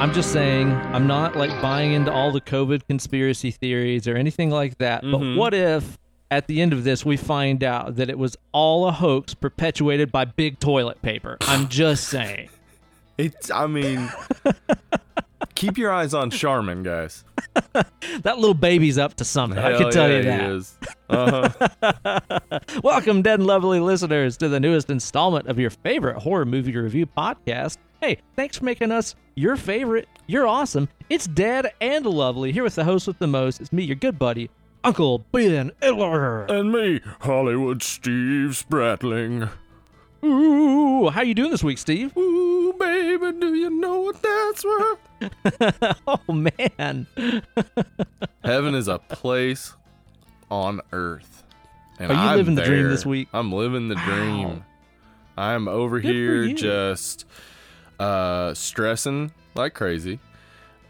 [0.00, 4.48] I'm just saying, I'm not like buying into all the COVID conspiracy theories or anything
[4.50, 5.02] like that.
[5.04, 5.12] Mhm.
[5.12, 5.98] But what if
[6.30, 10.10] at the end of this we find out that it was all a hoax perpetuated
[10.10, 11.36] by big toilet paper?
[11.42, 12.48] I'm just saying.
[13.18, 13.50] It's.
[13.50, 14.10] I mean,
[15.60, 17.24] keep your eyes on Charmin, guys.
[18.22, 19.58] That little baby's up to something.
[19.58, 20.50] I can tell yeah, you he that.
[20.50, 20.78] is.
[21.08, 22.60] Uh-huh.
[22.84, 27.06] Welcome, dead and lovely listeners, to the newest installment of your favorite horror movie review
[27.06, 27.78] podcast.
[28.00, 30.08] Hey, thanks for making us your favorite.
[30.26, 30.88] You're awesome.
[31.08, 32.52] It's dead and lovely.
[32.52, 33.60] Here with the host with the most.
[33.60, 34.50] It's me, your good buddy,
[34.82, 36.44] Uncle Ben Iller.
[36.46, 39.50] and me, Hollywood Steve Spratling.
[40.24, 42.14] Ooh, how you doing this week, Steve?
[42.16, 44.98] Ooh, baby, do you know what that's worth?
[46.06, 47.06] oh man,
[48.44, 49.74] Heaven is a place
[50.50, 51.42] on earth.
[51.98, 53.28] And Are you I'm living the dream this week?
[53.32, 54.04] I'm living the Wow.
[54.04, 54.64] dream.
[55.36, 57.24] I'm over Good here just
[57.98, 60.18] uh stressing like crazy.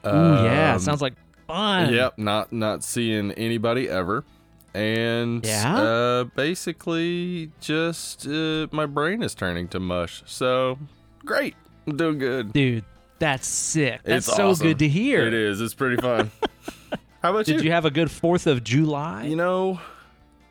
[0.06, 1.15] ooh yeah, Um, sounds like
[1.47, 1.92] fun.
[1.92, 4.25] Yep, not not seeing anybody ever.
[4.74, 5.76] And Yeah?
[5.76, 10.22] uh basically just uh, my brain is turning to mush.
[10.26, 10.78] So
[11.24, 11.54] great.
[11.86, 12.52] I'm doing good.
[12.52, 12.84] dude,
[13.18, 14.00] that's sick.
[14.04, 14.66] That's It's so awesome.
[14.68, 15.26] good to hear.
[15.26, 15.60] It is.
[15.60, 16.30] It's pretty fun.
[17.22, 17.54] How about you?
[17.54, 19.24] Did you have a good Fourth of July?
[19.24, 19.80] You know,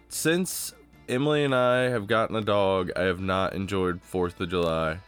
[0.10, 0.74] since
[1.08, 5.00] Emily and I have gotten a dog, I have not enjoyed Fourth of July.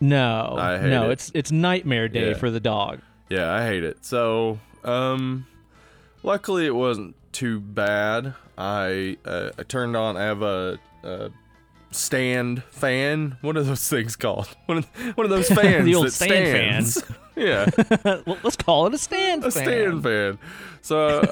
[0.00, 1.12] no, I hate no, it.
[1.12, 2.36] it's it's nightmare day Yeah.
[2.38, 3.00] for the dog.
[3.28, 4.04] Yeah, I hate it.
[4.04, 5.46] So, um,
[6.22, 8.32] luckily it wasn't too bad.
[8.56, 10.16] I uh, I turned on.
[10.16, 11.30] I have a, a
[11.90, 13.36] stand fan.
[13.42, 14.48] What are those things called?
[14.64, 14.86] One of,
[15.18, 17.04] one of those fans The old that stand stands.
[17.36, 17.68] yeah,
[18.26, 19.48] well, let's call it a stand fan.
[19.48, 19.64] a fan.
[19.64, 20.38] stand fan.
[20.80, 21.30] So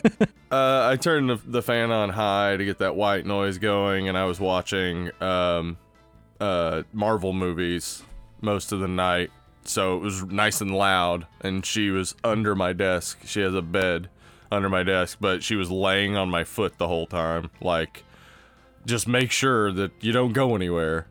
[0.51, 4.19] uh, I turned the, the fan on high to get that white noise going, and
[4.19, 5.79] I was watching um,
[6.39, 8.03] uh, Marvel movies
[8.43, 9.31] most of the night.
[9.65, 13.21] So it was nice and loud, and she was under my desk.
[13.25, 14.11] She has a bed
[14.55, 17.51] under my desk, but she was laying on my foot the whole time.
[17.61, 18.05] Like,
[18.87, 21.07] just make sure that you don't go anywhere.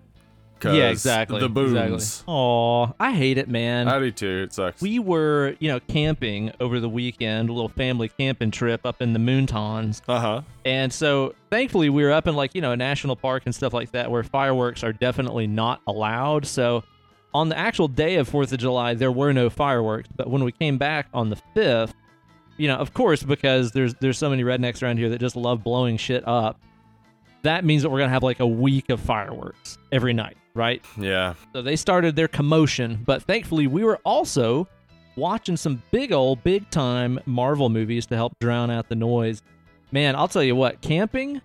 [0.64, 1.42] Yeah, exactly.
[1.42, 1.74] The booms.
[1.74, 2.34] Exactly.
[2.34, 3.88] Aw, I hate it, man.
[3.90, 4.44] I do too.
[4.46, 4.82] It sucks.
[4.82, 9.12] we were, you know, camping over the weekend, a little family camping trip up in
[9.12, 10.02] the Moontons.
[10.08, 10.42] uh huh.
[10.64, 13.74] And so thankfully we were up in like, you know, a national park and stuff
[13.74, 16.46] like that where fireworks are definitely not allowed.
[16.46, 16.84] So
[17.34, 20.08] on the actual day of 4th of July, there were no fireworks.
[20.16, 21.94] But when we came back on the 5th,
[22.58, 25.64] you know, of course, because there's there's so many rednecks around here that just love
[25.64, 26.60] blowing shit up.
[27.44, 30.84] That means that we're gonna have like a week of fireworks every night, right?
[30.98, 31.34] Yeah.
[31.54, 34.68] So they started their commotion, but thankfully we were also
[35.16, 39.42] watching some big old big time Marvel movies to help drown out the noise.
[39.92, 41.42] Man, I'll tell you what, camping,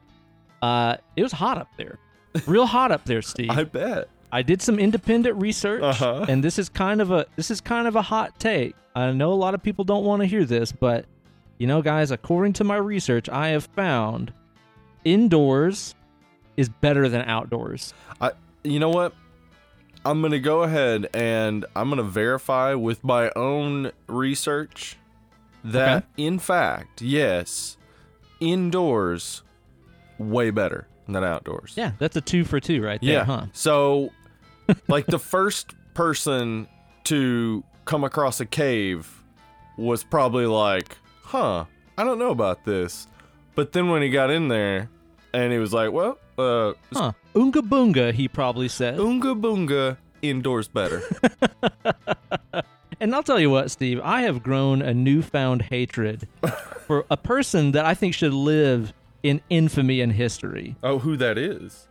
[0.62, 1.98] uh, it was hot up there.
[2.46, 3.50] Real hot up there, Steve.
[3.52, 3.64] I
[4.32, 6.26] I, did some independent research Uh-huh.
[6.28, 8.74] and this is kind of a this is kind of a hot take.
[8.94, 11.04] I know a lot of people don't want to hear this, but
[11.58, 14.32] you know, guys, according to my research, I have found
[15.04, 15.94] indoors
[16.56, 17.94] is better than outdoors.
[18.20, 18.32] I,
[18.64, 19.14] you know what?
[20.04, 24.96] I'm going to go ahead and I'm going to verify with my own research
[25.64, 27.76] that, in fact, yes,
[28.40, 29.42] indoors
[30.18, 31.74] way better than outdoors.
[31.76, 33.24] Yeah, that's a two for two right there, Yeah.
[33.24, 33.46] huh?
[33.52, 34.10] So,
[34.88, 36.68] like, the first person
[37.04, 39.22] to come across a cave
[39.76, 41.64] was probably like, huh,
[41.96, 43.06] I don't know about this.
[43.54, 44.88] But then when he got in there
[45.32, 47.12] and he was like, well, uh, Huh.
[47.34, 48.98] Oonga boonga, he probably said.
[48.98, 51.02] Oonga boonga indoors better.
[53.00, 56.26] And I'll tell you what, Steve, I have grown a newfound hatred
[56.86, 58.92] for a person that I think should live
[59.22, 60.74] in infamy and history.
[60.82, 61.86] oh, who that is?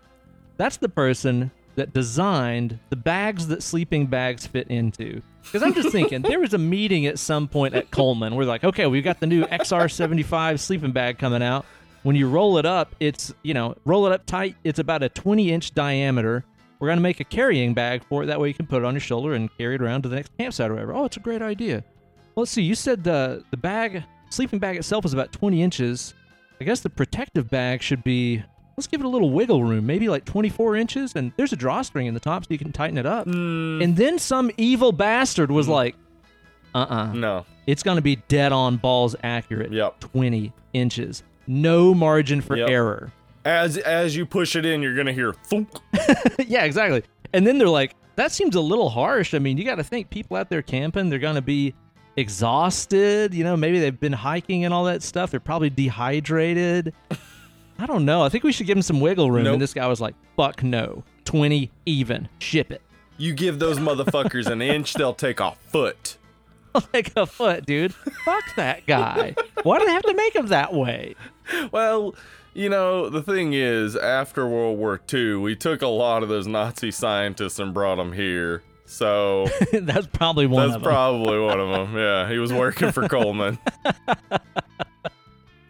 [0.58, 5.22] That's the person that designed the bags that sleeping bags fit into.
[5.44, 8.36] Because I'm just thinking, there was a meeting at some point at Coleman.
[8.36, 11.66] We're like, okay, we've got the new XR75 sleeping bag coming out.
[12.02, 14.56] When you roll it up, it's, you know, roll it up tight.
[14.64, 16.44] It's about a 20 inch diameter.
[16.80, 18.26] We're going to make a carrying bag for it.
[18.26, 20.16] That way you can put it on your shoulder and carry it around to the
[20.16, 20.94] next campsite or whatever.
[20.94, 21.84] Oh, it's a great idea.
[22.36, 22.64] Well, let's see.
[22.64, 26.16] You said the, the bag, sleeping bag itself is about 20 inches.
[26.60, 28.44] I guess the protective bag should be
[28.78, 32.06] let's give it a little wiggle room, maybe like 24 inches, and there's a drawstring
[32.06, 33.26] in the top so you can tighten it up.
[33.26, 35.96] Mm, And then some evil bastard was like,
[36.76, 37.46] uh uh no.
[37.66, 39.72] it's going to be dead on balls accurate.
[39.72, 40.00] Yep.
[40.00, 41.24] 20 inches.
[41.48, 42.70] No margin for Yep.
[42.70, 43.12] error.
[43.46, 45.70] As as you push it in, you're gonna hear thunk.
[46.48, 47.02] yeah, exactly.
[47.34, 49.34] And then they're like, that seems a little harsh.
[49.34, 51.74] I mean, you got to think people out there camping, they're going to be
[52.18, 53.34] exhausted.
[53.34, 55.32] You know, maybe they've been hiking and all that stuff.
[55.32, 56.94] They're probably dehydrated.
[57.80, 58.22] I don't know.
[58.24, 59.44] I think we should give him some wiggle room.
[59.44, 59.54] Nope.
[59.54, 61.04] And this guy was like, fuck no.
[61.26, 62.30] 20 even.
[62.40, 62.82] Ship it.
[63.20, 66.18] You give those motherfuckers an inch, they'll take a foot.
[66.94, 67.92] like a foot, dude.
[67.92, 69.34] Fuck that guy.
[69.64, 71.16] Why do they have to make him that way?
[71.72, 72.14] Well,
[72.54, 76.46] you know, the thing is, after World War II, we took a lot of those
[76.46, 78.62] Nazi scientists and brought them here.
[78.86, 80.92] So That's probably one that's of them.
[80.92, 81.98] probably one of them.
[81.98, 83.58] Yeah, he was working for Coleman.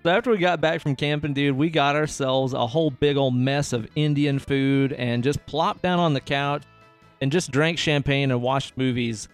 [0.07, 3.36] So after we got back from camping, dude, we got ourselves a whole big old
[3.36, 6.63] mess of Indian food and just plopped down on the couch
[7.19, 9.27] and just drank champagne and watched movies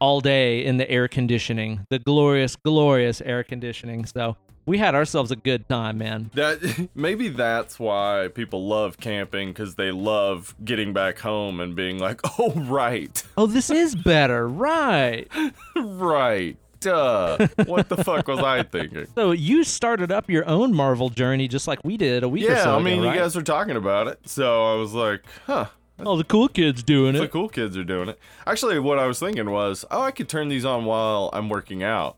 [0.00, 4.06] all day in the air conditioning, the glorious, glorious air conditioning.
[4.06, 4.36] So
[4.66, 6.30] we had ourselves a good time, man.
[6.34, 11.98] That maybe that's why people love camping because they love getting back home and being
[11.98, 15.26] like, "Oh, right, Oh, this is better, right?
[15.76, 19.06] right, duh." what the fuck was I thinking?
[19.14, 22.52] So you started up your own Marvel journey just like we did a week or
[22.52, 23.14] Yeah, so I mean, ago, right?
[23.14, 25.66] you guys were talking about it, so I was like, "Huh."
[26.00, 27.20] oh, the cool kids doing it.
[27.20, 28.18] The cool kids are doing it.
[28.46, 31.82] Actually, what I was thinking was, oh, I could turn these on while I'm working
[31.82, 32.16] out.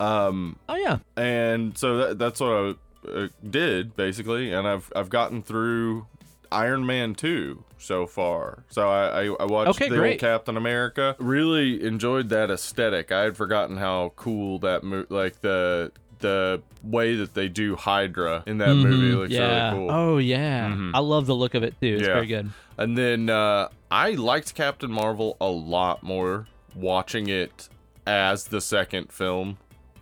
[0.00, 2.74] Um, Oh yeah, and so that, that's what I
[3.08, 6.06] uh, did basically, and I've I've gotten through
[6.52, 8.64] Iron Man two so far.
[8.68, 10.10] So I I, I watched Okay, the great.
[10.12, 11.16] old Captain America.
[11.18, 13.10] Really enjoyed that aesthetic.
[13.12, 18.44] I had forgotten how cool that mo- like the the way that they do Hydra
[18.46, 19.72] in that movie Mhm, looks yeah.
[19.72, 19.90] really cool.
[19.90, 20.92] Oh yeah, Mhm.
[20.94, 21.96] I love the look of it too.
[21.98, 22.14] It's Yeah.
[22.14, 22.50] very good.
[22.78, 26.46] And then uh, I liked Captain Marvel a lot more
[26.76, 27.68] watching it
[28.06, 29.58] as the second film.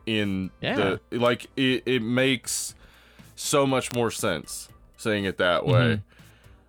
[0.06, 0.76] In Yeah.
[0.76, 2.74] the like, it, it makes
[3.36, 6.02] so much more sense saying it that way.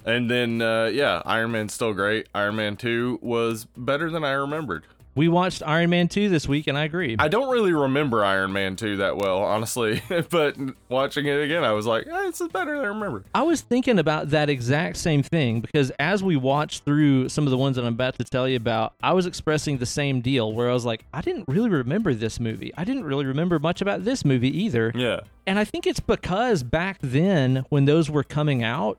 [0.06, 2.28] And then, uh, yeah, Iron Man's still great.
[2.34, 4.86] Iron Man 2 was better than I remembered.
[5.14, 7.18] We watched Iron Man 2 this week, and I agree.
[7.20, 10.02] I don't really remember Iron Man 2 that well, honestly.
[10.30, 10.56] but
[10.88, 13.26] watching it again, I was like, eh, is better than I remember.
[13.36, 17.52] I was thinking about that exact same thing because as we watched through some of
[17.52, 20.54] the ones that I'm about to tell you about, I was expressing the same deal
[20.54, 22.72] where I was like, I didn't really remember this movie.
[22.78, 24.94] I didn't really remember much about this movie either.
[24.96, 25.22] Yeah.
[25.46, 28.98] And I think it's because back then, when those were coming out,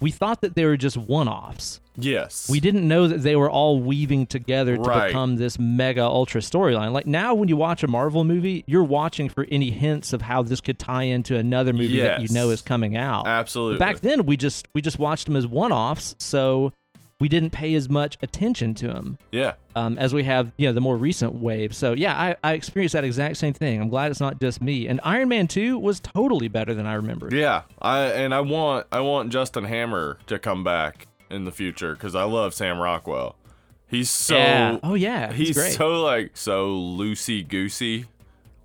[0.00, 1.80] we thought that they were just one offs.
[1.98, 2.48] Yes.
[2.50, 5.06] We didn't know that they were all weaving together to Right.
[5.06, 6.92] become this mega ultra storyline.
[6.92, 10.42] Like now, when you watch a Marvel movie, you're watching for any hints of how
[10.42, 13.26] this could tie into another movie that you know is coming out.
[13.26, 13.78] Absolutely.
[13.78, 16.72] Back then, we just we just watched them as one offs, so
[17.18, 19.54] we didn't pay as much attention to them yeah.
[19.74, 21.74] um, as we have, you know, the more recent wave.
[21.74, 23.80] So yeah, I, I experienced that exact same thing.
[23.80, 24.86] I'm glad it's not just me.
[24.86, 27.32] And Iron Man Two was totally better than I remembered.
[27.32, 31.94] Yeah, I and I want I want Justin Hammer to come back in the future
[31.94, 33.36] because I love Sam Rockwell.
[33.88, 34.78] He's so Yeah.
[34.82, 38.04] Oh yeah, he's, he's so like so loosey goosey,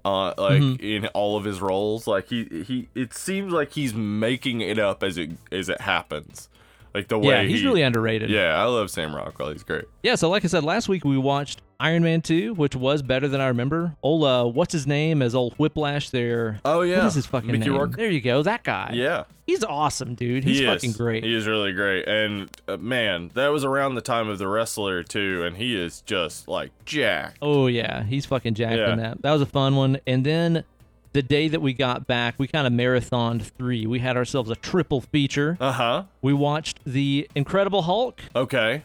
[0.03, 0.83] uh, like Mm-hmm.
[0.83, 2.05] in all of his roles.
[2.05, 6.49] Like he he it seems like he's making it up as it as it happens.
[6.93, 8.29] Like the way yeah, he's he, really underrated.
[8.29, 8.53] yeah.
[8.61, 9.51] I love Sam Rockwell.
[9.51, 9.85] He's great.
[10.03, 13.27] Yeah, so like I said last week, we watched Iron Man 2, which was better
[13.27, 13.95] than I remember.
[14.03, 16.59] Old, uh, what's his name as old Whiplash there?
[16.65, 17.73] Oh yeah, What is his fucking Mickey name?
[17.77, 17.95] Rourke.
[17.95, 18.91] There you go, that guy.
[18.93, 20.43] Yeah, He's awesome, dude.
[20.43, 21.23] He's he fucking great.
[21.23, 25.01] He is really great, and uh, man, that was around the time of the wrestler
[25.03, 27.37] too, and he is just like jacked.
[27.41, 28.93] Oh, yeah, he's fucking jacked Yeah.
[28.93, 29.21] in that.
[29.23, 29.99] That was a fun one.
[30.05, 30.63] And then
[31.13, 33.85] the day that we got back, we kind of marathoned three.
[33.85, 35.57] We had ourselves a triple feature.
[35.59, 36.03] Uh huh.
[36.21, 38.83] We watched The Incredible Hulk, Okay.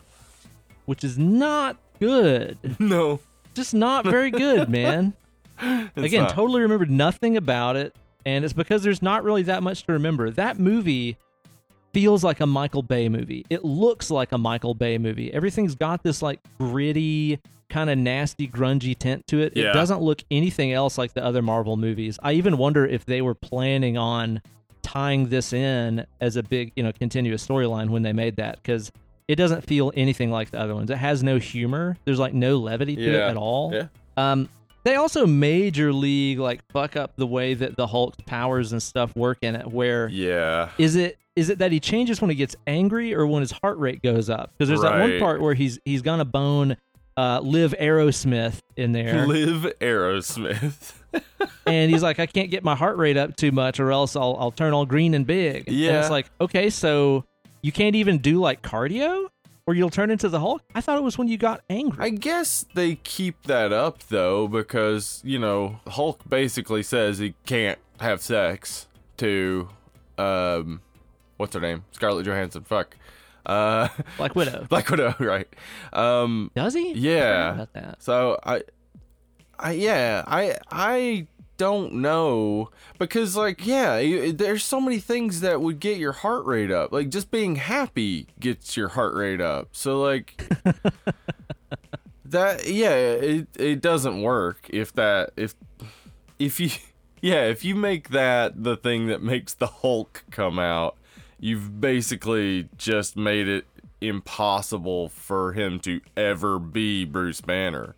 [0.87, 2.59] which is not good.
[2.79, 3.21] No.
[3.55, 5.15] Just not very good, man.
[5.97, 6.31] Again, not.
[6.31, 7.95] totally remembered nothing about it,
[8.27, 10.31] and it's because there's not really that much to remember.
[10.31, 11.17] That movie
[11.95, 13.47] feels like a Michael Bay movie.
[13.49, 15.33] It looks like a Michael Bay movie.
[15.33, 19.57] Everything's got this like gritty, kind of nasty, grungy tint to it.
[19.57, 22.19] It doesn't look anything else like the other Marvel movies.
[22.23, 24.41] I even wonder if they were planning on
[24.83, 28.93] tying this in as a big, you know, continuous storyline when they made that because
[29.29, 30.91] it doesn't feel anything like the other ones.
[30.91, 31.97] It has no humor.
[32.05, 33.75] There's like no levity to it at all.
[33.75, 33.89] Yeah.
[34.17, 34.49] Um,
[34.85, 39.15] they also major league like fuck up the way that the Hulk's powers and stuff
[39.17, 39.67] work in it.
[39.67, 40.69] Where Yeah.
[40.79, 41.19] is it?
[41.35, 44.31] Is it that he changes when he gets angry or when his heart rate goes
[44.31, 44.53] up?
[44.57, 46.77] Because there's that one part where he's he's gonna bone
[47.17, 50.93] uh, Liv Aerosmith in there, Live Aerosmith.
[51.67, 54.37] and he's like, I can't get my heart rate up too much, or else I'll
[54.39, 55.67] I'll turn all green and big.
[55.69, 56.01] and Yeah.
[56.01, 57.25] it's like okay, so
[57.63, 59.29] you can't even do like cardio,
[59.67, 60.63] or you'll turn into the Hulk.
[60.75, 62.05] I thought it was when you got angry.
[62.05, 67.79] I guess they keep that up though because, you know, Hulk basically says he can't
[68.01, 69.69] have sex to
[70.19, 70.83] um
[71.39, 71.85] what's her name?
[71.93, 72.65] Scarlett Johansson.
[72.65, 72.97] Fuck.
[73.47, 74.67] Uh Black Widow.
[74.69, 75.49] Black Widow, right.
[75.93, 76.93] Um Does he?
[76.93, 77.55] Yeah.
[77.55, 78.03] about that.
[78.03, 78.63] So I,
[79.59, 81.27] I yeah, I I
[81.57, 86.45] don't know because like yeah, you, there's so many things that would get your heart
[86.45, 86.93] rate up.
[86.93, 89.69] Like just being happy gets your heart rate up.
[89.73, 90.43] So like.
[92.31, 95.55] that yeah, it it doesn't work if that if
[96.39, 96.71] if you
[97.21, 100.97] yeah, if you make that the thing that makes the Hulk come out,
[101.39, 103.67] you've basically just made it
[104.01, 107.95] impossible for him to ever be Bruce Banner.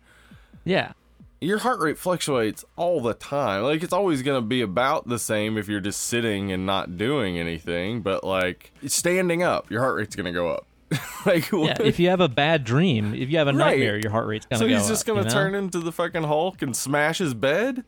[0.63, 0.93] Yeah.
[1.41, 3.63] Your heart rate fluctuates all the time.
[3.63, 6.97] Like it's always going to be about the same if you're just sitting and not
[6.97, 10.65] doing anything, but like standing up, your heart rate's going to go up.
[11.25, 11.77] like Yeah.
[11.81, 13.57] if you have a bad dream, if you have a Right.
[13.77, 14.79] nightmare, your heart rate's gonna so go up.
[14.79, 15.31] So he's just gonna you know?
[15.31, 17.83] turn into the fucking Hulk and smash his bed?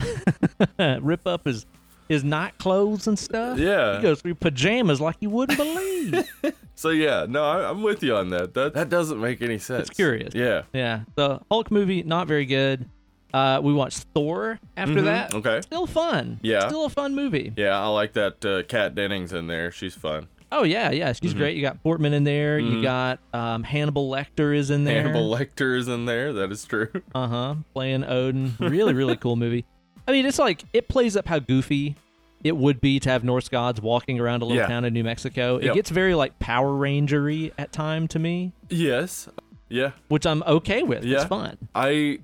[0.78, 1.66] rip up his
[2.08, 3.58] his night clothes and stuff.
[3.58, 3.96] Yeah.
[3.96, 6.28] He goes through pajamas like you wouldn't believe.
[6.74, 8.54] So yeah, no, I, I'm with you on that.
[8.54, 9.88] That that doesn't make any sense.
[9.88, 10.34] It's curious.
[10.34, 10.62] Yeah.
[10.72, 11.02] yeah.
[11.14, 12.88] The Hulk movie, not very good.
[13.32, 15.28] Uh, we watched Thor after that.
[15.28, 15.38] Mm-hmm.
[15.38, 15.60] Okay.
[15.60, 16.40] Still fun.
[16.42, 16.66] Yeah.
[16.66, 17.52] Still a fun movie.
[17.56, 19.70] Yeah, I like that uh, Kat Dennings in there.
[19.70, 20.26] She's fun.
[20.50, 21.10] Oh yeah, yeah.
[21.10, 21.24] Mm-hmm.
[21.24, 21.56] She's great.
[21.56, 22.58] You got Portman in there.
[22.58, 25.02] You got um, Hannibal Lecter is in there.
[25.02, 26.32] Hannibal Lecter is in there.
[26.32, 26.90] That is true.
[27.14, 27.54] Uh huh.
[27.74, 28.54] Playing Odin.
[28.60, 29.64] Really, really cool movie.
[30.06, 31.96] I mean, it's like it plays up how goofy
[32.44, 34.66] it would be to have Norse gods walking around a little Yeah.
[34.66, 35.56] town in New Mexico.
[35.58, 35.74] It Yep.
[35.74, 39.28] gets very like Power Rangery at time to me, yes.
[39.68, 39.92] Yeah.
[40.08, 41.04] which I'm okay with.
[41.04, 41.18] Yeah.
[41.18, 41.56] It's fun.
[41.74, 42.18] I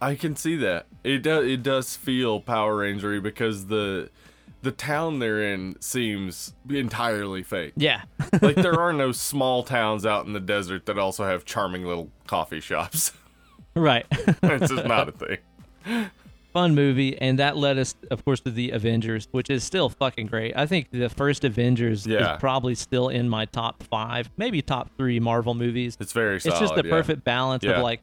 [0.00, 0.86] I can see that.
[1.04, 4.08] It does it does feel Power Rangery because the
[4.62, 7.74] the town they're in seems entirely fake.
[7.76, 8.02] Yeah.
[8.42, 12.10] Like there are no small towns out in the desert that also have charming little
[12.26, 13.12] coffee shops.
[13.74, 14.06] right.
[14.10, 15.38] it's just not a thing.
[16.52, 20.26] Fun movie, and that led us, of course, to the Avengers, which is still fucking
[20.26, 20.52] great.
[20.56, 22.34] I think the first Avengers Yeah.
[22.34, 25.96] is probably still in my top five, maybe top three Marvel movies.
[26.00, 26.60] It's very it's solid.
[26.60, 26.90] just the yeah.
[26.90, 27.72] perfect balance Yeah.
[27.72, 28.00] of like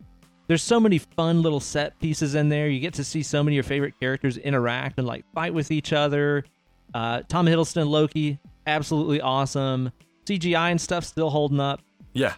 [0.48, 3.56] there's so many fun little set pieces in there you get to see so many
[3.56, 6.46] of your favorite characters interact and like fight with each other
[6.94, 9.92] uh, tom hiddleston loki absolutely awesome
[10.26, 11.82] cgi and stuff still holding up
[12.14, 12.36] Yeah.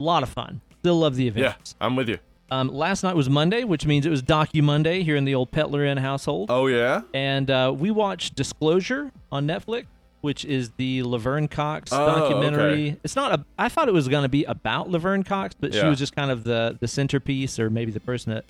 [0.00, 1.44] a lot of fun still love the Avengers.
[1.44, 1.50] Yeah.
[1.52, 2.18] avengers I'm with you.
[2.52, 5.50] Um, last night was monday which means it was docu monday here in the old
[5.50, 7.02] petler inn household Oh yeah?
[7.14, 9.86] and uh, we watched disclosure on netflix
[10.20, 12.96] which is the laverne cox Oh, documentary okay.
[13.02, 15.84] it's not a i thought it was going to be about laverne cox but she
[15.84, 18.44] was just kind of the the centerpiece or maybe the person that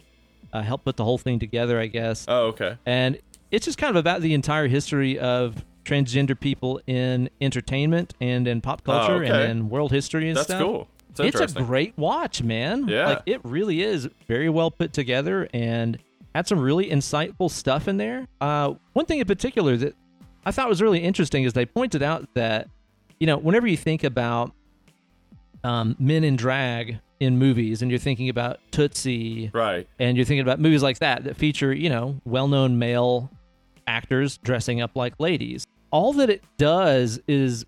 [0.53, 2.77] uh, helped put the whole thing together i guess Oh, okay.
[2.85, 3.19] and
[3.51, 8.61] it's just kind of about the entire history of transgender people in entertainment and in
[8.61, 9.51] pop culture and Oh, okay.
[9.51, 10.89] in world history and That's stuff That's cool.
[11.19, 12.89] It's it's a great watch, man.
[12.89, 13.07] Yeah.
[13.07, 15.99] Like it really is very well put together and
[16.35, 18.27] had some really insightful stuff in there.
[18.41, 19.95] Uh, one thing in particular that
[20.47, 22.69] I thought was really interesting is they pointed out that,
[23.21, 24.53] you know, whenever you think about
[25.65, 29.87] um, men in drag in movies and you're thinking about Tootsie right.
[30.01, 33.31] and you're thinking about movies like that that feature, you know, well-known male
[33.87, 35.67] actors dressing up like ladies.
[35.91, 37.67] All that it does is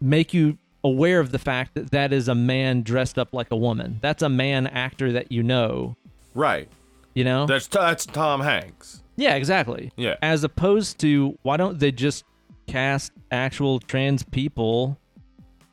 [0.00, 3.56] make you aware of the fact that that is a man dressed up like a
[3.56, 3.98] woman.
[4.02, 5.96] That's a man actor that you know,
[6.34, 6.68] Right.
[7.14, 7.46] you know?
[7.46, 9.02] That's that's Tom Hanks.
[9.16, 9.92] yeah, exactly.
[9.96, 10.16] Yeah.
[10.22, 12.24] As opposed to why don't they just
[12.66, 14.98] cast actual trans people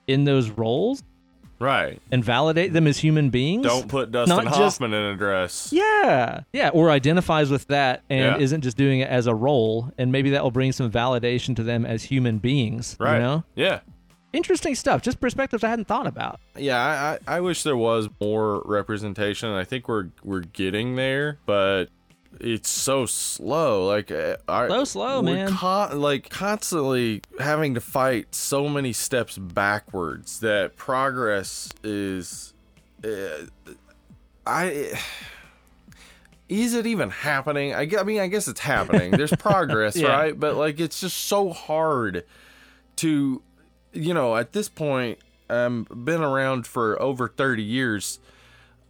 [0.08, 1.04] in those roles
[1.60, 2.00] Right.
[2.12, 3.64] and validate them as human beings?
[3.66, 5.70] Don't put Dustin Not just- Hoffman in a dress.
[5.74, 6.42] Yeah.
[6.54, 6.70] Yeah.
[6.70, 8.38] Or identifies with that and Yeah.
[8.38, 9.92] isn't just doing it as a role.
[9.98, 12.96] And maybe that will bring some validation to them as human beings.
[13.00, 13.16] Right.
[13.16, 13.44] You know?
[13.56, 13.80] Yeah.
[14.32, 15.02] Interesting stuff.
[15.02, 16.40] Just perspectives I hadn't thought about.
[16.56, 19.50] Yeah, I, I I wish there was more representation.
[19.50, 21.86] I think we're we're getting there, but
[22.40, 23.88] it's so slow.
[23.88, 25.50] Like uh, our, Slow, slow, man.
[25.50, 32.54] Con- like constantly having to fight so many steps backwards that progress is.
[33.04, 33.46] Uh,
[34.46, 34.94] I.
[36.50, 37.76] Is it even happening?
[37.76, 39.12] I, I mean, I guess it's happening.
[39.12, 40.08] There's progress, Yeah.
[40.08, 40.40] right?
[40.40, 42.26] But like, it's just so hard
[42.96, 43.44] to
[44.00, 48.20] you know at this point um been around for over 30 years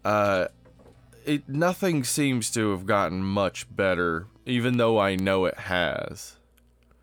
[0.06, 0.46] uh
[1.26, 6.36] it nothing seems to have gotten much better even though i know it has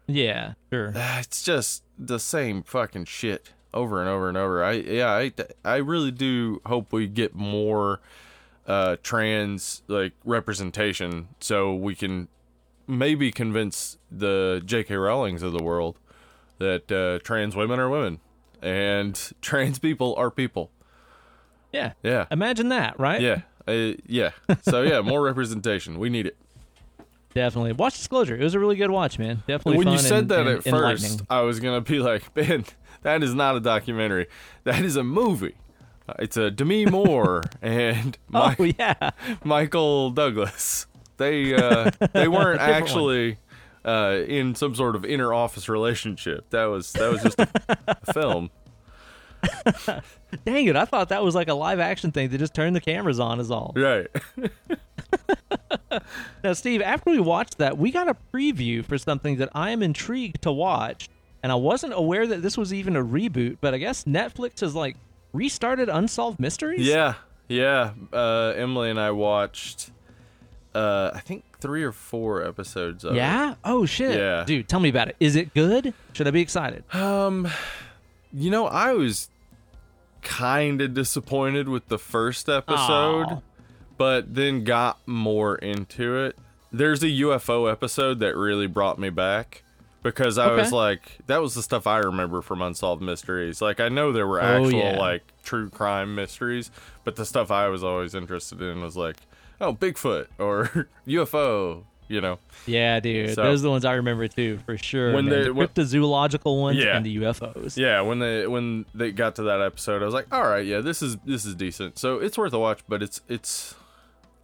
[0.06, 0.54] Yeah.
[0.72, 0.92] Sure.
[1.18, 5.32] It's just the same fucking shit over and over and over i yeah i
[5.64, 8.00] i really do hope we get more
[8.66, 12.28] uh trans like representation so we can
[12.86, 15.98] maybe convince the jk rowlings of the world
[16.58, 18.20] that uh, trans women are women
[18.62, 20.70] and trans people are people
[21.72, 21.92] Yeah.
[22.02, 23.20] yeah Imagine that, right?
[23.20, 24.30] yeah uh, yeah
[24.62, 26.36] so yeah more representation we need it
[27.34, 27.72] Definitely.
[27.72, 28.34] Watch Disclosure.
[28.34, 29.42] It was a really good watch, man.
[29.46, 32.64] Definitely when you said and- that and at first i was gonna be like ben
[33.02, 34.26] that is not a documentary
[34.64, 35.54] that is a movie
[36.08, 39.10] Uh, it's a demi moore and Oh, yeah.
[39.44, 40.86] michael douglas
[41.18, 43.32] they uh they weren't actually.
[43.32, 43.38] one.
[43.86, 47.48] Uh in some sort of inner office relationship that was that was just a,
[47.86, 48.50] a film
[50.44, 50.74] Dang it!
[50.76, 52.30] I thought that was like a live action thing.
[52.30, 53.72] They just turn the cameras on, is all.
[53.76, 54.08] Right.
[56.42, 59.82] Now, Steve, after we watched that, we got a preview for something that I am
[59.82, 61.08] intrigued to watch,
[61.42, 63.58] and I wasn't aware that this was even a reboot.
[63.60, 64.96] But I guess Netflix has like
[65.32, 66.86] restarted Unsolved Mysteries.
[66.86, 67.14] yeah.
[67.48, 67.92] Yeah.
[68.12, 69.90] Uh, Emily and I watched.
[70.76, 73.16] Uh, I think three or four episodes of it.
[73.16, 73.54] Yeah.
[73.64, 74.16] Oh shit.
[74.18, 74.44] Yeah.
[74.46, 75.16] Dude, tell me about it.
[75.20, 75.94] Is it good?
[76.12, 76.84] Should I be excited?
[76.94, 77.48] Um,
[78.32, 79.30] you know, I was
[80.22, 83.40] kind of disappointed with the first episode, Aw.
[83.96, 86.36] but then got more into it.
[86.72, 89.62] There's a UFO episode that really brought me back
[90.02, 93.62] because I was like, that was the stuff I remember from Unsolved Mysteries.
[93.62, 94.98] Like, I know there were Oh, actual, yeah.
[94.98, 96.70] like, true crime mysteries,
[97.04, 99.16] but the stuff I was always interested in was like,
[99.60, 102.38] oh, Bigfoot or UFO, you know?
[102.66, 103.34] Yeah, dude.
[103.34, 105.12] So- Those are the ones I remember too, for sure.
[105.12, 105.44] When man.
[105.44, 106.96] the when- cryptozoological ones Yeah.
[106.96, 107.76] and the UFOs.
[107.76, 110.80] Yeah, when they when they got to that episode, I was like, all right, yeah,
[110.80, 111.98] this is this is decent.
[111.98, 113.74] So it's worth a watch, but it's it's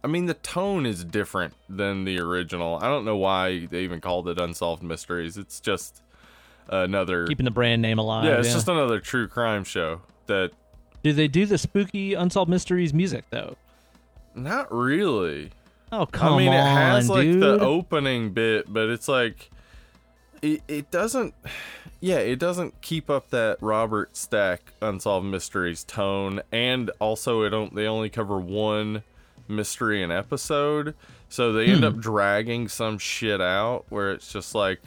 [0.03, 2.77] I mean the tone is different than the original.
[2.81, 5.37] I don't know why they even called it Unsolved Mysteries.
[5.37, 6.01] It's just
[6.69, 8.25] another Keeping the brand name alive.
[8.25, 10.51] Yeah, it's just another true crime show that
[11.03, 13.55] Do they do the spooky Unsolved Mysteries music though?
[14.35, 15.51] Not really.
[15.91, 16.33] Oh come on!
[16.33, 17.41] I mean, on, it has like dude.
[17.41, 19.49] the opening bit, but it's like
[20.41, 21.33] it it doesn't.
[21.99, 27.73] Yeah, it doesn't keep up that Robert Stack unsolved mysteries tone, and also it don't.
[27.73, 29.03] They only cover one
[29.47, 30.95] mystery an episode,
[31.29, 31.75] so they Hmm.
[31.75, 34.81] end up dragging some shit out where it's just like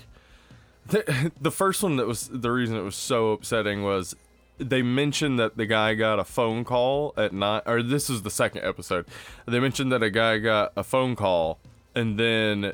[0.88, 4.14] the, the first one that was the reason it was so upsetting was
[4.58, 8.30] they mentioned that the guy got a phone call at night or this is the
[8.30, 9.06] second episode.
[9.46, 11.58] They mentioned that a guy got a phone call
[11.94, 12.72] and then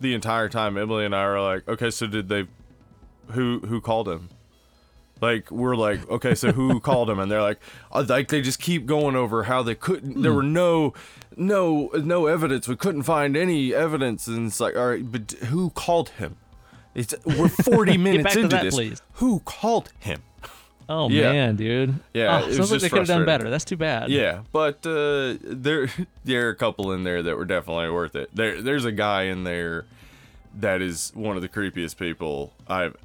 [0.00, 2.46] the entire time emily and i are like okay so did they
[3.30, 4.28] who who called him?
[5.20, 7.18] Like we're like okay so who called him?
[7.18, 7.60] And they're like
[7.90, 10.94] uh, like they just keep going over how they couldn't there were no
[11.36, 12.68] no no evidence.
[12.68, 14.26] We couldn't find any evidence.
[14.26, 16.36] And it's like all right but who called him?
[16.94, 18.74] It's we're 40 minutes into that, this.
[18.74, 19.02] please.
[19.14, 20.22] who called him
[20.88, 21.32] Oh Yeah.
[21.32, 21.94] man, dude.
[22.12, 23.48] Yeah, Oh, it sounds like just they could have done better.
[23.50, 24.10] That's too bad.
[24.10, 25.88] Yeah, but uh, there
[26.24, 28.30] there are a couple in there that were definitely worth it.
[28.34, 29.84] There there's a guy in there
[30.58, 32.96] that is one of the creepiest people I've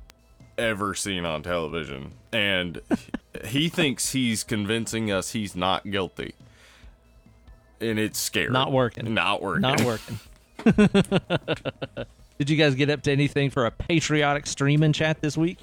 [0.58, 2.82] ever seen on television, and
[3.46, 6.34] he thinks he's convincing us he's not guilty,
[7.80, 8.50] and it's scary.
[8.52, 9.14] Not working.
[9.14, 9.62] Not working.
[9.62, 10.20] Not working.
[12.38, 15.58] Did you guys get up to anything for a patriotic streaming chat this week?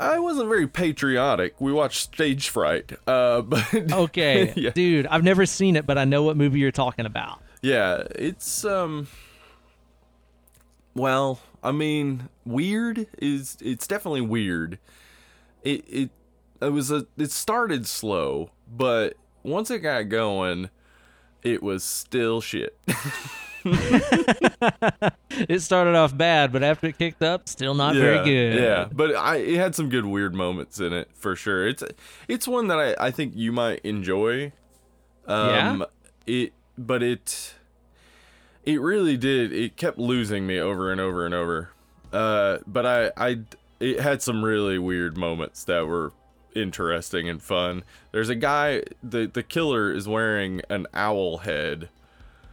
[0.00, 1.60] I wasn't very patriotic.
[1.60, 4.70] We watched Stage Fright, uh, but Okay, yeah.
[4.70, 7.40] dude, I've never seen it, but I know what movie you're talking about.
[7.62, 9.06] Yeah, it's um
[10.94, 14.78] well, I mean, weird is it's definitely weird.
[15.62, 16.10] It it
[16.62, 20.70] it was a it started slow, but once it got going,
[21.42, 22.78] it was still shit.
[25.48, 28.60] It started off bad, but after it kicked up, still not very good.
[28.60, 31.66] Yeah, but I it had some good weird moments in it for sure.
[31.66, 31.82] It's
[32.28, 34.52] it's one that I I think you might enjoy.
[35.26, 35.86] Um
[36.26, 37.54] it but it
[38.64, 39.52] it really did.
[39.52, 41.70] It kept losing me over and over and over.
[42.12, 43.38] Uh but I I
[43.78, 46.12] it had some really weird moments that were
[46.54, 47.84] interesting and fun.
[48.12, 51.88] There's a guy the the killer is wearing an owl head.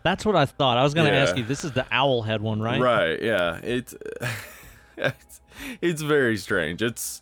[0.04, 0.78] That's what I thought.
[0.78, 1.24] I was going to Yeah.
[1.24, 1.44] ask you.
[1.44, 2.80] This is the owl head one, right?
[2.80, 3.60] Right, yeah.
[3.64, 3.94] It's
[4.98, 5.42] it's,
[5.82, 6.82] it's very strange.
[6.82, 7.22] It's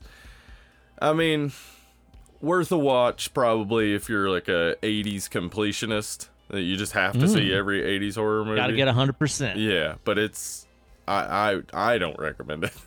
[0.99, 1.51] I mean,
[2.41, 7.27] worth a watch probably if you're like a 80s completionist that you just have to
[7.27, 8.57] see every 80s horror movie.
[8.57, 8.77] Got to Mm.
[8.77, 9.59] get hundred percent.
[9.59, 10.67] Yeah, but it's
[11.07, 12.73] I I I don't recommend it.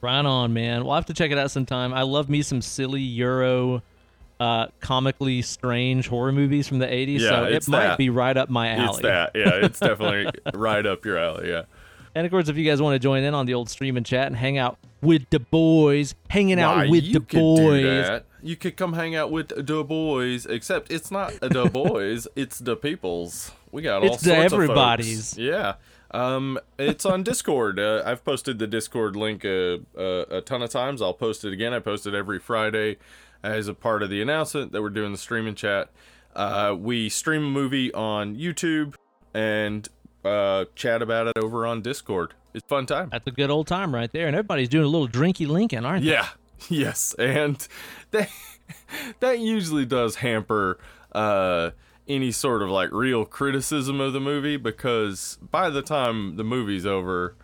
[0.00, 0.84] Right on, man.
[0.84, 1.94] We'll have to check it out sometime.
[1.94, 3.82] I love me some silly Euro,
[4.42, 7.20] uh, comically strange horror movies from the '80s.
[7.20, 7.98] Yeah, so it might that.
[7.98, 8.88] be right up my alley.
[8.88, 9.30] It's that.
[9.36, 11.62] Yeah, it's definitely right up your alley, yeah.
[12.16, 14.04] And of course, if you guys want to join in on the old stream and
[14.04, 18.22] chat and hang out with the boys, hanging out with the boys.
[18.42, 22.74] You could come hang out with the boys, except it's not the boys, it's the
[22.74, 23.52] peoples.
[23.70, 25.38] We got all It's the sorts of everybody's.
[25.38, 25.74] Yeah.
[26.10, 27.78] Um, it's on Discord.
[27.78, 31.00] Uh, I've posted the Discord link uh, uh, a ton of times.
[31.00, 31.72] I'll post it again.
[31.72, 32.96] I post it every Friday
[33.42, 35.90] as a part of the announcement that we're doing the streaming chat.
[36.34, 38.94] Uh, we stream a movie on YouTube
[39.34, 39.88] and
[40.24, 42.34] uh, chat about it over on Discord.
[42.54, 43.08] It's a fun time.
[43.10, 44.26] That's a good old time right there.
[44.26, 46.12] And everybody's doing a little drinky Lincoln, aren't they?
[46.12, 46.28] Yeah.
[46.68, 47.12] Yes.
[47.14, 47.66] And
[48.12, 48.30] that
[49.20, 50.78] that usually does hamper
[51.10, 51.70] uh
[52.06, 56.86] any sort of like real criticism of the movie because by the time the movie's
[56.86, 57.34] over,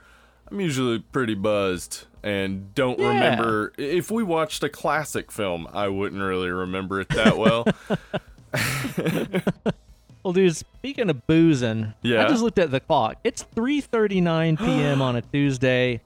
[0.48, 3.08] I'm usually pretty buzzed and don't Yeah.
[3.08, 3.72] remember.
[3.78, 7.66] If we watched a classic film, I wouldn't really remember it that well.
[10.24, 12.24] Well, dude, speaking of boozing, Yeah.
[12.24, 13.16] I just looked at the clock.
[13.24, 15.00] It's 3:39 p.m.
[15.00, 16.00] on a Tuesday.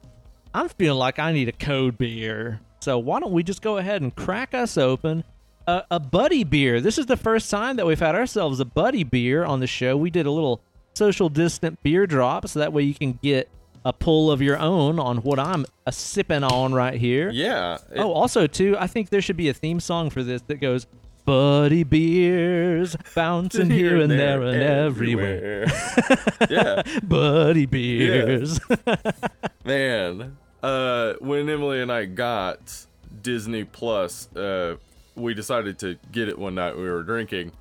[0.54, 2.60] I'm feeling like I need a code beer.
[2.80, 5.24] So why don't we just go ahead and crack us open
[5.66, 6.80] a, a buddy beer?
[6.80, 9.96] This is the first time that we've had ourselves a buddy beer on the show.
[9.96, 10.60] We did a little
[10.94, 13.48] social distant beer drop, so that way you can get
[13.84, 17.30] a pull of your own on what I'm a sipping on right here.
[17.30, 17.74] yeah.
[17.92, 20.56] it- Oh, also too, I think there should be a theme song for this that
[20.60, 20.86] goes
[21.24, 25.66] Buddy beers bouncing here and there and everywhere.
[26.50, 26.82] yeah.
[27.04, 28.58] Buddy beers.
[29.64, 32.86] Man, uh, when Emily and I got
[33.22, 34.76] Disney Plus, uh,
[35.14, 37.52] we decided to get it one night we were drinking,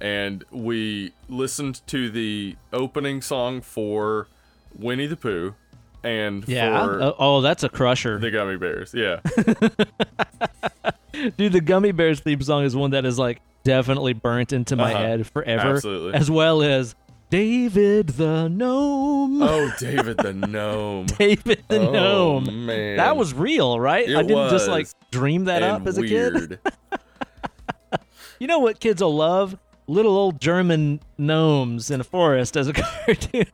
[0.00, 4.28] and we listened to the opening song for
[4.74, 5.54] Winnie the Pooh
[6.02, 6.84] and yeah.
[6.84, 8.18] for Oh, that's a crusher.
[8.18, 8.92] the Gummy Bears.
[8.94, 9.20] Yeah,
[11.36, 14.92] Dude, the Gummy Bears theme song is one that is like definitely burnt into my
[14.94, 15.02] Uh-huh.
[15.02, 15.74] head forever.
[15.76, 16.14] Absolutely.
[16.14, 16.94] As well as
[17.28, 19.42] David the Gnome.
[19.42, 21.06] Oh, David the Gnome.
[21.18, 21.92] David the oh,
[22.40, 22.66] Gnome.
[22.66, 22.96] man.
[22.96, 24.08] That was real, right?
[24.08, 26.34] It I didn't just like dream that up as a kid.
[26.34, 26.58] weird.
[28.38, 29.58] You know what kids will love?
[29.86, 33.44] Little old German gnomes in a forest as a cartoon.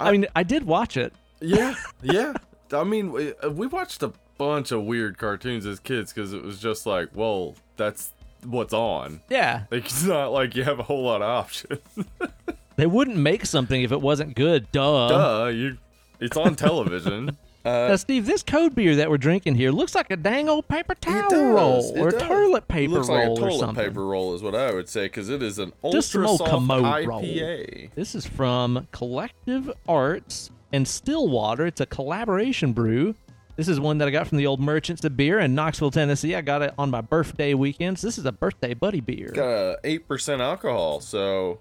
[0.00, 1.12] I, mean, I did watch it.
[1.44, 2.32] Yeah, yeah.
[2.72, 6.42] I mean, we, uh, we watched a bunch of weird cartoons as kids because it
[6.42, 8.12] was just like, well, that's
[8.44, 9.20] what's on.
[9.28, 9.64] Yeah.
[9.70, 11.80] Like, it's not like you have a whole lot of options.
[12.76, 14.66] They wouldn't make something if it wasn't good.
[14.72, 15.06] Duh.
[15.06, 15.78] Duh, you.
[16.18, 17.36] It's on television.
[17.64, 20.68] Uh, Now, Steve, this code beer that we're drinking here looks like a dang old
[20.68, 22.20] paper towel does, roll or does.
[22.20, 23.84] toilet it paper looks roll like a or toilet something.
[23.86, 26.38] paper roll is what I would say because it is an Just some ultra old
[26.40, 27.22] soft commode roll.
[27.22, 27.94] IPA.
[27.94, 31.66] This is from Collective Arts and Stillwater.
[31.66, 33.14] It's a collaboration brew.
[33.56, 36.34] This is one that I got from the old Merchants of Beer in Knoxville, Tennessee.
[36.34, 38.02] I got it on my birthday weekends.
[38.02, 39.30] This is a birthday buddy beer.
[39.32, 41.60] Got a eight percent alcohol, so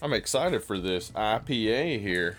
[0.00, 2.36] I'm excited for this IPA here.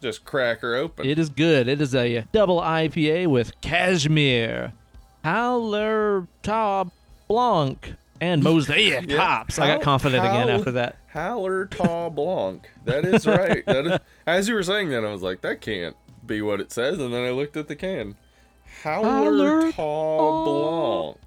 [0.00, 1.06] Just crack her open.
[1.06, 1.68] It is good.
[1.68, 4.72] It is a double IPA with cashmere,
[5.22, 6.90] Hallertau
[7.28, 9.18] Blanc, and Mosaic Yeah.
[9.18, 9.58] hops.
[9.58, 10.96] I got How- confident again after that.
[11.14, 12.68] Hallertau Blanc.
[12.84, 13.64] That is right.
[13.66, 15.96] that is, as you were saying that, I was like, that can't
[16.26, 18.16] be what it says, and then I looked at the can.
[18.82, 19.74] Hallertau
[20.44, 21.18] Blanc.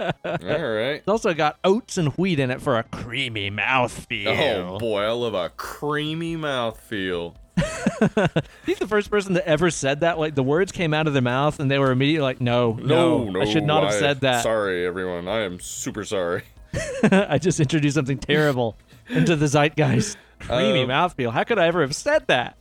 [0.00, 0.96] All right.
[0.96, 4.74] It's also got oats and wheat in it for a creamy mouthfeel.
[4.74, 7.34] Oh boy, I love a creamy mouthfeel.
[8.66, 10.18] He's the first person that ever said that.
[10.18, 13.24] Like the words came out of their mouth and they were immediately like, "No, no,
[13.24, 14.42] No, no, I should not have I- said that.
[14.42, 15.26] Sorry, everyone.
[15.28, 16.42] I am super sorry.
[17.02, 18.76] I just introduced something terrible
[19.08, 20.16] into the zeitgeist.
[20.40, 21.32] Creamy Um, mouthfeel.
[21.32, 22.56] How could I ever have said that?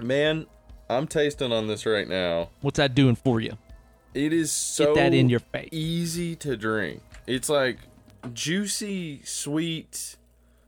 [0.00, 0.46] Man,
[0.90, 2.50] I'm tasting on this right now.
[2.60, 3.56] What's that doing for you?
[4.14, 5.68] It is so Get that in your face.
[5.72, 7.00] easy to drink.
[7.26, 7.78] It's like
[8.32, 10.16] juicy, sweet,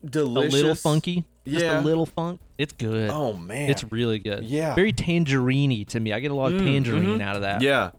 [0.05, 0.55] delicious.
[0.55, 1.25] A little funky.
[1.47, 1.81] Just Yeah.
[1.81, 2.41] a little funk.
[2.57, 3.11] It's good.
[3.11, 4.45] Oh man, It's really good.
[4.45, 4.75] Yeah.
[4.75, 6.13] Very tangerine to me.
[6.13, 7.61] I get a lot of tangerine out of that.
[7.61, 7.91] yeah,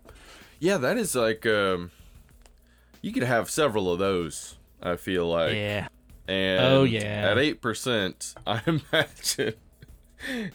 [0.60, 0.78] yeah.
[0.78, 1.92] That is like um,
[3.02, 4.55] you could have several of those.
[4.86, 5.54] I feel like.
[5.54, 5.88] Yeah.
[6.28, 7.30] And Oh, yeah.
[7.32, 9.54] At eight percent, I imagine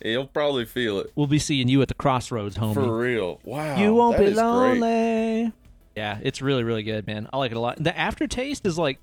[0.04, 2.74] You'll probably feel it We'll be seeing you at the crossroads, homie.
[2.74, 3.40] for real.
[3.44, 4.42] Wow, You won't be is great.
[4.44, 5.52] lonely.
[5.96, 7.28] Yeah, it's really, really good, man.
[7.32, 7.76] I like it a lot.
[7.82, 8.98] The aftertaste is like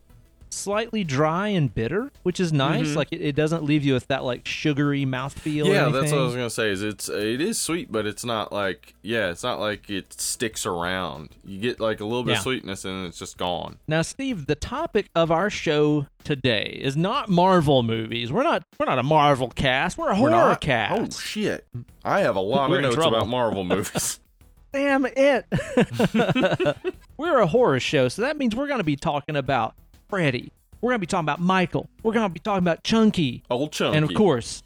[0.49, 2.95] slightly dry and bitter, which is nice.
[2.95, 5.63] Like it, it doesn't leave you with that like sugary mouthfeel.
[5.63, 5.73] or Mm-hmm.
[5.73, 5.93] Yeah, anything.
[6.01, 6.69] that's what I was gonna say.
[6.71, 10.65] Is it's it is sweet, but it's not like yeah, it's not like it sticks
[10.65, 11.29] around.
[11.45, 12.37] You get like a little bit Yeah.
[12.37, 13.77] of sweetness and it's just gone.
[13.87, 18.31] Now, Steve, the topic of our show today is not Marvel movies.
[18.31, 19.97] We're not we're not a Marvel cast.
[19.97, 21.01] We're a horror not- cast.
[21.01, 21.65] Oh shit!
[22.03, 23.17] I have a lot We're of in notes trouble.
[23.17, 24.19] about Marvel movies.
[24.73, 25.45] Damn it.
[27.17, 29.75] we're a horror show, so that means we're going to be talking about
[30.09, 30.51] Freddy.
[30.81, 31.89] We're going to be talking about Michael.
[32.03, 33.43] We're going to be talking about Chunky.
[33.49, 33.97] Old chunky.
[33.97, 34.61] And of course,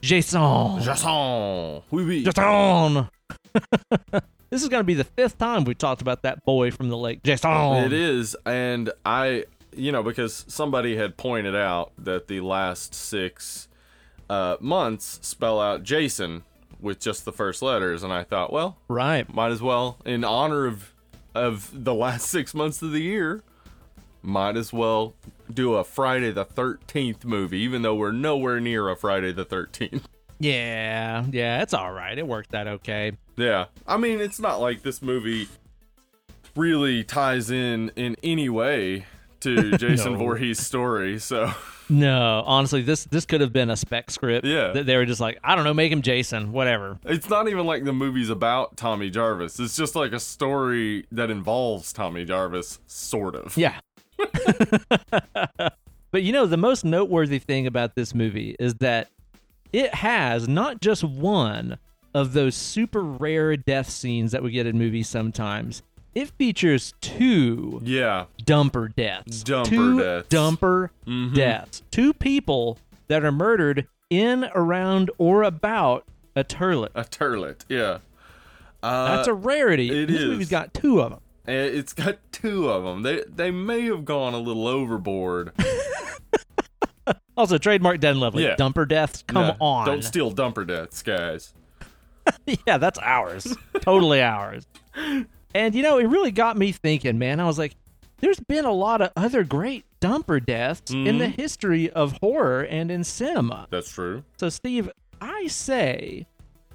[0.00, 0.80] Jason.
[0.80, 1.82] Jason.
[1.90, 2.24] Oui, oui.
[2.24, 3.08] Jason.
[4.50, 6.96] this is going to be the fifth time we talked about that boy from the
[6.96, 7.22] lake.
[7.22, 7.50] Jason.
[7.84, 9.44] It is, and I,
[9.76, 13.68] you know, because somebody had pointed out that the last six
[14.30, 16.42] uh, months spell out Jason
[16.80, 19.32] with just the first letters, and I thought, well, Right.
[19.34, 20.94] might as well, in honor of
[21.34, 23.42] of the last six months of the year,
[24.22, 25.14] might as well
[25.52, 30.08] do a Friday the Thirteenth movie, even though we're nowhere near a Friday the Thirteenth.
[30.40, 31.24] Yeah.
[31.32, 32.16] Yeah, it's all right.
[32.16, 33.10] It worked out okay.
[33.36, 35.48] Yeah, I mean, it's not like this movie
[36.54, 39.06] really ties in in any way
[39.40, 40.18] to Jason No.
[40.18, 41.18] Voorhees' story.
[41.18, 41.52] So
[41.88, 44.46] No, honestly, this this could have been a spec script.
[44.46, 44.72] Yeah.
[44.72, 46.98] that they were just like, I don't know, make him Jason, whatever.
[47.04, 49.58] it's not even like the movie's about Tommy Jarvis.
[49.58, 53.56] It's just like a story that involves Tommy Jarvis, sort of.
[53.56, 53.80] Yeah.
[56.10, 59.08] but you know, the most noteworthy thing about this movie is that
[59.72, 61.78] it has not just one
[62.14, 65.82] of those super rare death scenes that we get in movies sometimes.
[66.14, 68.24] It features two Yeah.
[68.44, 69.44] dumper deaths.
[69.44, 70.28] Dumper two deaths.
[70.28, 71.34] Dumper Mhm.
[71.34, 71.82] deaths.
[71.90, 72.78] Two people
[73.08, 76.04] that are murdered in, around, or about
[76.34, 76.88] a turlet.
[76.94, 77.64] A turlet.
[77.68, 77.98] Yeah.
[78.82, 79.90] Uh, That's a rarity.
[80.04, 80.28] it this is.
[80.28, 81.20] movie's got two of them.
[81.48, 83.02] And it's got two of them.
[83.02, 85.52] They they may have gone a little overboard.
[87.36, 88.42] Also, trademark Den Lovely.
[88.42, 88.56] Yeah.
[88.56, 89.22] Dumper deaths.
[89.28, 89.86] Come Yeah, on.
[89.86, 91.54] Don't steal dumper deaths, guys.
[92.66, 93.56] yeah, that's ours.
[93.80, 94.66] totally ours.
[95.54, 97.38] And you know, it really got me thinking, man.
[97.38, 97.76] I was like,
[98.18, 101.40] there's been a lot of other great dumper deaths in the Mm-hmm.
[101.40, 103.68] history of horror and in cinema.
[103.70, 104.24] That's true.
[104.38, 106.26] So, Steve, I say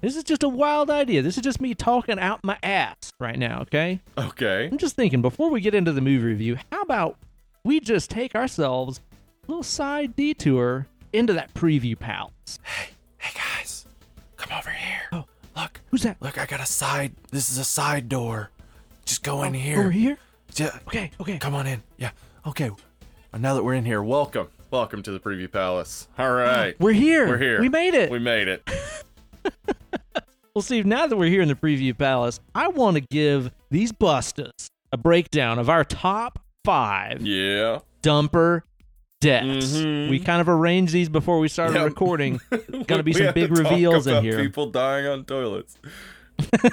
[0.04, 1.22] this is just a wild idea.
[1.22, 4.02] This is just me talking out my ass right now, okay?
[4.18, 4.68] Okay.
[4.70, 7.18] I'm just thinking before we get into the movie review, how about
[7.64, 9.00] we just take ourselves
[9.48, 12.60] a little side detour into that preview palace?
[12.64, 13.86] Hey hey guys,
[14.36, 15.04] come over here.
[15.14, 15.24] Oh.
[15.56, 16.18] Look, Who's that?
[16.20, 17.14] look, I got a side.
[17.32, 18.50] This is a side door.
[19.06, 19.80] Just go oh, in here.
[19.80, 20.18] Over here?
[20.56, 21.38] Yeah, Okay, okay.
[21.40, 21.82] come on in.
[21.96, 22.10] Yeah.
[22.46, 22.72] Okay.
[23.40, 26.10] Now that we're in here, welcome, welcome to the preview palace.
[26.20, 27.26] All right, We're here.
[27.30, 27.62] we're here.
[27.62, 28.12] We made it.
[28.12, 28.68] We made it.
[30.56, 33.92] Well, Steve, now that we're here in the preview palace, I want to give these
[33.92, 34.52] bustas
[34.92, 37.80] a breakdown of our top five Yeah.
[38.04, 38.62] dumper
[39.20, 39.76] deaths.
[39.78, 40.12] Mhm.
[40.12, 41.86] We kind of arranged these before we started Yeah.
[41.86, 42.40] recording.
[42.52, 44.38] Going to be some big reveals in here.
[44.38, 45.76] People dying on toilets.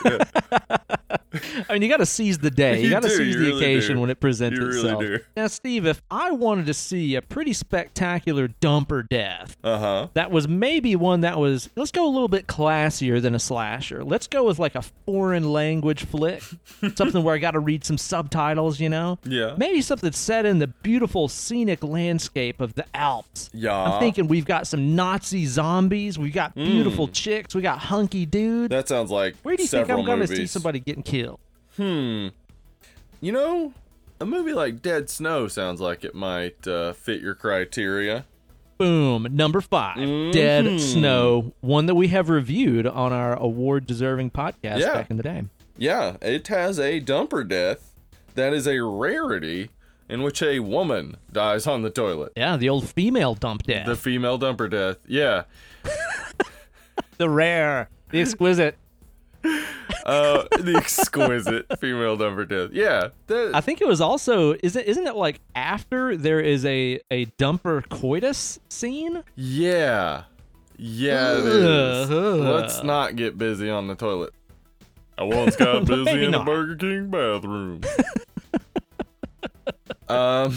[1.68, 2.78] I mean, you got to seize the day.
[2.78, 4.00] You, You got to seize the really occasion do.
[4.00, 5.00] when it presents You really itself.
[5.02, 5.18] do.
[5.37, 10.09] Now, Steve, if I wanted to see a pretty spectacular dumper death, Uh huh.
[10.14, 14.02] that was maybe one that was let's go a little bit classier than a slasher.
[14.02, 16.42] Let's go with like a foreign language flick,
[16.96, 18.80] something where I got to read some subtitles.
[18.80, 19.54] You know, Yeah.
[19.56, 23.50] maybe something set in the beautiful scenic landscape of the Alps.
[23.54, 23.80] Yeah.
[23.80, 28.70] I'm thinking we've got some Nazi zombies, we've got beautiful chicks, we got hunky dudes.
[28.70, 31.40] That sounds like Where do you think I'm going to see somebody getting killed?
[31.77, 32.29] Hmm.
[33.20, 33.73] You know,
[34.20, 38.25] a movie like Dead Snow sounds like it might uh, fit your criteria.
[38.79, 40.33] Boom, number 5 Mhm.
[40.33, 44.94] Dead Snow, one that we have reviewed on our award-deserving podcast Yeah.
[44.94, 45.44] back in the day.
[45.77, 47.92] Yeah, it has a dumper death
[48.37, 49.68] that is a rarity
[50.09, 52.33] in which a woman dies on the toilet.
[52.37, 53.87] Yeah, the old female dump death.
[53.87, 54.96] The female dumper death.
[55.07, 55.42] Yeah.
[57.18, 58.77] the rare, the exquisite.
[60.07, 62.70] Uh, the exquisite female dumper death.
[62.72, 63.09] Yeah.
[63.26, 67.26] That, I think it was also isn't isn't it like after there is a a
[67.26, 69.22] dumper coitus scene?
[69.37, 70.24] yeah.
[70.83, 72.11] Yeah, it is.
[72.11, 72.40] Ugh.
[72.40, 74.33] Let's not get busy on the toilet.
[75.18, 76.38] I once got busy in the.
[76.38, 77.83] Burger King bathroom.
[80.09, 80.57] um.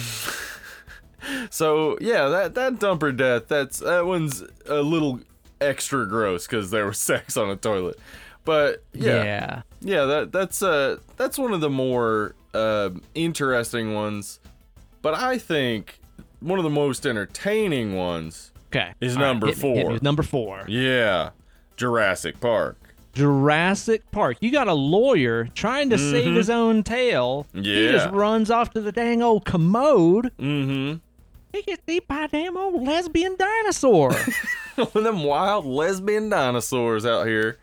[1.50, 3.50] So yeah, that that dumper death.
[3.50, 5.20] That's that one's a little
[5.60, 8.00] extra gross because there was sex on a toilet.
[8.46, 9.62] But yeah, Yeah.
[9.82, 14.40] yeah, that that's uh that's one of the more uh, interesting ones.
[15.02, 16.00] But I think
[16.40, 18.52] one of the most entertaining ones.
[18.68, 18.94] Okay.
[19.02, 19.94] Is All right, number hit me, hit four.
[19.94, 20.66] with Number four.
[20.68, 21.30] Yeah,
[21.78, 22.78] Jurassic Park.
[23.14, 24.38] Jurassic Park.
[24.42, 27.46] You got a lawyer trying to save his own tail.
[27.54, 27.62] Yeah.
[27.62, 27.92] He Mm-hmm.
[27.94, 30.32] Just runs off to the dang old commode.
[30.40, 30.98] Mm-hmm.
[31.54, 34.12] He gets eaten by a damn old lesbian dinosaur.
[34.76, 37.60] One of them wild lesbian dinosaurs out here.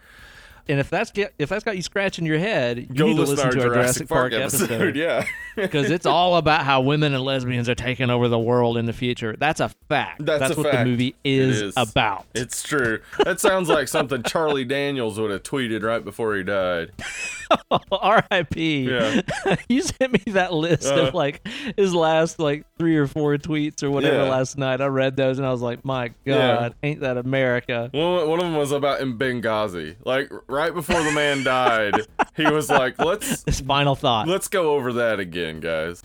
[0.70, 3.20] And if that's get if that's got you scratching your head, you Go need to
[3.20, 4.70] listen, listen to our our Jurassic Park, episode.
[4.70, 4.96] episode.
[5.00, 5.24] Yeah.
[5.56, 8.92] because it's all about how women and lesbians are taking over the world in the
[8.92, 9.35] future.
[9.38, 10.24] That's a fact.
[10.24, 10.85] That's a what fact.
[10.85, 11.74] the movie is, is.
[11.76, 12.24] about.
[12.35, 13.00] It's true.
[13.24, 16.92] That sounds like something Charlie Daniels would have tweeted right before he died.
[17.92, 18.88] R.I.P.
[18.90, 19.22] Yeah.
[19.68, 21.06] you sent me that list Uh.
[21.09, 24.30] of like his last like three or four tweets or whatever Yeah.
[24.30, 24.80] last night.
[24.80, 26.56] I read those and I was like, my Yeah.
[26.56, 27.88] God, ain't that America?
[27.92, 29.96] One, one of them was about in Benghazi.
[30.04, 31.94] Like right before the man died,
[32.37, 34.29] he was like, "Let's This final thought.
[34.29, 36.03] let's go over that again, guys."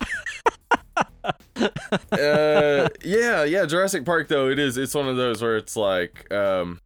[1.56, 3.66] uh, yeah, yeah.
[3.66, 4.78] Jurassic Park though it is.
[4.78, 6.80] It's one of those where it's like, um,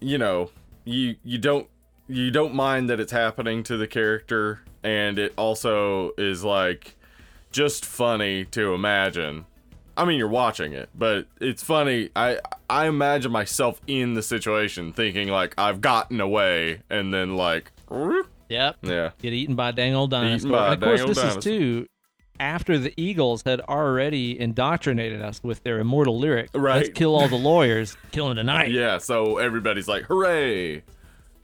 [0.00, 0.50] you know,
[0.84, 1.68] you you don't
[2.08, 6.96] you don't mind that it's happening to the character, and it also is like
[7.50, 9.46] just funny to imagine.
[9.98, 12.08] I mean, you're watching it, but it's funny.
[12.16, 12.38] I
[12.70, 18.28] I imagine myself in the situation, thinking like I've gotten away, and then like, whoop.
[18.48, 18.76] Yep.
[18.82, 20.50] yeah, Get eaten by a dang old dinosaur.
[20.52, 21.38] by and of course, this dinosaur.
[21.38, 21.86] is too.
[22.40, 26.94] after the Eagles had already indoctrinated us with their immortal lyric, "Let's Right.
[26.94, 30.82] kill all the lawyers, kill them tonight." Yeah, so everybody's like, hooray!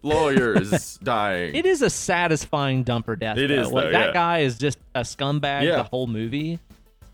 [0.03, 1.55] Lawyers dying.
[1.55, 3.39] It is a satisfying dumper death.
[3.39, 3.55] It though.
[3.55, 5.77] is, Like, though, that guy is just a scumbag Yeah.
[5.77, 6.59] the whole movie.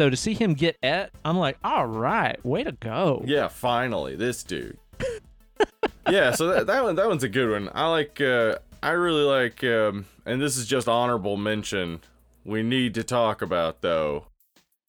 [0.01, 3.23] So to see him get et, I'm like, all right, way to go.
[3.27, 4.79] Yeah, finally, this dude.
[6.11, 7.69] yeah, so that, that one that one's a good one.
[7.75, 12.01] I like uh I really like um and this is just honorable mention.
[12.47, 14.25] We need to talk about though.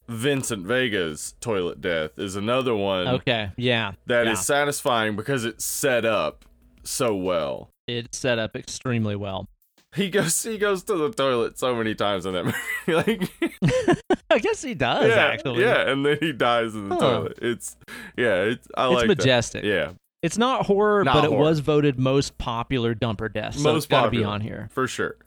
[0.08, 3.92] Vincent Vega's toilet death is another one Okay, yeah.
[4.06, 4.44] that is yeah.
[4.44, 6.46] satisfying because it's set up
[6.84, 7.70] so well.
[7.86, 9.50] It's set up extremely well.
[9.96, 12.46] He goes he goes to the toilet so many times in that
[12.88, 12.96] movie.
[13.12, 14.00] like
[14.30, 15.64] I guess he does yeah, actually.
[15.64, 17.02] Yeah, and then he dies in the Huh.
[17.02, 17.40] toilet.
[17.42, 17.76] It's
[18.18, 19.18] yeah, it's I It's like that.
[19.18, 19.64] majestic.
[19.66, 19.92] Yeah,
[20.24, 23.56] It's not horror, Not but it was voted most popular dumper death.
[23.56, 24.70] So Most it's got to be on here.
[24.72, 25.18] for sure.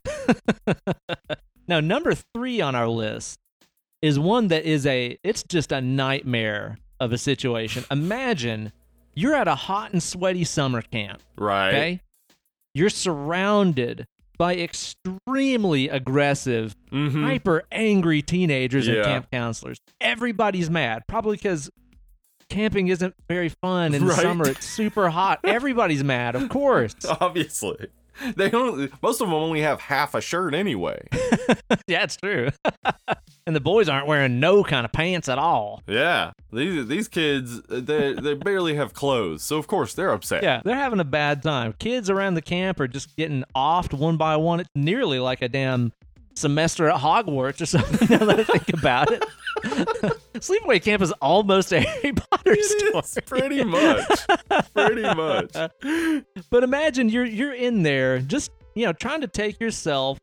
[1.66, 3.38] Now, number three on our list
[4.02, 7.84] is one that is a, it's just a nightmare of a situation.
[7.90, 8.70] Imagine
[9.14, 11.68] you're at a hot and sweaty summer camp, Right.
[11.68, 12.00] okay?
[12.74, 14.06] You're surrounded
[14.38, 17.24] by extremely aggressive, Mm-hmm.
[17.24, 19.78] hyper angry teenagers and camp counselors.
[20.00, 21.68] Everybody's mad, probably because
[22.48, 24.48] camping isn't very fun in the summer.
[24.48, 25.40] It's super hot.
[25.44, 26.94] Everybody's mad, of course.
[27.20, 27.88] Obviously.
[28.36, 31.06] They only most of them only have half a shirt anyway.
[31.86, 32.50] yeah, it's true.
[33.46, 35.82] and the boys aren't wearing no kind of pants at all.
[35.86, 36.32] yeah.
[36.52, 39.42] These these kids they they barely have clothes.
[39.42, 40.42] So of course they're upset.
[40.42, 41.74] Yeah, they're having a bad time.
[41.78, 44.60] Kids around the camp are just getting offed one by one.
[44.60, 45.92] It's nearly like a damn
[46.34, 48.08] semester at Hogwarts or something.
[48.18, 49.22] Now that I think about it,
[50.34, 52.92] Sleepaway Camp is almost a Harry Potter story.
[52.94, 54.26] It is pretty much.
[54.74, 55.56] pretty much.
[56.50, 60.18] But imagine you're you're in there, just you know, trying to take yourself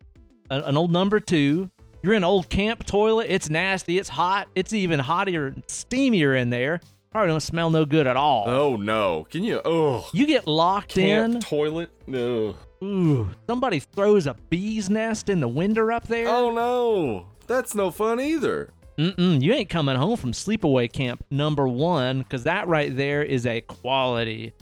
[0.50, 1.70] a- an old number two.
[2.04, 3.28] You're in an old camp toilet.
[3.30, 3.98] It's nasty.
[4.00, 4.48] It's hot.
[4.56, 6.82] It's even hotter, and steamier in there.
[7.12, 8.46] Probably don't smell no good at all.
[8.48, 9.28] Oh no.
[9.30, 11.40] Can you oh You get locked camp in.
[11.42, 11.90] toilet?
[12.08, 12.56] No.
[12.84, 16.28] Ooh, somebody throws a bee's nest in the window up there.
[16.28, 17.28] Oh no.
[17.48, 18.70] That's no fun either.
[18.98, 23.46] Mm-mm, you ain't coming home from sleepaway camp number one, because that right there is
[23.46, 24.54] a quality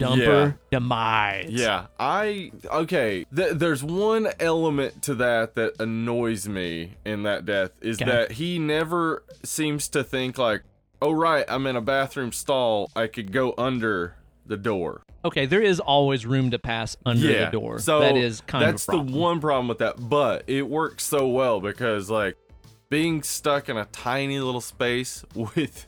[0.00, 1.50] dumper demise.
[1.50, 3.24] Yeah, I okay.
[3.34, 8.10] Th- there's one element to that that annoys me in that death is Okay.
[8.10, 10.62] that he never seems to think like,
[11.00, 12.90] "Oh right, I'm in a bathroom stall.
[12.96, 17.46] I could go under the door." Okay, there is always room to pass under yeah,
[17.46, 17.78] the door.
[17.78, 21.04] So that is kind that's of that's the one problem with that, but it works
[21.04, 22.36] so well because like
[22.90, 25.86] being stuck in a tiny little space with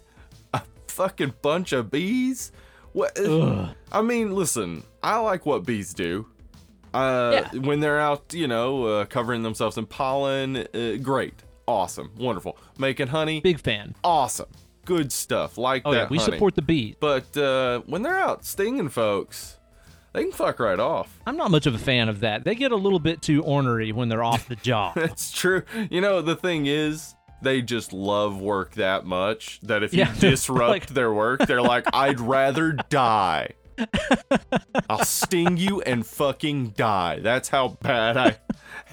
[0.55, 2.51] a fucking bunch of bees.
[2.93, 3.19] What?
[3.19, 3.75] Ugh.
[3.93, 6.27] I mean, listen, I like what bees do.
[6.95, 7.61] Uh, Yeah.
[7.61, 11.35] When they're out, you know, uh, covering themselves in pollen, uh, great,
[11.69, 12.57] awesome, wonderful.
[12.79, 13.95] Making honey, Big fan.
[14.03, 14.49] awesome,
[14.87, 15.59] good stuff.
[15.59, 15.99] Like Oh that.
[15.99, 16.95] yeah, we support the bees.
[16.99, 19.59] But uh, when they're out stinging folks,
[20.15, 21.21] they can fuck right off.
[21.27, 22.45] I'm not much of a fan of that.
[22.45, 24.95] They get a little bit too ornery when they're off the job.
[24.97, 25.63] That's true.
[25.91, 30.71] You know, the thing is, they just love work that much that if you disrupt
[30.71, 33.51] like- their work, they're like, I'd rather die.
[34.89, 37.19] I'll sting you and fucking die.
[37.21, 38.39] That's how bad I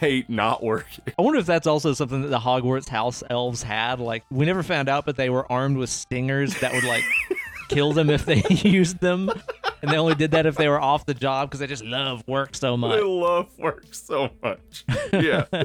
[0.03, 1.01] hate not working.
[1.17, 4.01] I wonder if that's also something that the Hogwarts house elves had.
[4.01, 7.05] Like, we never found out, but they were armed with stingers that would like
[7.69, 9.29] kill them if they used them,
[9.81, 12.23] and they only did that if they were off the job because they just love
[12.27, 12.95] work so much.
[12.97, 14.85] They love work so much.
[15.13, 15.45] Yeah.
[15.51, 15.63] yeah,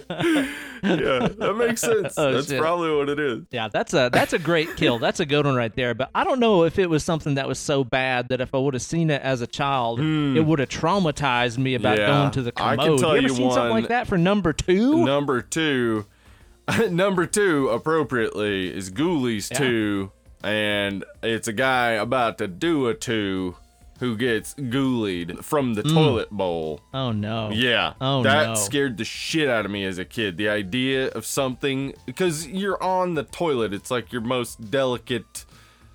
[0.83, 2.15] that makes sense.
[2.17, 2.61] Oh, That's shit.
[2.61, 3.45] probably what it is.
[3.51, 4.99] Yeah, that's a that's a great kill.
[4.99, 5.95] That's a good one right there.
[5.95, 8.59] But I don't know if it was something that was so bad that if I
[8.59, 12.03] would have seen it as a child, it would have traumatized me about Hmm.
[12.03, 14.19] Yeah, going to the I can tell you ever you seen something like that for
[14.19, 15.05] number two?
[15.05, 16.07] Number two,
[16.91, 19.59] number two, appropriately, is Ghoulies Yeah.
[19.59, 23.57] 2, and it's a guy about to do a 2
[23.99, 25.95] who gets ghoulied from the hmm.
[25.95, 26.81] toilet bowl.
[26.95, 27.51] Oh no.
[27.51, 27.95] Yeah.
[28.01, 28.55] Oh, no That no.
[28.55, 30.37] scared the shit out of me as a kid.
[30.37, 35.45] The idea of something, because you're on the toilet, it's like your most delicate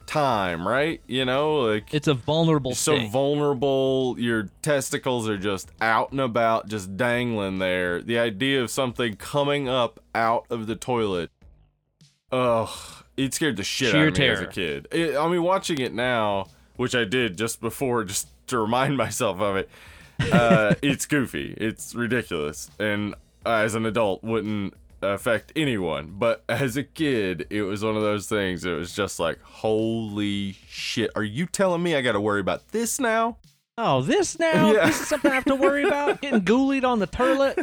[0.06, 1.02] time, right?
[1.08, 3.10] You know, like It's a vulnerable so state.
[3.10, 4.16] vulnerable.
[4.20, 8.02] Your testicles are just out and about, just dangling there.
[8.02, 11.32] The idea of something coming up out of the toilet,
[12.34, 14.88] ugh, it scared the shit Sheer out of me as a kid.
[14.92, 19.40] It, I mean, watching it now, which I did just before, just to remind myself
[19.40, 19.70] of it.
[20.32, 21.54] Uh, it's goofy.
[21.58, 26.14] It's ridiculous, and uh, as an adult, wouldn't affect anyone.
[26.18, 28.64] But as a kid, it was one of those things.
[28.64, 31.12] It was just like, holy shit!
[31.16, 33.38] Are you telling me I got to worry about this now?
[33.78, 34.72] oh, this now?
[34.74, 34.86] Yeah.
[34.86, 36.22] This is something I have to worry about?
[36.22, 37.58] Getting ghoulied on the toilet?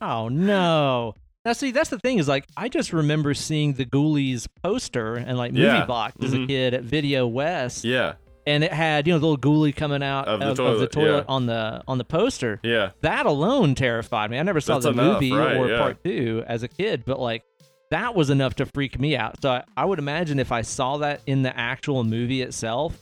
[0.00, 1.14] Oh no.
[1.48, 5.38] Now, see, that's the thing is like I just remember seeing the Ghoulies poster and
[5.38, 5.86] like movie Yeah.
[5.86, 6.46] box as a Mhm.
[6.46, 10.28] kid at Video West, Yeah, and it had you know the little ghoulie coming out
[10.28, 11.34] Of the of the toilet, toilet yeah.
[11.34, 12.60] on the on the poster.
[12.62, 14.38] yeah, That alone terrified me.
[14.38, 15.78] I never saw That's the enough, movie right, or yeah.
[15.78, 17.44] part two as a kid, but like
[17.90, 19.40] that was enough to freak me out.
[19.40, 22.98] So I, I would imagine if I saw that in the actual movie itself,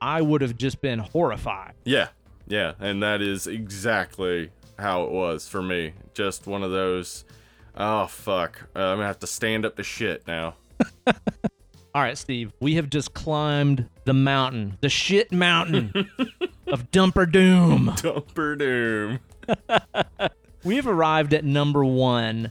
[0.00, 1.74] I would have just been horrified.
[1.84, 2.08] yeah,
[2.48, 2.72] yeah.
[2.80, 5.92] And that is exactly how it was for me.
[6.14, 7.26] Just one of those.
[7.76, 8.68] Oh fuck!
[8.74, 10.54] Uh, I'm gonna have to stand up to shit now.
[11.94, 15.92] All right, Steve, we have just climbed the mountain, the shit mountain
[16.66, 17.90] of Dumper Doom.
[17.96, 19.20] Dumper doom.
[20.64, 22.50] We have arrived at number one,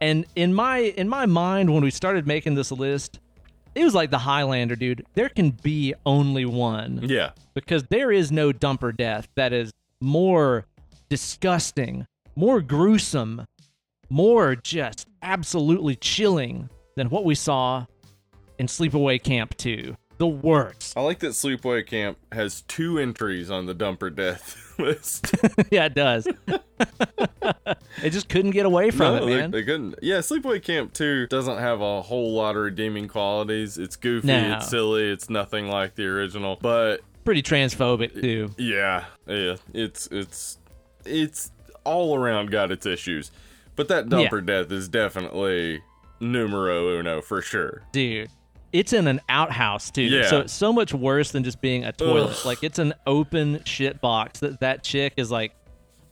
[0.00, 3.20] and in my in my mind, when we started making this list,
[3.74, 5.04] it was like the Highlander, dude.
[5.12, 10.64] There can be only one Yeah, because there is no dumper death that is more
[11.10, 13.44] disgusting, more gruesome,
[14.10, 17.86] more just absolutely chilling than what we saw
[18.58, 19.96] in Sleepaway Camp 2.
[20.18, 20.92] The worst.
[20.98, 25.34] I like that Sleepaway Camp has two entries on the dumper death list.
[25.70, 26.28] yeah, it does.
[28.02, 29.50] it just couldn't get away from no, it, they- man.
[29.50, 29.94] They, couldn't.
[30.02, 33.78] Yeah, Sleepaway Camp 2 doesn't have a whole lot of redeeming qualities.
[33.78, 34.56] It's goofy, No.
[34.56, 36.58] it's silly, it's nothing like the original.
[36.60, 38.50] But Pretty transphobic too.
[38.58, 40.58] yeah, yeah, it's it's
[41.04, 41.52] it's
[41.84, 43.30] all around got its issues.
[43.80, 45.82] But that dumper death is definitely
[46.20, 47.82] numero uno for sure.
[47.92, 48.28] dude
[48.72, 50.28] it's in an outhouse too Yeah.
[50.28, 52.46] so it's so much worse than just being a toilet Ugh.
[52.46, 55.52] like it's an open shit box that that chick is like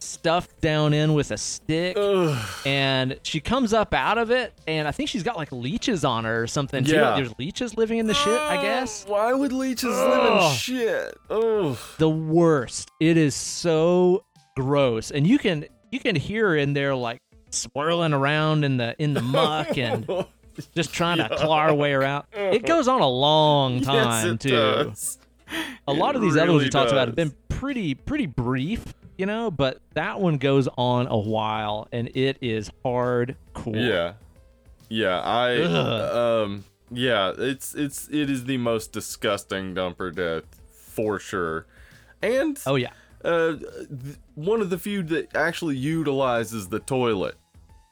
[0.00, 2.36] stuffed down in with a stick Ugh.
[2.64, 6.24] and she comes up out of it and i think she's got like leeches on
[6.24, 6.94] her or something too.
[6.96, 7.14] Yeah.
[7.16, 11.16] there's leeches living in the shit i guess Why would leeches live in shit?
[11.30, 14.24] Oh, the worst it is so
[14.56, 17.20] gross and you can you can hear in there like
[17.50, 20.08] swirling around in the in the muck and
[20.74, 24.40] just trying to claw her way around it goes on a long time yes, it
[24.40, 25.18] too does.
[25.86, 28.26] a lot It of these other ones really we talked about have been pretty pretty
[28.26, 28.84] brief
[29.16, 33.34] you know but that one goes on a while and it is hardcore
[33.74, 34.12] Yeah,
[34.88, 35.20] yeah.
[35.20, 36.44] I Ugh.
[36.44, 37.32] um yeah.
[37.36, 41.66] It's it's it is the most disgusting dumper death for sure,
[42.22, 42.90] and oh yeah
[43.24, 47.34] uh, th- one of the few that actually utilizes the toilet.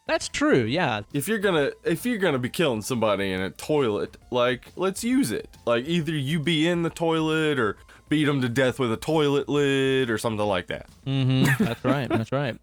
[0.06, 4.16] that's true yeah If you're gonna if you're gonna be killing somebody in a toilet,
[4.30, 5.48] like let's use it.
[5.66, 7.76] Like either you be in the toilet or
[8.08, 10.86] beat them to death with a toilet lid or something like that.
[11.06, 11.64] mm-hmm.
[11.64, 12.56] that's right that's right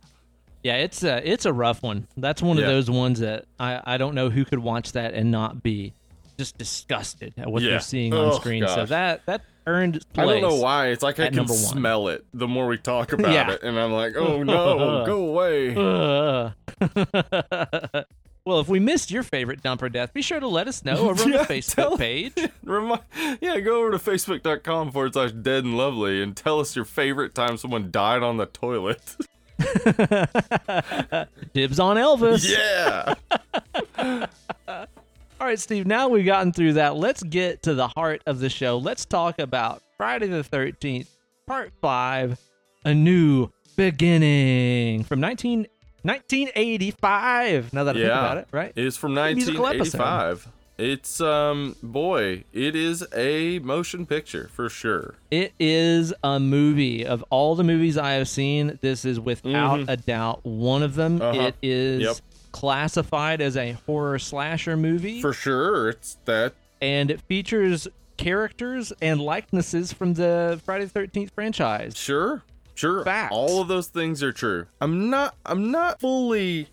[0.64, 2.64] yeah it's a it's a rough one that's one Yeah.
[2.64, 5.94] of those ones that i i don't know who could watch that and not be
[6.38, 7.72] just disgusted at what Yeah.
[7.72, 10.88] they're seeing on Oh, screen so that that earned its I don't know why.
[10.88, 13.52] It's like I can smell it the more we talk about Yeah.
[13.52, 15.06] it, and I'm like, oh no, uh.
[15.06, 15.74] go away.
[18.46, 21.24] Well, if we missed your favorite dumper death, be sure to let us know over
[21.24, 22.34] on the Facebook page.
[22.66, 23.00] Remi-
[23.40, 27.34] yeah, go over to facebook.com forward slash dead and lovely and tell us your favorite
[27.34, 29.16] time someone died on the toilet.
[31.54, 32.46] Dibs on Elvis.
[32.46, 34.26] yeah.
[35.40, 36.96] All right, Steve, now we've gotten through that.
[36.96, 38.78] Let's get to the heart of the show.
[38.78, 41.08] Let's talk about Friday the 13th,
[41.48, 42.40] Part 5,
[42.86, 45.68] A New Beginning from 19,
[46.04, 47.74] 1985.
[47.74, 48.72] Now that I think about it, right?
[48.76, 50.48] It is from 1985.
[50.76, 55.16] It's um boy, it is a motion picture for sure.
[55.30, 57.06] It is a movie.
[57.06, 59.86] Of all the movies I have seen, this is without Mhm.
[59.90, 61.22] a doubt one of them.
[61.22, 61.42] Uh-huh.
[61.42, 62.16] It is Yep.
[62.54, 69.20] Classified as a horror slasher movie, For sure, it's that and it features characters and
[69.20, 71.98] likenesses from the Friday the Thirteenth franchise.
[71.98, 72.44] Sure,
[72.76, 73.04] sure.
[73.04, 73.34] Fact.
[73.34, 74.68] All of those things are true.
[74.80, 75.36] I'm not.
[75.46, 76.68] I'm not fully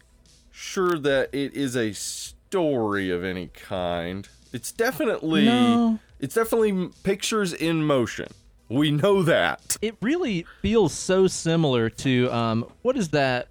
[0.52, 4.28] sure that it is a story of any kind.
[4.52, 5.46] It's definitely.
[5.46, 5.98] No.
[6.20, 8.28] It's definitely pictures in motion.
[8.68, 9.76] We know that.
[9.80, 13.48] It really feels so similar to um, what is that?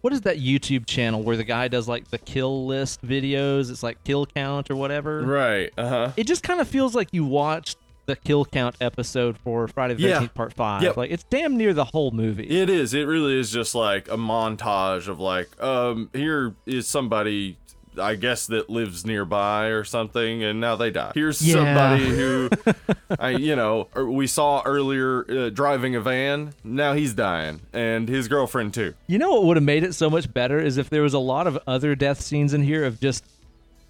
[0.00, 3.70] What is that YouTube channel where the guy does like the kill list videos?
[3.70, 5.22] It's like kill count or whatever.
[5.22, 5.70] Right.
[5.76, 6.12] Uh huh.
[6.16, 7.76] it just kind of feels like you watched
[8.06, 10.20] the kill count episode for Friday the Yeah.
[10.20, 10.82] 13th part 5.
[10.82, 10.96] Yep.
[10.96, 12.48] Like it's damn near the whole movie.
[12.48, 12.94] It is.
[12.94, 17.56] It really is just like a montage of like, um, here is somebody.
[17.98, 21.12] I guess that lives nearby or something, and now they die.
[21.14, 21.54] Here's Yeah.
[21.54, 22.48] somebody who,
[23.18, 26.54] I you know, er, we saw earlier uh, driving a van.
[26.62, 28.94] Now he's dying, and his girlfriend too.
[29.06, 31.18] You know what would have made it so much better is if there was a
[31.18, 33.24] lot of other death scenes in here of just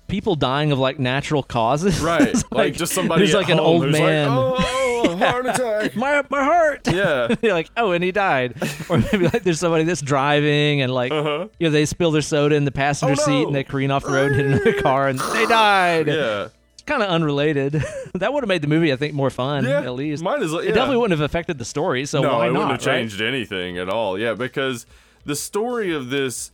[0.08, 2.00] people dying of like natural causes.
[2.10, 3.20] Right, It's like, just somebody.
[3.20, 4.34] There's like an old man.
[4.34, 5.96] Like, oh, oh, heart attack.
[5.96, 6.86] my my heart.
[6.86, 7.34] Yeah.
[7.42, 8.54] You're like, oh, and he died.
[8.90, 11.46] Or maybe like there's somebody that's driving and like, Uh-huh.
[11.60, 14.02] you know, they spill their soda in the passenger Oh, seat and they careen off
[14.04, 16.08] the road and hit another car and they died.
[16.08, 16.48] Yeah.
[16.74, 17.82] It's kind of unrelated.
[18.14, 19.82] that would have made the movie, I think, more fun Yeah.
[19.82, 20.22] at least.
[20.24, 20.50] mine is.
[20.50, 20.60] well.
[20.60, 22.04] It definitely wouldn't have affected the story.
[22.06, 22.58] So no, why it not?
[22.58, 23.00] wouldn't have right?
[23.00, 24.18] changed anything at all.
[24.18, 24.86] Yeah, because
[25.24, 26.50] the story of this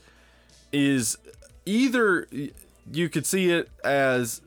[0.72, 1.16] is
[1.64, 2.26] either
[2.92, 4.42] you could see it as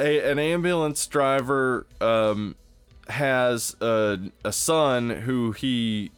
[0.00, 2.54] a, an ambulance driver um,
[3.08, 6.10] has a, a son who he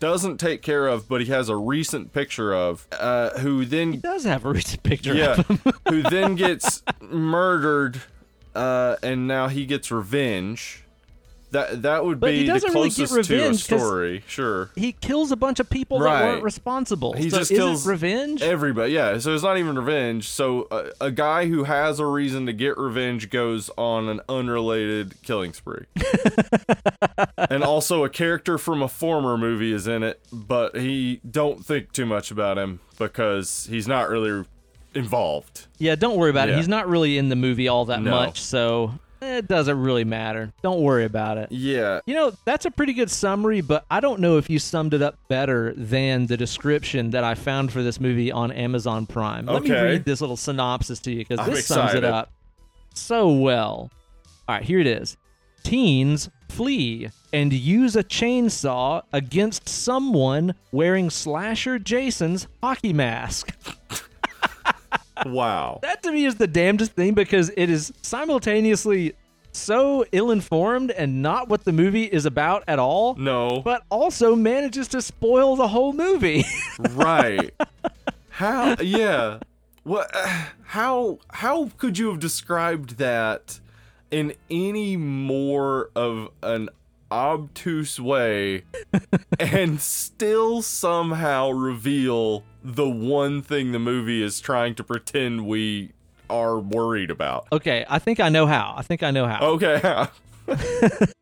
[0.00, 3.98] doesn't take care of, but he has a recent picture of, uh, who then He
[3.98, 5.42] does have a recent picture yeah,
[5.88, 8.00] who then gets murdered,
[8.54, 10.84] uh, and now he gets revenge.
[11.50, 14.22] That that would But be the doesn't really closest to a story.
[14.26, 17.14] Sure, He kills a bunch of people that weren't responsible.
[17.14, 18.42] He so just is kills it revenge?
[18.42, 18.92] everybody.
[18.92, 20.28] Yeah, so it's not even revenge.
[20.28, 25.14] So uh, a guy who has a reason to get revenge goes on an unrelated
[25.22, 25.86] killing spree.
[27.50, 31.92] and also a character from a former movie is in it, but he don't think
[31.92, 34.44] too much about him because he's not really
[34.94, 35.66] involved.
[35.78, 36.56] yeah, don't worry about it.
[36.56, 38.10] He's not really in the movie all that No.
[38.10, 40.52] much, so it doesn't really matter.
[40.62, 41.50] Don't worry about it.
[41.52, 44.94] Yeah, You know, that's a pretty good summary, but I don't know if you summed
[44.94, 49.46] it up better than the description that I found for this movie on Amazon Prime.
[49.46, 52.32] Let me read this little synopsis to you because this sums it up
[52.94, 53.90] so well.
[54.48, 55.16] All right, here it is.
[55.62, 63.54] Teens flee and use a chainsaw against someone wearing Slasher Jason's hockey mask.
[65.26, 65.78] wow.
[65.82, 69.14] That to me is the damnedest thing because it is simultaneously
[69.52, 74.88] so ill-informed and not what the movie is about at all No, but also manages
[74.88, 76.44] to spoil the whole movie.
[76.90, 77.52] right.
[78.30, 78.76] How?
[78.80, 79.38] Yeah.
[79.84, 80.10] What?
[80.62, 81.18] How?
[81.30, 83.58] How could you have described that
[84.10, 86.68] in any more of an
[87.10, 88.64] obtuse way,
[89.38, 95.92] and still somehow reveal the one thing the movie is trying to pretend we
[96.30, 97.46] are worried about?
[97.52, 98.74] okay, I think I know how.
[98.76, 99.40] I think I know how.
[99.42, 100.06] Okay.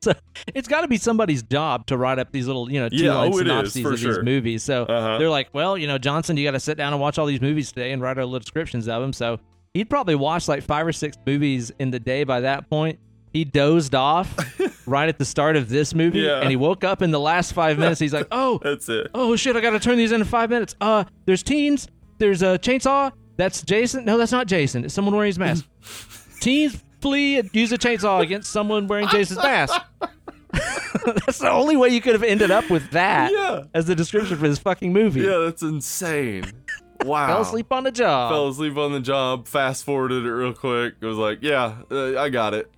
[0.02, 0.12] So
[0.54, 3.14] it's got to be somebody's job to write up these little, you know, two Yeah,
[3.16, 4.14] line oh, synopses for of sure.
[4.14, 4.62] these movies.
[4.62, 5.18] So Uh-huh.
[5.18, 7.40] they're like, well, you know, Johnson, you got to sit down and watch all these
[7.40, 9.12] movies today and write our little descriptions of them.
[9.12, 9.40] So
[9.74, 13.00] he'd probably watched like five or six movies in the day by that point.
[13.32, 14.32] He dozed off
[14.86, 16.40] right at the start of this movie, Yeah.
[16.40, 18.00] and he woke up in the last five minutes.
[18.00, 19.08] He's like, "Oh, That's it.
[19.14, 20.74] oh shit, I gotta turn these in in five minutes.
[20.80, 23.12] Uh, there's teens, there's a chainsaw.
[23.36, 24.04] That's Jason.
[24.06, 24.84] No, that's not Jason.
[24.84, 25.66] It's someone wearing his mask.
[26.40, 29.78] teens flee and use a chainsaw against someone wearing Jason's mask.
[31.04, 33.64] that's the only way you could have ended up with that Yeah.
[33.74, 35.20] as the description for this fucking movie.
[35.20, 36.44] Yeah, that's insane.
[37.04, 37.26] Wow.
[37.26, 38.32] Fell asleep on the job.
[38.32, 40.94] fell asleep on the job, fast forwarded it real quick.
[41.00, 42.70] It was like, yeah, uh, I got it.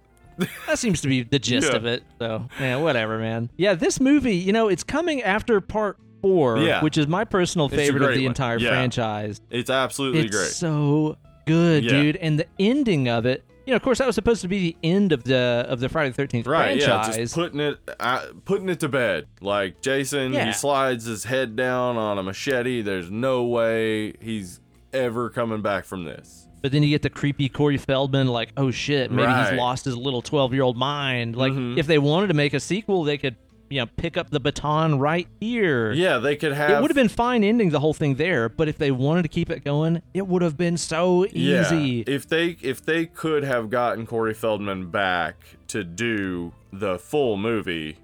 [0.66, 1.76] That seems to be the gist Yeah.
[1.76, 2.02] of it.
[2.18, 3.50] So, yeah, whatever, man.
[3.56, 6.82] Yeah, this movie, you know, it's coming after part four, Yeah.
[6.82, 8.30] which is my personal favorite of the one.
[8.30, 8.70] entire Yeah.
[8.70, 9.40] franchise.
[9.50, 10.48] It's absolutely it's great.
[10.50, 11.16] so
[11.46, 12.16] good, dude.
[12.16, 14.76] And the ending of it, you know, of course, that was supposed to be the
[14.82, 18.68] end of the of the Friday the Thirteenth Right, yeah, just putting it uh, putting
[18.70, 19.26] it to bed.
[19.42, 22.80] Like Jason, he slides his head down on a machete.
[22.80, 24.60] There's no way he's
[24.94, 26.47] ever coming back from this.
[26.62, 29.50] But then you get the creepy Corey Feldman, like, oh shit, maybe Right.
[29.50, 31.36] he's lost his little twelve year old mind.
[31.36, 31.78] Like, Mhm.
[31.78, 33.36] if they wanted to make a sequel, they could,
[33.70, 35.92] you know, pick up the baton right here.
[35.92, 36.70] Yeah, they could have.
[36.70, 39.28] It would have been fine ending the whole thing there, but if they wanted to
[39.28, 42.04] keep it going, it would have been so easy.
[42.06, 45.36] Yeah, if they if they could have gotten Corey Feldman back
[45.68, 47.96] to do the full movie,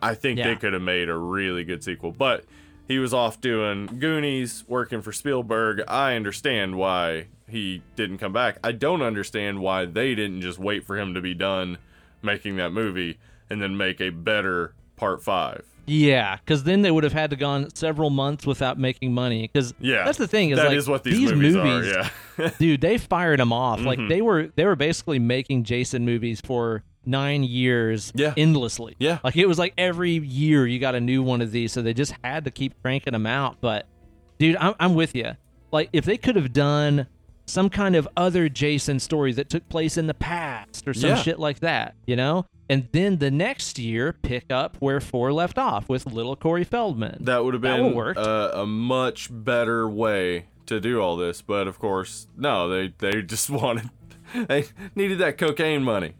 [0.00, 0.48] I think Yeah.
[0.48, 2.12] they could have made a really good sequel.
[2.12, 2.44] But
[2.86, 5.82] he was off doing Goonies, working for Spielberg.
[5.88, 8.58] I understand why he didn't come back.
[8.62, 11.78] I don't understand why they didn't just wait for him to be done
[12.22, 13.18] making that movie
[13.50, 15.64] and then make a better part five.
[15.86, 19.48] Yeah, because then they would have had to gone several months without making money.
[19.50, 22.10] Because Yeah, that's the thing is That like is what these, movies, are.
[22.38, 22.50] Yeah.
[22.58, 23.80] dude, they fired them off.
[23.80, 24.08] Like Mhm.
[24.10, 28.34] they were they were basically making Jason movies for nine years Yeah.
[28.36, 28.96] endlessly.
[28.98, 29.18] Yeah.
[29.24, 31.94] Like it was like every year you got a new one of these, so they
[31.94, 33.56] just had to keep cranking them out.
[33.62, 33.86] But
[34.38, 35.36] dude, I'm I'm with you.
[35.72, 37.06] Like if they could have done
[37.48, 41.16] some kind of other Jason story that took place in the past or some Yeah.
[41.16, 42.46] shit like that, you know?
[42.68, 47.18] And then the next year pick up where four left off with little Corey Feldman.
[47.24, 52.26] That would have been a much better way to do all this, but of course,
[52.36, 52.68] no.
[52.68, 53.88] They they just wanted
[54.34, 56.12] they needed that cocaine money.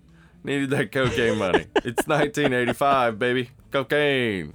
[0.43, 1.66] Needed that cocaine money.
[1.85, 3.51] It's 1985, baby.
[3.70, 4.55] Cocaine.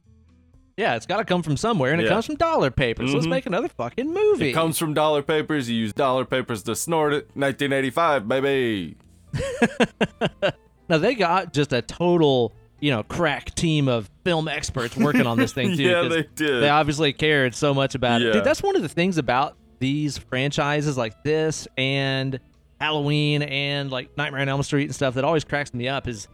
[0.77, 2.09] Yeah, it's got to come from somewhere, and it Yeah.
[2.11, 3.13] comes from dollar papers.
[3.13, 3.29] Let's Mhm.
[3.31, 4.49] make another fucking movie.
[4.49, 5.69] It comes from dollar papers.
[5.69, 7.29] You use dollar papers to snort it.
[7.35, 8.95] 1985, baby.
[10.89, 12.51] Now they got just a total,
[12.81, 15.83] you know crack team of film experts working on this thing too.
[15.83, 16.61] yeah, they did.
[16.61, 18.33] they obviously cared so much about it.
[18.33, 22.39] Dude, that's one of the things about these franchises like this and
[22.81, 26.27] Halloween and like Nightmare on Elm Street and stuff that always cracks me up is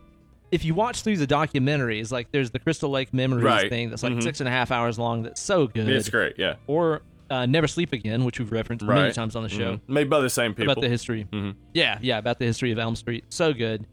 [0.51, 3.69] if you watch through the documentaries, like there's the Crystal Lake Memories Right.
[3.69, 4.23] thing that's like Mhm.
[4.23, 5.87] six and a half hours long that's so good.
[5.89, 6.33] it's great.
[6.37, 6.55] Yeah.
[6.67, 9.81] Or uh, Never Sleep Again, which we've referenced many times on the show Mhm.
[9.87, 10.71] Made by the same people.
[10.71, 11.27] about the history.
[11.31, 11.53] Mhm.
[11.75, 13.25] Yeah, yeah, about the history of Elm Street.
[13.29, 13.85] So good.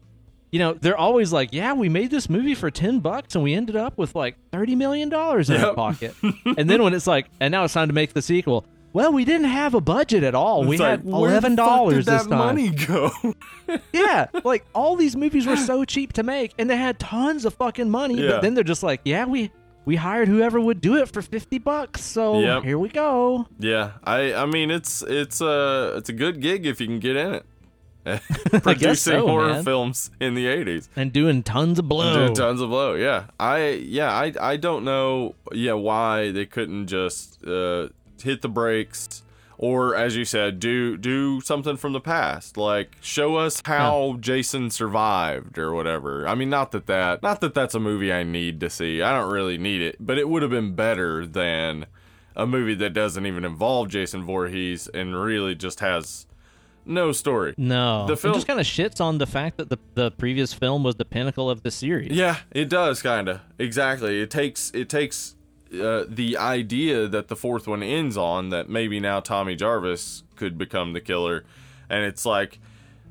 [0.51, 3.53] You know, they're always like, "Yeah, we made this movie for ten bucks, and we
[3.53, 6.15] ended up with like thirty million dollars in our pocket."
[6.57, 8.65] and then when it's like, "And now it's time to make the sequel,"
[8.97, 10.63] well, we didn't have a budget at all.
[10.63, 12.39] we It's had like, the eleven dollars did this that time.
[12.39, 13.11] money go?
[13.93, 17.53] yeah, like all these movies were so cheap to make, and they had tons of
[17.53, 18.15] fucking money.
[18.21, 18.31] Yeah.
[18.31, 19.51] But then they're just like, "Yeah, we
[19.85, 22.63] we hired whoever would do it for fifty bucks, so Yep.
[22.63, 23.91] here we go." yeah.
[24.03, 27.35] I I mean it's it's a it's a good gig if you can get in
[27.35, 27.45] it.
[28.63, 29.63] Producing so, horror man.
[29.65, 30.87] films in the eighties.
[30.95, 32.13] And doing tons of blow.
[32.15, 33.25] Doing tons of blow, yeah.
[33.39, 37.89] I yeah, I I don't know yeah why they couldn't just uh,
[38.21, 39.23] hit the brakes
[39.59, 42.57] or as you said, do do something from the past.
[42.57, 46.27] Like show us how Jason survived or whatever.
[46.27, 49.01] I mean not that that not that that's a movie I need to see.
[49.01, 51.87] I don't really need it, but it would have been better than
[52.35, 56.27] a movie that doesn't even involve Jason Voorhees and really just has
[56.85, 57.55] no story.
[57.57, 60.53] No, The It film- just kind of shits on the fact that the the previous
[60.53, 62.11] film was the pinnacle of the series.
[62.11, 64.21] Yeah, it does kind of exactly.
[64.21, 65.33] It takes it takes
[65.73, 70.57] uh, the idea that the fourth one ends on that maybe now Tommy Jarvis could
[70.57, 71.43] become the killer,
[71.89, 72.59] and it's like,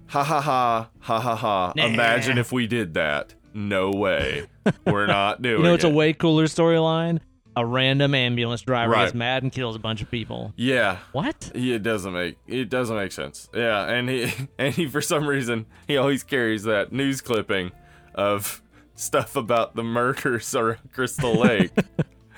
[0.09, 1.73] ha ha ha ha ha ha.
[1.77, 1.87] Nah.
[1.87, 3.35] Imagine if we did that.
[3.55, 4.47] No way,
[4.87, 5.55] we're not doing.
[5.55, 5.59] It.
[5.59, 5.91] You know, it's it.
[5.91, 7.21] a way cooler storyline.
[7.59, 9.05] A random ambulance driver Right.
[9.07, 10.53] gets mad and kills a bunch of people.
[10.57, 11.51] Yeah, What?
[11.55, 13.49] It doesn't make it doesn't make sense.
[13.55, 17.73] Yeah, and he and he for some reason he always carries that news clipping
[18.15, 18.61] of
[18.95, 21.71] stuff about the murders or Crystal Lake.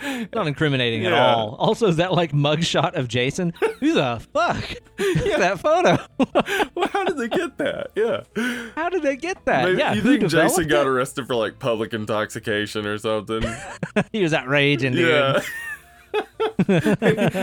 [0.35, 1.57] Not incriminating at all.
[1.57, 3.53] Also, is that like mugshot of Jason?
[3.81, 4.71] Who the fuck?
[4.73, 5.99] At that photo.
[6.75, 7.91] well, how did they get that?
[7.95, 8.23] Yeah.
[8.75, 9.65] How did they get that?
[9.65, 10.91] Maybe yeah, you think Jason got it?
[10.91, 13.43] arrested for like public intoxication or something?
[14.13, 15.09] he was outraging, dude.
[15.09, 15.41] yeah.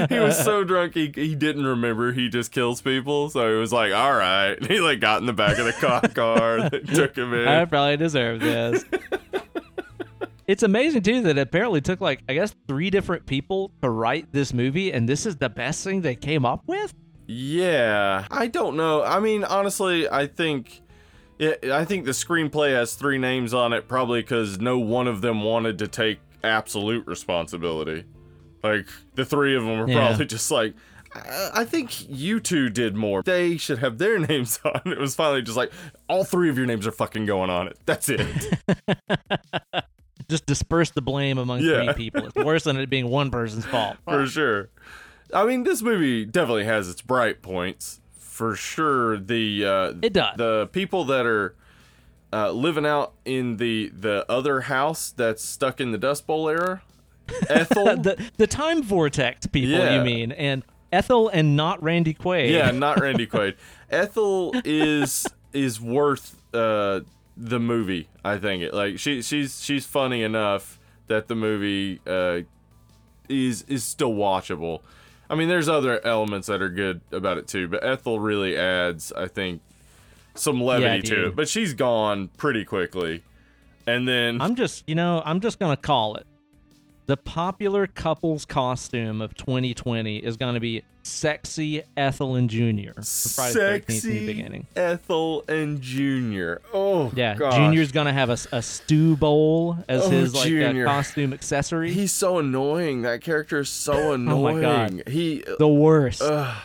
[0.10, 3.72] he was so drunk he, he didn't remember he just kills people so he was
[3.72, 7.16] like all right he like got in the back of the cop car that took
[7.16, 8.84] him in I probably deserve this.
[10.48, 14.32] It's amazing too that it apparently took like I guess three different people to write
[14.32, 16.94] this movie, and this is the best thing they came up with.
[17.28, 19.04] Yeah, I don't know.
[19.04, 20.82] I mean, honestly, I think,
[21.40, 25.22] yeah, I think the screenplay has three names on it, probably because no one of
[25.22, 28.06] them wanted to take absolute responsibility.
[28.64, 30.08] Like the three of them were Yeah.
[30.10, 30.76] probably just like,
[31.16, 33.24] I I think you two did more.
[33.24, 34.82] They should have their names on.
[34.92, 35.72] It was finally just like,
[36.08, 37.80] all three of your names are fucking going on it.
[37.88, 38.20] That's it.
[40.30, 41.84] Just disperse the blame among Yeah.
[41.86, 42.26] three people.
[42.26, 43.98] It's worse than it being one person's fault.
[44.06, 44.70] for sure.
[45.34, 48.00] I mean, this movie definitely has its bright points.
[48.20, 50.36] For sure, the uh, It does.
[50.38, 51.56] the people that are
[52.34, 56.82] uh, living out in the the other house that's stuck in the Dust Bowl era,
[57.50, 57.86] Ethel.
[57.98, 59.96] the the time vortex people, Yeah.
[59.98, 62.52] you mean, and Ethel and not Randy Quaid.
[62.52, 63.56] yeah, not Randy Quaid.
[63.90, 67.02] Ethel is is worth uh,
[67.38, 68.08] the movie.
[68.24, 72.42] I think it like she she's she's funny enough that the movie uh,
[73.30, 74.82] is is still watchable.
[75.30, 79.12] I mean, there's other elements that are good about it too, but Ethel really adds,
[79.12, 79.62] I think,
[80.36, 81.36] some levity to it.
[81.36, 83.24] But she's gone pretty quickly,
[83.88, 86.28] and then I'm just, you know, I'm just gonna call it.
[87.08, 93.54] The popular couples costume of 2020 is gonna be sexy Ethel and Junior for Friday
[93.54, 94.68] the 13th in the sexy beginning.
[94.76, 96.62] Ethel and Junior.
[96.74, 97.56] Oh, Yeah, gosh.
[97.56, 101.92] Junior's gonna have a stew bowl as Oh, his like uh, costume accessory.
[101.94, 103.04] He's so annoying.
[103.04, 104.26] That character is so annoying.
[104.36, 104.62] Oh my.
[104.62, 105.04] God.
[105.08, 106.22] He the worst.
[106.22, 106.56] Ugh.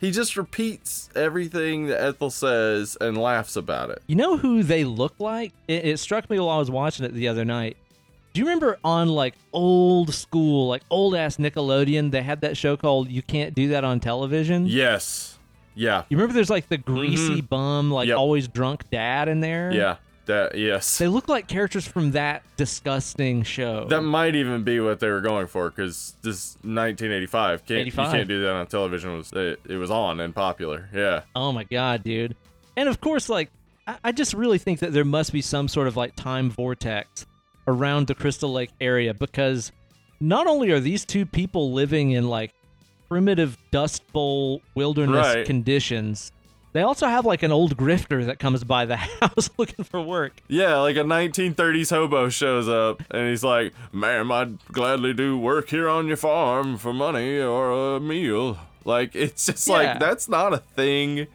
[0.00, 4.02] he just repeats everything that Ethel says and laughs about it.
[4.06, 5.52] You know who they look like?
[5.66, 7.76] It, it struck me while I was watching it the other night.
[8.34, 12.76] Do you remember on like old school, like old ass Nickelodeon, they had that show
[12.76, 14.66] called You Can't Do That on Television?
[14.66, 15.38] Yes.
[15.74, 16.04] Yeah.
[16.08, 18.10] You remember there's like the greasy bum, like Mm-hmm.
[18.10, 18.18] Yep.
[18.18, 19.72] always drunk dad in there?
[19.72, 19.96] Yeah.
[20.26, 20.98] That yes.
[20.98, 23.86] They look like characters from that disgusting show.
[23.88, 28.04] That might even be what they were going for because this 1985 can't 85.
[28.06, 30.90] you can't do that on television was it, it was on and popular.
[30.94, 31.22] Yeah.
[31.34, 32.36] oh my god, dude.
[32.76, 33.50] And of course, like
[33.86, 37.24] I, I just really think that there must be some sort of like time vortex
[37.68, 39.70] around the Crystal Lake area because
[40.20, 42.52] not only are these two people living in like
[43.08, 45.46] primitive dust bowl wilderness Right.
[45.46, 46.32] conditions,
[46.74, 50.42] They also have like an old grifter that comes by the house looking for work.
[50.48, 55.70] Yeah, like a 1930s hobo shows up and he's like, "Ma'am, I'd gladly do work
[55.70, 59.74] here on your farm for money or a meal." Like it's just Yeah.
[59.76, 61.26] like that's not a thing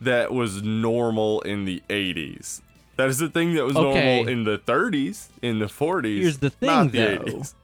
[0.00, 2.62] that was normal in the 80s.
[3.00, 4.16] That is a thing that was Okay.
[4.16, 6.20] normal in the 30s, in the 40s.
[6.20, 7.16] Here's the thing, the though.
[7.24, 7.54] 80s.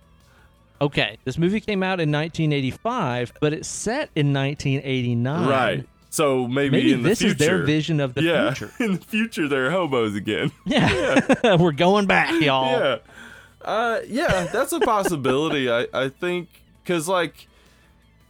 [0.80, 5.49] Okay, this movie came out in 1985, but it's set in 1989.
[5.49, 5.87] Right.
[6.11, 8.72] So maybe, Maybe in the this future, is their vision of the yeah, future.
[8.82, 10.51] in the future they're hobos again.
[10.64, 12.78] Yeah, we're going back, y'all.
[12.80, 12.97] yeah
[13.62, 16.49] uh yeah that's a possibility i i think
[16.84, 17.49] because like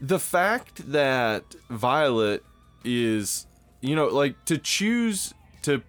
[0.00, 2.42] the fact that violet
[2.84, 3.46] is
[3.82, 5.82] you know like to choose to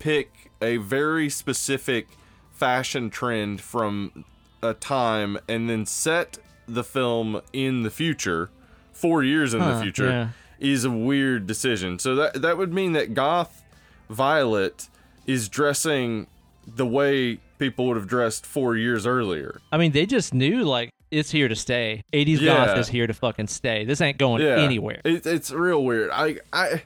[0.00, 0.30] pick
[0.62, 2.06] a very specific
[2.52, 4.24] fashion trend from
[4.62, 6.38] a time and then set
[6.68, 8.50] the film in the future
[8.92, 10.28] four years in Huh, the future yeah.
[10.58, 13.62] is a weird decision so that that would mean that goth
[14.10, 14.88] violet
[15.26, 16.26] is dressing
[16.66, 19.60] the way people would have dressed four years earlier.
[19.72, 22.02] I mean, they just knew like it's here to stay.
[22.12, 22.66] 80s Yeah.
[22.66, 23.84] goth is here to fucking stay.
[23.84, 25.00] This ain't going Yeah, anywhere.
[25.04, 26.10] It, it's real weird.
[26.12, 26.82] I I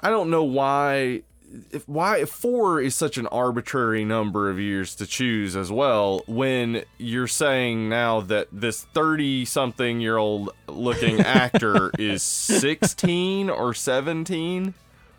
[0.00, 1.22] I don't know why.
[1.72, 6.84] If why four is such an arbitrary number of years to choose as well when
[6.96, 14.74] you're saying now that this 30 something year old looking actor is 16 or 17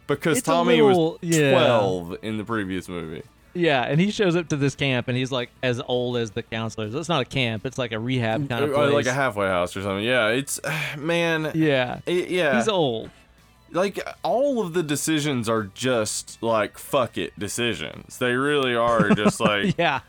[0.07, 1.51] because It's Tommy little- was yeah.
[1.51, 3.23] 12 in the previous movie.
[3.53, 6.41] Yeah, and he shows up to this camp and he's like as old as the
[6.43, 6.95] counselors.
[6.95, 8.93] It's not a camp; it's like a rehab kind of place.
[8.93, 10.05] like a halfway house or something.
[10.05, 10.61] Yeah, it's
[10.97, 11.51] man.
[11.53, 12.55] yeah, it- yeah.
[12.55, 13.09] he's old.
[13.71, 18.17] Like all of the decisions are just like fuck it decisions.
[18.17, 20.01] They really are just like Yeah,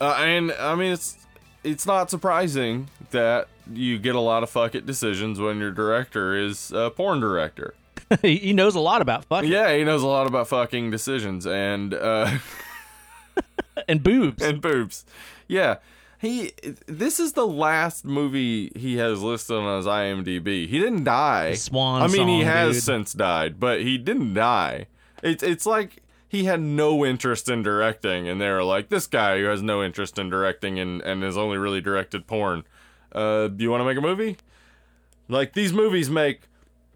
[0.00, 1.16] uh, and I mean it's
[1.64, 6.34] it's not surprising that you get a lot of fuck it decisions when your director
[6.36, 7.74] is a porn director.
[8.22, 11.46] he he knows a lot about fucking Yeah, he knows a lot about fucking decisions
[11.46, 12.38] and uh
[13.88, 14.42] and boobs.
[14.42, 15.04] and boobs.
[15.48, 15.76] Yeah.
[16.22, 16.52] He
[16.86, 20.68] this is the last movie he has listed on his IMDb.
[20.68, 21.54] He didn't die.
[21.54, 22.82] Swan I mean, he has dude.
[22.84, 24.86] since died, but he didn't die.
[25.20, 29.40] It's it's like he had no interest in directing, and they were like, "This guy
[29.40, 32.62] who has no interest in directing and and has only really directed porn.
[33.10, 34.36] Uh, do you want to make a movie?
[35.28, 36.42] Like these movies make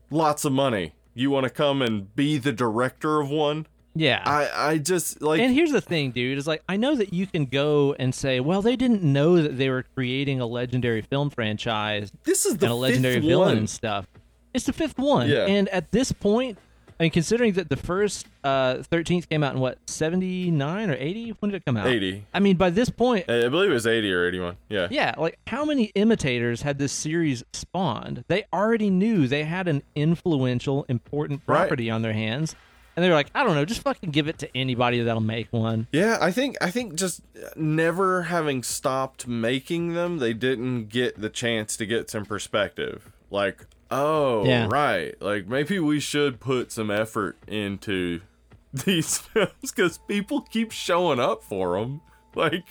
[0.08, 0.94] lots of money.
[1.14, 3.66] You want to come and be the director of one?
[3.96, 4.22] Yeah.
[4.24, 7.26] I I just like and here's the thing, dude, is like I know that you
[7.26, 11.30] can go and say, well, they didn't know that they were creating a legendary film
[11.30, 13.56] franchise this is the and a legendary fifth villain one.
[13.58, 14.06] and stuff.
[14.54, 15.46] It's the fifth one, Yeah.
[15.46, 16.56] and at this point,
[16.98, 20.94] I mean, considering that the first uh, Thirteenth came out in what seventy nine or
[20.98, 21.30] eighty?
[21.40, 21.86] When did it come out?
[21.88, 22.24] 80.
[22.32, 24.56] I mean, by this point, I believe it was 80 or 81.
[24.70, 24.88] Yeah.
[24.90, 28.24] yeah, like how many imitators had this series spawned?
[28.28, 31.58] They already knew they had an influential, important Right.
[31.58, 32.56] property on their hands,
[32.96, 35.86] and they're like, I don't know, just fucking give it to anybody that'll make one.
[35.92, 37.20] Yeah, I think I think just
[37.54, 43.12] never having stopped making them, they didn't get the chance to get some perspective.
[43.30, 44.66] Like, oh, Yeah.
[44.70, 45.20] right.
[45.20, 48.20] Like maybe we should put some effort into
[48.72, 52.00] these films cuz people keep showing up for them.
[52.34, 52.64] Like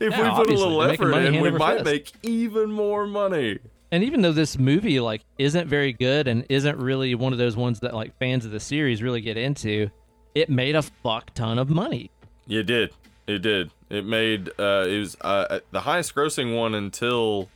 [0.00, 1.84] if Yeah, we put a little effort in, we might fist.
[1.84, 3.58] make even more money.
[3.92, 7.56] And even though this movie like isn't very good and isn't really one of those
[7.56, 9.90] ones that like fans of the series really get into,
[10.34, 12.10] it made a fuck ton of money.
[12.48, 12.92] It did.
[13.26, 13.70] It did.
[13.88, 17.48] It made uh it was uh the highest grossing one until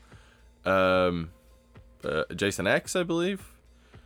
[0.64, 1.30] um
[2.04, 3.42] uh, Jason X, I believe.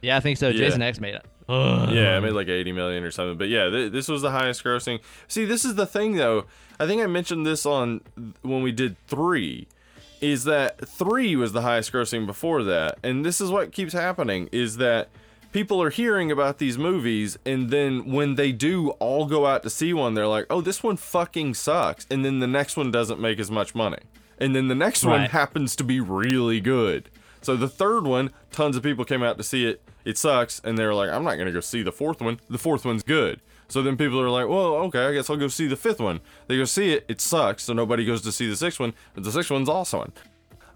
[0.02, 0.48] Yeah, I think so.
[0.48, 0.58] Yeah.
[0.58, 1.24] Jason X made it.
[1.48, 1.90] Ugh.
[1.92, 3.36] Yeah, I made like 80 million or something.
[3.36, 5.00] But yeah, th- this was the highest grossing.
[5.28, 6.46] See, this is the thing though.
[6.80, 8.00] I think I mentioned this on
[8.42, 9.68] when we did 3
[10.24, 12.98] is that 3 was the highest grossing before that.
[13.02, 15.10] And this is what keeps happening is that
[15.52, 19.70] people are hearing about these movies and then when they do all go out to
[19.70, 23.20] see one, they're like, "Oh, this one fucking sucks." And then the next one doesn't
[23.20, 23.98] make as much money.
[24.38, 27.10] And then the next one happens to be really good.
[27.42, 29.82] So the third one, tons of people came out to see it.
[30.06, 32.40] It sucks, and they're like, "I'm not gonna go see the fourth one.
[32.48, 35.48] The fourth one's good." So then people are like, "Well, okay, I guess I'll go
[35.48, 37.04] see the fifth one." They go see it.
[37.08, 38.92] It sucks, so nobody goes to see the sixth one.
[39.14, 40.10] But the sixth one's also.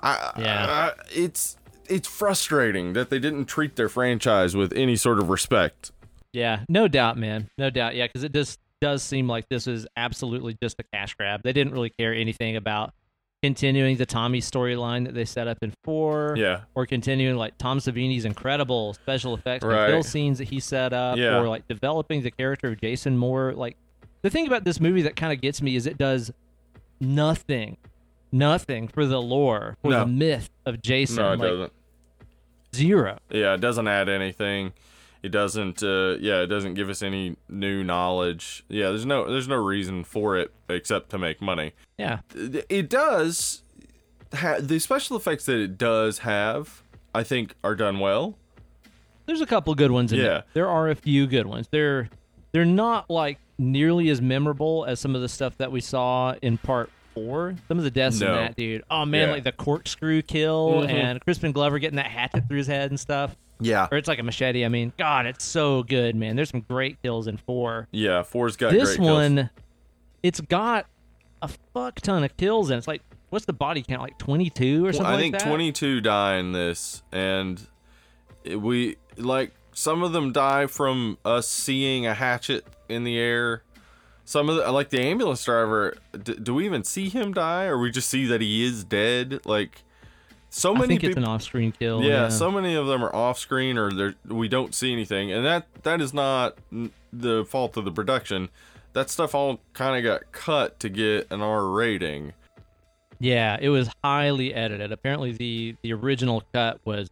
[0.01, 0.66] I, Yeah.
[0.99, 5.91] I- it's it's frustrating that they didn't treat their franchise with any sort of respect.
[6.32, 7.49] Yeah, no doubt, man.
[7.57, 7.95] No doubt.
[7.95, 11.41] Yeah, because it just does seem like this is absolutely just a cash grab.
[11.43, 12.93] They didn't really care anything about
[13.43, 16.34] continuing the Tommy storyline that they set up in four.
[16.36, 16.62] Yeah.
[16.74, 19.91] Or continuing like Tom Savini's incredible special effects and Right.
[19.91, 21.39] kill scenes that he set up, Yeah.
[21.39, 23.53] or like developing the character of Jason Moore.
[23.55, 23.76] Like
[24.22, 26.32] the thing about this movie that kind of gets me is it does
[27.01, 27.76] nothing,
[28.32, 30.01] nothing for the lore, for No.
[30.01, 31.16] the myth of Jason.
[31.16, 31.72] No, it like, doesn't.
[32.74, 33.18] Zero.
[33.30, 34.72] Yeah, it doesn't add anything.
[35.22, 35.82] It doesn't.
[35.82, 38.64] Uh, yeah, it doesn't give us any new knowledge.
[38.68, 41.72] Yeah, there's no there's no reason for it except to make money.
[41.98, 42.20] Yeah.
[42.34, 43.62] It does.
[44.34, 46.82] Ha- the special effects that it does have,
[47.14, 48.36] I think, are done well.
[49.26, 50.24] There's a couple good ones in Yeah.
[50.24, 50.44] there.
[50.54, 51.66] There are a few good ones.
[51.70, 52.08] They're
[52.52, 56.58] they're not like nearly as memorable as some of the stuff that we saw in
[56.58, 56.90] part
[57.26, 57.54] four.
[57.68, 58.28] Some of the deaths No.
[58.28, 58.82] in that, dude.
[58.90, 59.34] Oh man, Yeah.
[59.34, 60.90] like the corkscrew kill Mhm.
[60.90, 63.36] and Crispin Glover getting that hatchet through his head and stuff.
[63.60, 64.64] Yeah, Or it's like a machete.
[64.64, 66.36] I mean, God, it's so good, man.
[66.36, 67.88] There's some great kills in four.
[67.90, 68.22] yeah.
[68.22, 69.10] Four's got this great kills.
[69.10, 69.50] one,
[70.22, 70.86] it's got
[71.42, 74.00] a fuck ton of kills and it's like what's the body count?
[74.02, 75.46] Like twenty two or something I think that?
[75.46, 77.60] 22 die in this, and
[78.44, 83.62] we like some of them die from us seeing a hatchet in the air.
[84.28, 85.96] Some of the like the ambulance driver.
[86.22, 89.40] D- do we even see him die, or we just see that he is dead?
[89.46, 89.84] Like
[90.50, 91.22] so many I think it's people.
[91.24, 92.02] an off screen kill.
[92.02, 95.46] yeah, Yeah, so many of them are off screen, or we don't see anything, and
[95.46, 96.58] that that is not
[97.10, 98.50] the fault of the production.
[98.92, 102.34] That stuff all kind of got cut to get an R rating.
[103.18, 104.92] Yeah, it was highly edited.
[104.92, 107.08] Apparently, the the original cut was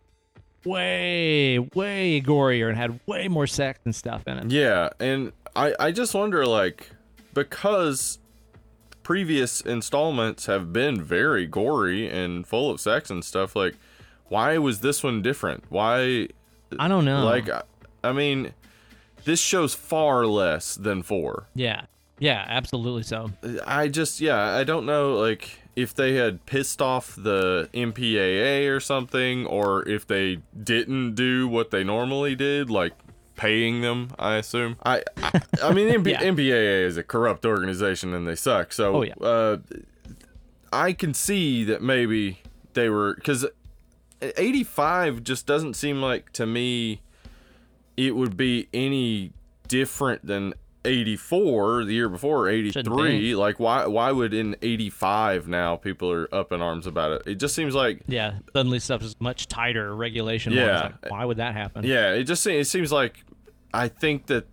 [0.66, 4.50] way way gorier and had way more sex and stuff in it.
[4.50, 6.90] Yeah, and I I just wonder like
[7.36, 8.18] because
[9.02, 13.76] previous installments have been very gory and full of sex and stuff like
[14.28, 15.62] why was this one different?
[15.68, 16.28] Why
[16.78, 17.24] I don't know.
[17.24, 17.62] like I,
[18.02, 18.52] I mean
[19.24, 21.46] this shows far less than 4.
[21.54, 21.82] yeah,
[22.18, 23.30] yeah, absolutely so.
[23.66, 28.80] I just yeah, I don't know like if they had pissed off the MPAA or
[28.80, 32.94] something or if they didn't do what they normally did like
[33.36, 34.76] paying them, I assume.
[34.84, 36.22] I I, I mean MP, Yeah.
[36.22, 38.72] MPAA is a corrupt organization and they suck.
[38.72, 39.14] So Oh, yeah.
[39.20, 39.58] uh
[40.72, 42.40] I can see that maybe
[42.74, 43.46] they were cuz
[44.20, 47.00] 85 just doesn't seem like to me
[47.96, 49.32] it would be any
[49.68, 50.54] different than
[50.86, 56.32] 84 the year before or 83 like why why would in 85 now people are
[56.34, 59.94] up in arms about it it just seems like Yeah, suddenly stuff is much tighter
[59.94, 60.52] regulation.
[60.52, 60.92] Yeah.
[61.02, 61.84] Like, why would that happen?
[61.84, 63.24] yeah it just se- it seems like
[63.74, 64.46] i think that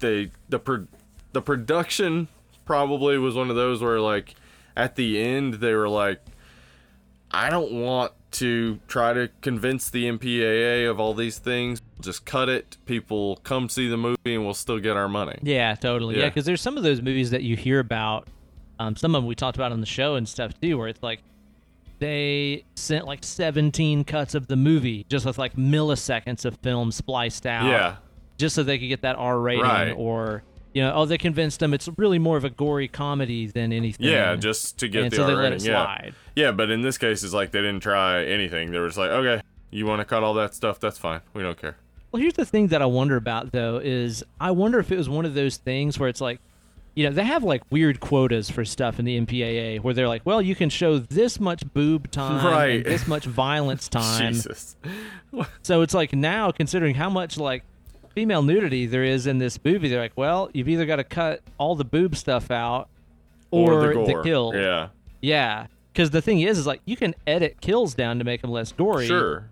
[0.00, 0.86] they the pro-
[1.32, 2.28] the production
[2.64, 4.34] probably was one of those where like
[4.76, 6.20] at the end they were like
[7.30, 12.48] i don't want to try to convince the MPAA of all these things just cut
[12.50, 16.16] it people come see the movie and we'll still get our money Yeah, totally.
[16.16, 16.28] Yeah, Yeah.
[16.28, 18.28] because there's some of those movies that you hear about.
[18.78, 21.02] Um, some of them we talked about on the show and stuff too, where it's
[21.02, 21.20] like
[21.98, 27.46] they sent like 17 cuts of the movie just with like milliseconds of film spliced
[27.46, 27.64] out.
[27.66, 27.96] yeah
[28.36, 29.90] just so they could get that R rating, Right.
[29.96, 33.72] or you know, oh, they convinced them it's really more of a gory comedy than
[33.72, 34.06] anything.
[34.06, 35.82] Yeah, just to get and the so they let it Yeah.
[35.84, 36.14] slide.
[36.36, 38.70] Yeah, but in this case, it's like they didn't try anything.
[38.70, 39.40] They were just like, okay,
[39.70, 40.78] you want to cut all that stuff?
[40.80, 41.20] That's fine.
[41.34, 41.76] We don't care.
[42.12, 45.08] Well, here's the thing that I wonder about though is I wonder if it was
[45.08, 46.40] one of those things where it's like,
[46.94, 50.22] you know, they have like weird quotas for stuff in the MPAA where they're like,
[50.24, 52.76] well, you can show this much boob time, Right.
[52.76, 54.32] and this much violence time.
[54.32, 54.74] Jesus.
[55.62, 57.62] So it's like now, considering how much like
[58.18, 61.40] female nudity there is in this movie, they're like, well, you've either got to cut
[61.56, 62.88] all the boob stuff out
[63.52, 64.22] or, the gore.
[64.24, 64.52] kill.
[64.56, 64.88] Yeah.
[65.20, 65.68] Yeah.
[65.92, 68.72] Because the thing is, is like you can edit kills down to make them less
[68.72, 69.06] gory.
[69.06, 69.48] Sure.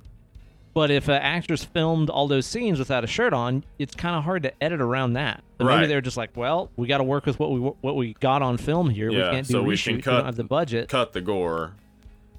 [0.75, 4.25] But if an actress filmed all those scenes without a shirt on, it's kind of
[4.25, 5.45] hard to edit around that.
[5.59, 8.15] But maybe they're just like, well, we got to work with what we what we
[8.15, 9.13] got on film here.
[9.13, 11.21] Yeah, we can't do so we can we cut- don't have the budget, Cut the
[11.21, 11.75] gore.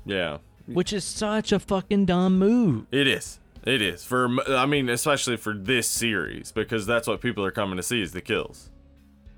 [0.06, 0.40] Yeah.
[0.66, 2.86] which is such a fucking dumb move.
[2.92, 3.40] It is.
[3.68, 4.30] It is for.
[4.48, 8.14] I mean, especially for this series because that's what people are coming to see is
[8.14, 8.70] the kills.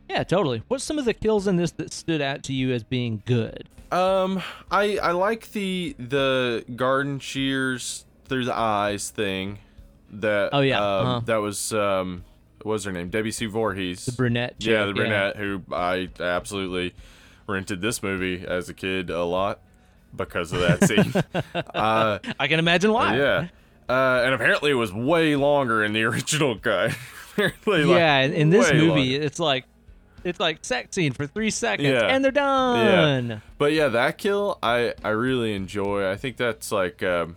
[0.07, 0.61] Yeah, totally.
[0.67, 3.67] What's some of the kills in this that stood out to you as being good?
[3.91, 9.59] Um, I I like the the garden shears through the eyes thing.
[10.11, 11.19] That Oh, yeah, um, uh-huh.
[11.25, 12.23] that was um,
[12.61, 13.09] what was her name?
[13.09, 13.47] Debbie C.
[13.47, 14.05] Voorhees.
[14.05, 14.55] The brunette.
[14.59, 16.93] Yeah, the brunette who I absolutely
[17.47, 19.59] rented this movie as a kid a lot
[20.15, 21.13] because of that scene.
[21.75, 23.17] uh, I can imagine why.
[23.17, 23.47] yeah,
[23.89, 26.95] uh, and apparently it was way longer in the original cut.
[27.33, 28.19] Apparently, like, yeah.
[28.21, 29.25] In, this movie, longer.
[29.25, 29.65] it's like
[30.23, 32.07] it's like sex scene for three seconds, Yeah.
[32.07, 33.29] and they're done.
[33.29, 33.39] Yeah.
[33.57, 36.09] But yeah, that kill I I really enjoy.
[36.09, 37.35] I think that's like um,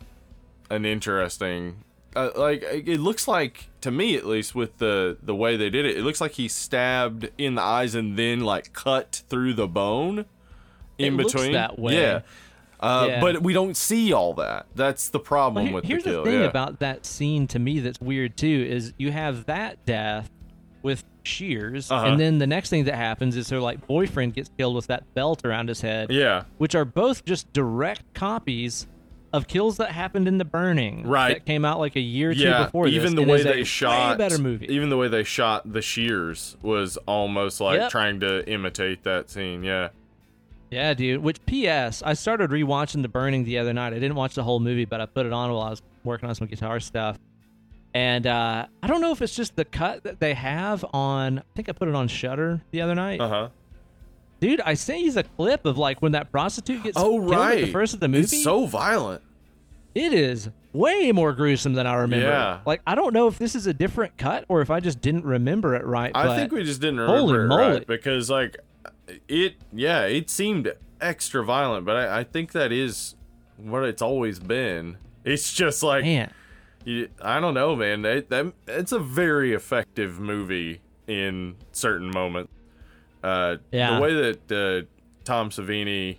[0.71, 1.85] an interesting.
[2.15, 5.87] Uh, like it looks like to me at least with the the way they did
[5.87, 9.67] it, it looks like he stabbed in the eyes and then like cut through the
[9.67, 10.27] bone
[10.99, 11.53] in It looks between.
[11.53, 11.95] that way.
[11.99, 12.21] Yeah.
[12.83, 13.21] Uh, Yeah.
[13.21, 14.67] But we don't see all that.
[14.75, 16.47] That's the problem Well, here- with here's the thing yeah.
[16.47, 20.29] about that scene to me that's weird too is you have that death
[20.83, 22.07] with shears, Uh-huh.
[22.07, 25.05] and then the next thing that happens is her like boyfriend gets killed with that
[25.15, 26.43] belt around his head, yeah.
[26.59, 28.89] which are both just direct copies
[29.33, 31.35] of kills that happened in the burning Right.
[31.35, 33.63] that came out like a year or two yeah, before this, even the way they
[33.65, 37.91] shot better movie Even the way they shot the shears was almost like Yep.
[37.91, 39.63] trying to imitate that scene.
[39.63, 39.89] Yeah.
[40.73, 44.35] Yeah dude which ps i started rewatching the burning the other night i didn't watch
[44.35, 46.81] the whole movie but i put it on while i was working on some guitar
[46.81, 47.19] stuff
[47.95, 51.43] and uh, i don't know if it's just the cut that they have on i
[51.55, 53.49] think i put it on Shudder the other night Uh huh.
[54.41, 57.39] dude i sent you the clip of like when that prostitute gets Oh killed at
[57.39, 57.65] right.
[57.67, 59.23] the first of the movie It's so violent.
[59.95, 62.27] it is way more gruesome than I remember.
[62.29, 62.61] Yeah.
[62.65, 65.27] Like I don't know if this is a different cut or if I just didn't
[65.27, 66.11] remember it right.
[66.15, 67.63] I think we just didn't remember holy it moly.
[67.73, 68.57] right because like
[69.29, 73.15] it yeah it seemed extra violent, but I, I think that is
[73.57, 74.97] what it's always been.
[75.25, 76.33] It's just like man,
[76.85, 78.03] you, I don't know, man.
[78.03, 82.53] That, that it's a very effective movie in certain moments.
[83.23, 83.95] Uh, Yeah.
[83.97, 84.87] The way that uh,
[85.25, 86.19] Tom Savini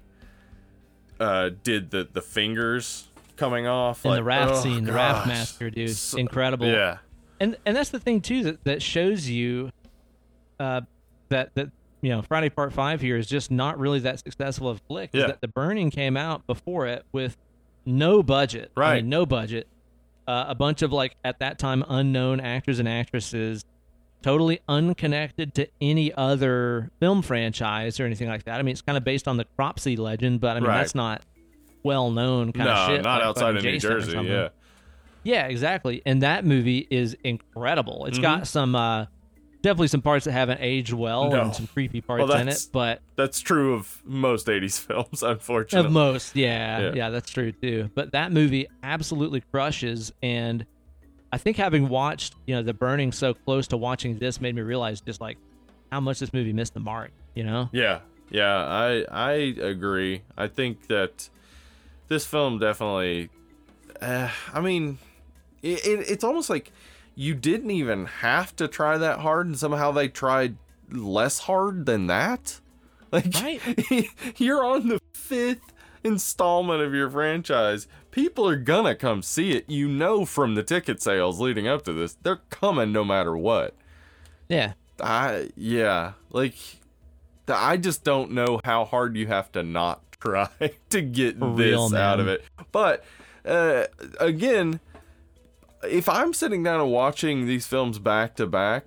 [1.19, 5.27] uh, did the the fingers coming off in like, the raft oh, scene, the raft
[5.27, 6.67] master dude, So- incredible.
[6.67, 6.97] Yeah.
[7.39, 9.71] and and that's the thing too that that shows you,
[10.59, 10.81] uh,
[11.29, 11.71] that that
[12.03, 15.09] you know Friday Part Five here is just not really that successful of flick.
[15.13, 15.25] Yeah.
[15.27, 17.35] that the Burning came out before it with
[17.85, 18.95] no budget, I Right.
[18.97, 19.67] mean, no budget.
[20.27, 23.65] Uh, a bunch of like at that time unknown actors and actresses,
[24.21, 28.59] totally unconnected to any other film franchise or anything like that.
[28.59, 30.77] I mean, it's kind of based on the Cropsey legend, but I mean Right.
[30.77, 31.23] that's not
[31.83, 33.03] well known kind No, of shit.
[33.03, 34.17] not like outside of New Jason Jersey.
[34.19, 34.49] Yeah.
[35.25, 36.01] Yeah, exactly.
[36.05, 38.05] And that movie is incredible.
[38.05, 38.21] It's Mm-hmm.
[38.39, 39.05] got some uh
[39.63, 41.41] definitely some parts that haven't aged well No.
[41.41, 45.87] and some creepy parts Well, in it, but That's true of most '80s films, unfortunately.
[45.87, 46.91] of most, yeah, Yeah.
[46.93, 47.89] yeah, that's true too.
[47.95, 50.65] But that movie absolutely crushes and
[51.31, 54.61] I think having watched, you know, The Burning so close to watching this made me
[54.61, 55.39] realize just like
[55.91, 57.69] how much this movie missed the mark, you know?
[57.71, 60.21] Yeah, yeah, I I agree.
[60.37, 61.29] I think that
[62.07, 63.29] this film definitely.
[63.99, 64.99] Uh, I mean,
[65.63, 66.71] it, it, it's almost like
[67.15, 70.55] you didn't even have to try that hard, and somehow they tried
[70.89, 72.59] less hard than that.
[73.11, 73.61] Like, Right.
[74.39, 77.87] you're on the fifth installment of your franchise.
[78.11, 79.69] People are gonna come see it.
[79.69, 83.75] You know from the ticket sales leading up to this, they're coming no matter what.
[84.49, 84.73] Yeah.
[84.99, 86.55] I yeah, like
[87.47, 90.49] I just don't know how hard you have to not try
[90.89, 92.43] to get For this real, out of it.
[92.71, 93.03] But
[93.45, 93.85] uh,
[94.19, 94.79] again,
[95.85, 98.85] if I'm sitting down and watching these films back to back,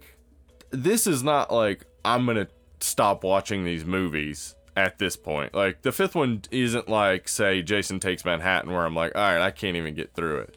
[0.71, 2.49] this is not like I'm gonna
[2.81, 5.55] stop watching these movies at this point.
[5.55, 9.41] Like the fifth one isn't like say Jason Takes Manhattan, where I'm like, all right,
[9.41, 10.57] I can't even get through it.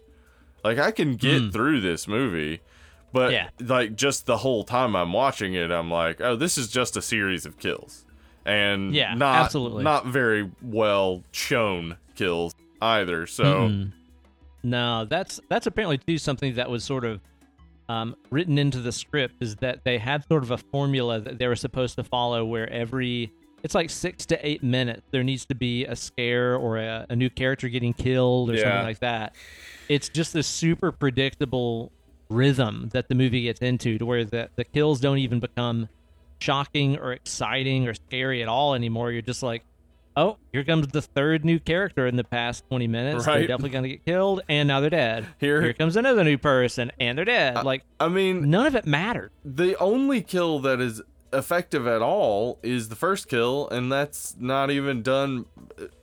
[0.63, 1.49] Like I can get hmm.
[1.49, 2.61] through this movie,
[3.13, 3.31] but.
[3.31, 3.49] Yeah.
[3.59, 7.01] like just the whole time I'm watching it, I'm like, oh, this is just a
[7.01, 8.05] series of kills,
[8.45, 9.83] and Yeah, not absolutely.
[9.83, 13.25] not very well shown kills either.
[13.25, 13.91] So Mm-mm.
[14.63, 17.21] No, that's that's apparently too something that was sort of
[17.87, 21.47] um, written into the script is that they had sort of a formula that they
[21.47, 23.31] were supposed to follow where every
[23.63, 27.15] it's like six to eight minutes there needs to be a scare or a, a
[27.15, 28.61] new character getting killed or Yeah.
[28.63, 29.35] something like that.
[29.89, 31.91] It's just this super predictable
[32.29, 35.89] rhythm that the movie gets into to where the, the kills don't even become
[36.39, 39.11] shocking or exciting or scary at all anymore.
[39.11, 39.63] You're just like,
[40.15, 43.25] oh, here comes the third new character in the past 20 minutes.
[43.25, 45.25] They're definitely going to get killed, and now they're dead.
[45.39, 47.63] Here- here comes another new person, and they're dead.
[47.63, 49.31] like, I mean, none of it mattered.
[49.45, 51.01] the only kill that is
[51.31, 55.45] effective at all is the first kill, and that's not even done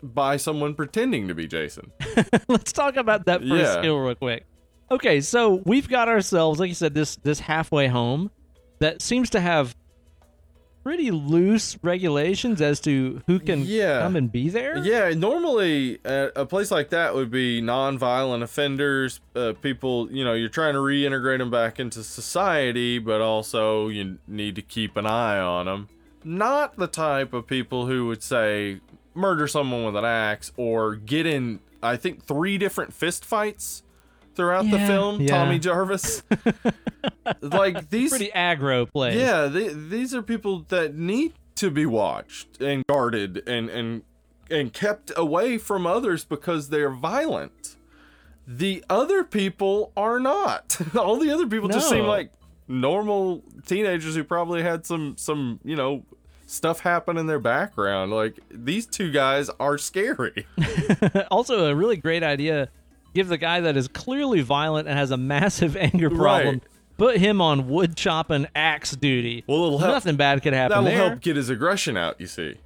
[0.02, 1.90] by someone pretending to be Jason.
[2.48, 3.78] Let's talk about that first Yeah.
[3.78, 4.46] skill real quick.
[4.90, 8.30] Okay, so we've got ourselves, like you said, this this halfway home
[8.78, 9.74] that seems to have
[10.86, 14.02] pretty loose regulations as to who can Yeah.
[14.02, 14.78] come and be there.
[14.78, 20.34] Yeah, normally uh, a place like that would be non-violent offenders, uh, people, you know,
[20.34, 25.06] you're trying to reintegrate them back into society, but also you need to keep an
[25.06, 25.88] eye on them.
[26.22, 28.78] Not the type of people who would say
[29.12, 33.82] murder someone with an axe or get in, I think, three different fist fights
[34.36, 35.20] throughout the film.
[35.20, 35.28] yeah.
[35.28, 36.22] Tommy Jarvis,
[37.40, 39.16] like these Pretty aggro place.
[39.16, 44.02] yeah, they, these are people that need to be watched and guarded and and
[44.50, 47.76] and kept away from others because they're violent.
[48.46, 50.78] The other people are not.
[50.96, 52.30] All the other people just seem like
[52.68, 56.04] normal teenagers who probably had some some, you know,
[56.46, 58.12] stuff happen in their background.
[58.12, 60.46] Like these two guys are scary.
[61.30, 62.68] also, a really great idea.
[63.16, 66.56] Give the guy that is clearly violent and has a massive anger problem.
[66.56, 66.62] Right.
[66.98, 69.42] Put him on wood chopping axe duty.
[69.46, 71.08] Well, it'll help- Nothing bad could happen That'll there.
[71.08, 72.56] help get his aggression out, you see.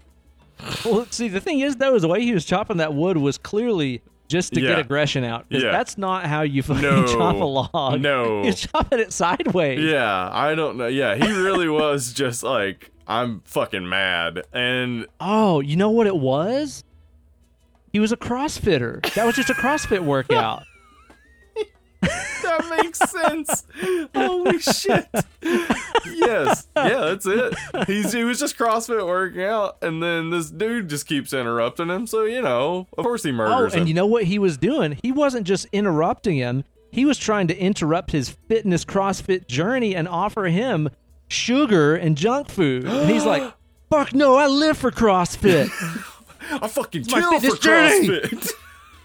[0.84, 3.38] Well, see, the thing is, though, is the way he was chopping that wood was
[3.38, 4.70] clearly just to Yeah.
[4.70, 5.46] get aggression out.
[5.50, 5.70] Yeah.
[5.70, 7.06] That's not how you fucking No.
[7.06, 8.00] chop a log.
[8.00, 8.42] No.
[8.44, 9.80] You're chopping it sideways.
[9.80, 10.86] Yeah, I don't know.
[10.88, 14.42] Yeah, he really was just like, I'm fucking mad.
[14.52, 16.84] And Oh, you know what it was?
[17.92, 19.02] He was a CrossFitter.
[19.14, 20.62] That was just a CrossFit workout.
[22.00, 23.64] that makes sense.
[24.14, 25.06] Holy shit.
[25.42, 26.66] Yes.
[26.74, 27.54] Yeah, that's it.
[27.86, 32.06] He's he was just CrossFit working out, and then this dude just keeps interrupting him.
[32.06, 33.80] So, you know, of course he Oh, murders him.
[33.80, 34.98] and you know what he was doing?
[35.02, 36.64] He wasn't just interrupting him.
[36.90, 40.88] He was trying to interrupt his fitness CrossFit journey and offer him
[41.28, 42.84] sugar and junk food.
[42.86, 43.52] And he's like,
[43.90, 45.68] "Fuck no, I live for CrossFit."
[46.52, 48.08] I fucking my kill for fitness journey.
[48.08, 48.52] CrossFit.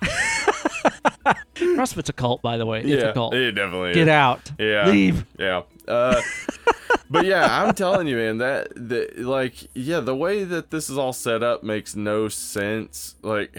[1.56, 2.80] CrossFit's a cult, by the way.
[2.80, 3.34] It's yeah, a cult.
[3.34, 4.10] it definitely Get is.
[4.10, 4.52] out.
[4.60, 4.88] Yeah.
[4.88, 5.26] Leave.
[5.38, 5.64] Yeah.
[5.88, 6.22] Uh,
[7.10, 10.98] but yeah, I'm telling you, man, that the like, yeah, the way that this is
[10.98, 13.16] all set up makes no sense.
[13.22, 13.58] Like,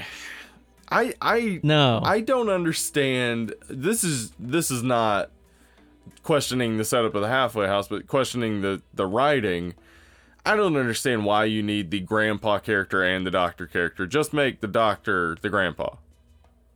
[0.91, 2.01] I, I, No.
[2.05, 3.55] I don't understand.
[3.69, 5.31] This is this is not
[6.23, 9.75] questioning the setup of the halfway house, but questioning the the writing.
[10.47, 14.07] I don't understand why you need the grandpa character and the doctor character.
[14.07, 15.97] Just make the doctor the grandpa.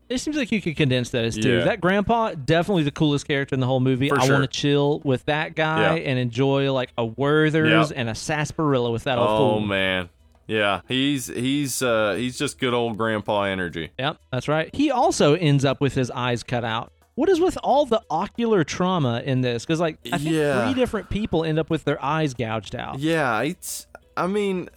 [0.09, 1.59] It seems like you could condense those two.
[1.59, 1.65] Yeah.
[1.65, 4.09] That grandpa, definitely the coolest character in the whole movie.
[4.09, 4.41] For I sure.
[4.41, 6.11] want to chill with that guy Yeah.
[6.11, 7.99] and enjoy like a Werther's Yep.
[7.99, 9.61] and a sarsaparilla with that old Oh fool.
[9.61, 10.09] man,
[10.49, 13.91] yeah, he's he's uh he's just good old grandpa energy.
[14.01, 14.69] Yep, that's right.
[14.75, 16.93] He also ends up with his eyes cut out.
[17.21, 19.67] What is with all the ocular trauma in this?
[19.67, 20.65] Because like I think Yeah.
[20.65, 22.99] three different people end up with their eyes gouged out.
[22.99, 23.87] Yeah, it's.
[24.17, 24.71] I mean,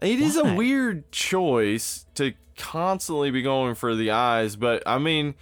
[0.00, 5.34] it is a weird choice to constantly be going for the eyes, but I mean,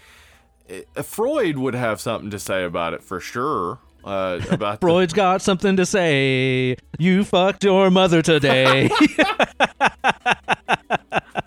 [0.70, 3.78] it, Freud would have something to say about it for sure.
[4.02, 6.76] Uh, about the- Freud's got something to say.
[6.98, 8.88] You fucked your mother today.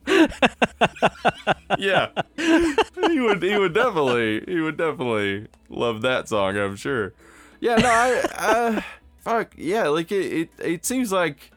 [1.77, 3.41] yeah, he would.
[3.43, 4.43] He would definitely.
[4.47, 6.57] He would definitely love that song.
[6.57, 7.13] I'm sure.
[7.59, 7.75] Yeah.
[7.75, 7.89] No.
[7.89, 8.21] I.
[8.37, 8.81] Uh,
[9.19, 9.53] fuck.
[9.57, 9.87] Yeah.
[9.87, 10.25] Like it.
[10.33, 10.49] It.
[10.59, 11.51] It seems like.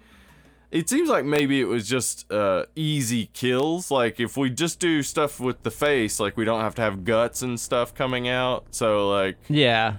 [0.70, 3.90] It seems like maybe it was just uh, easy kills.
[3.90, 7.04] Like if we just do stuff with the face, like we don't have to have
[7.04, 8.66] guts and stuff coming out.
[8.70, 9.96] So like, yeah.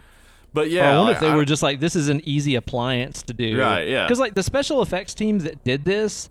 [0.53, 2.55] but yeah, I wonder like, if they I- were just like, this is an easy
[2.55, 3.59] appliance to do.
[3.59, 4.05] Right, yeah.
[4.05, 6.30] Because like the special effects team that did this,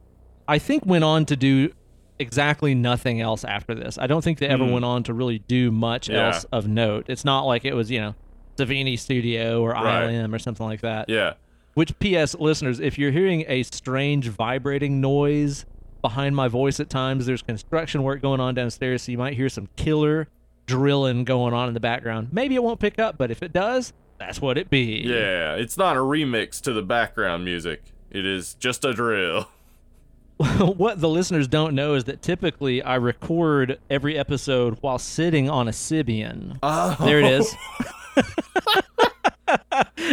[0.48, 1.72] I think went on to do
[2.20, 3.98] exactly nothing else after this.
[3.98, 4.72] I don't think they ever hmm.
[4.72, 6.08] went on to really do much.
[6.08, 6.26] Yeah.
[6.28, 7.06] else of note.
[7.08, 8.14] It's not like it was, you know,
[8.56, 10.10] Savini Studio or Right.
[10.10, 11.08] ILM or something like that.
[11.08, 11.34] yeah.
[11.74, 15.64] Which, P.S., listeners, if you're hearing a strange vibrating noise
[16.02, 19.48] behind my voice at times, there's construction work going on downstairs, so you might hear
[19.48, 20.28] some killer
[20.66, 22.28] drilling going on in the background.
[22.32, 25.02] Maybe it won't pick up, but if it does, that's what it be.
[25.04, 27.82] Yeah, it's not a remix to the background music.
[28.10, 29.48] It is just a drill.
[30.76, 35.68] what the listeners don't know is that typically I record every episode while sitting on
[35.68, 36.58] a Sybian.
[36.62, 36.96] Oh.
[36.98, 37.54] There it is.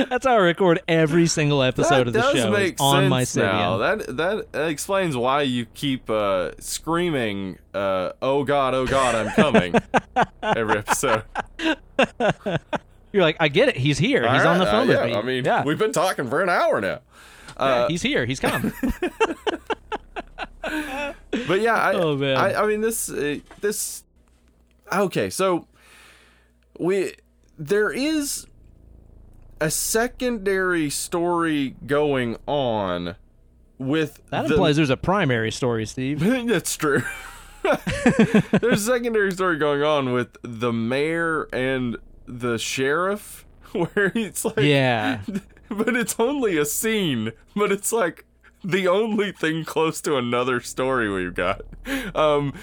[0.09, 2.53] That's how I record every single episode that of the show
[2.83, 3.23] on my now.
[3.23, 3.79] Sybian.
[3.79, 9.29] That, that that explains why you keep uh, screaming, uh, "Oh God, oh God, I'm
[9.29, 9.75] coming!"
[10.43, 11.23] every episode.
[13.13, 13.77] You're like, I get it.
[13.77, 14.29] He's here.
[14.29, 15.15] He's All on the phone uh, with yeah, me.
[15.15, 15.63] I mean, yeah.
[15.63, 16.99] we've been talking for an hour now.
[17.59, 18.25] Yeah, he's here.
[18.25, 18.73] He's come.
[20.61, 22.37] But yeah, I, Oh, man.
[22.37, 24.03] I, I mean this uh, this.
[24.91, 25.67] Okay, so
[26.79, 27.13] we
[27.57, 28.47] there is
[29.59, 33.15] a secondary story going on
[33.77, 36.19] with That the, implies there's a primary story, Steve.
[36.47, 37.03] That's true.
[37.63, 44.59] There's a secondary story going on with the mayor and the sheriff, where it's like,
[44.59, 45.21] Yeah.
[45.69, 48.25] but it's only a scene, but it's like
[48.63, 51.61] the only thing close to another story we've got.
[52.15, 52.53] Um,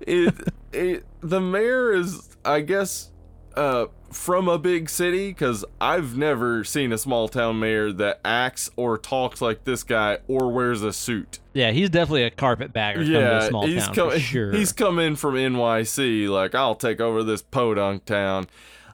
[0.00, 0.34] it,
[0.72, 3.10] it the mayor is, I guess,
[3.56, 8.70] uh, from a big city because I've never seen a small town mayor that acts
[8.76, 11.38] or talks like this guy or wears a suit.
[11.52, 14.52] Yeah, he's definitely a carpetbagger from Yeah, a small he's town come, sure.
[14.52, 18.46] He's come in from NYC, like I'll take over this podunk town.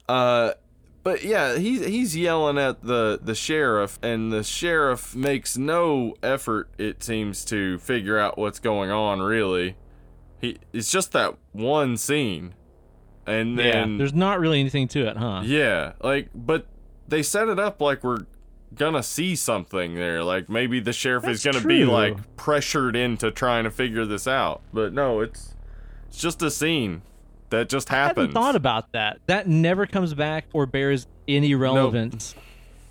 [0.08, 0.52] Uh,
[1.08, 6.68] but yeah, he's he's yelling at the the sheriff, and the sheriff makes no effort.
[6.76, 9.20] It seems to figure out what's going on.
[9.20, 9.76] Really,
[10.38, 12.52] he it's just that one scene,
[13.26, 15.40] and yeah, then there's not really anything to it, huh?
[15.46, 16.66] yeah, like, but
[17.08, 18.26] they set it up like we're
[18.74, 20.22] gonna see something there.
[20.22, 24.60] Like maybe the sheriff is gonna be like pressured into trying to figure this out.
[24.74, 25.54] But no, it's
[26.08, 27.00] it's just a scene
[27.50, 28.16] that just happens.
[28.18, 29.20] I hadn't thought about that.
[29.26, 32.34] That never comes back or bears any relevance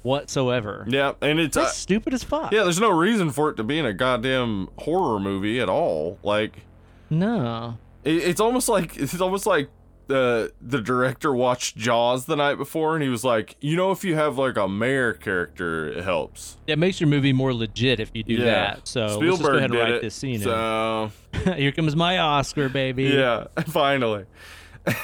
[0.04, 0.86] whatsoever.
[0.88, 2.52] yeah, and it's uh, stupid as fuck.
[2.52, 2.64] yeah.
[2.64, 6.18] There's no reason for it to be in a goddamn horror movie at all.
[6.24, 6.64] Like
[7.10, 7.78] No.
[8.04, 9.70] It, it's almost like it's almost like
[10.08, 14.04] the the director watched Jaws the night before, and he was like, you know, if
[14.04, 16.58] you have like a mayor character, it helps.
[16.68, 18.46] It makes your movie more legit if you do Yeah.
[18.46, 18.88] that.
[18.88, 20.02] So let's just Spielberg go ahead and write it.
[20.02, 20.40] this scene.
[20.40, 21.12] so
[21.46, 21.54] in.
[21.58, 23.04] Here comes my Oscar, baby.
[23.14, 24.26] yeah, finally.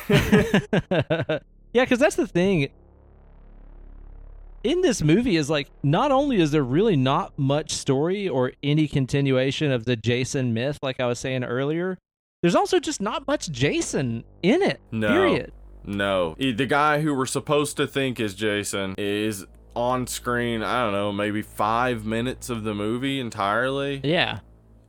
[0.09, 1.39] yeah,
[1.73, 2.69] because that's the thing.
[4.63, 8.87] In this movie, is like not only is there really not much story or any
[8.87, 11.97] continuation of the Jason myth, like I was saying earlier,
[12.43, 14.81] there's also just not much Jason in it.
[14.91, 15.07] No.
[15.07, 15.53] Period.
[15.85, 19.45] No, the guy who we're supposed to think is Jason is
[19.75, 20.61] on screen.
[20.61, 24.01] I don't know, maybe five minutes of the movie entirely.
[24.03, 24.39] Yeah.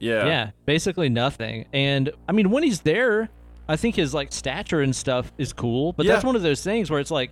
[0.00, 1.66] Yeah, Yeah, basically nothing.
[1.72, 3.30] And I mean, when he's there,
[3.68, 5.92] I think his like stature and stuff is cool.
[5.92, 7.30] But that's one of those things where it's like,